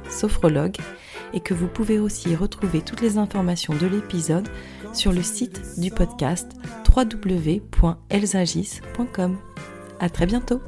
et 1.33 1.41
que 1.41 1.55
vous 1.55 1.69
pouvez 1.69 1.99
aussi 1.99 2.37
retrouver 2.37 2.83
toutes 2.83 3.01
les 3.01 3.17
informations 3.17 3.75
de 3.75 3.87
l'épisode 3.87 4.51
sur 4.93 5.13
le 5.13 5.23
site 5.23 5.81
du 5.81 5.91
podcast 5.91 6.53
www.elsagis.com. 6.95 9.39
À 10.01 10.09
très 10.09 10.27
bientôt. 10.27 10.61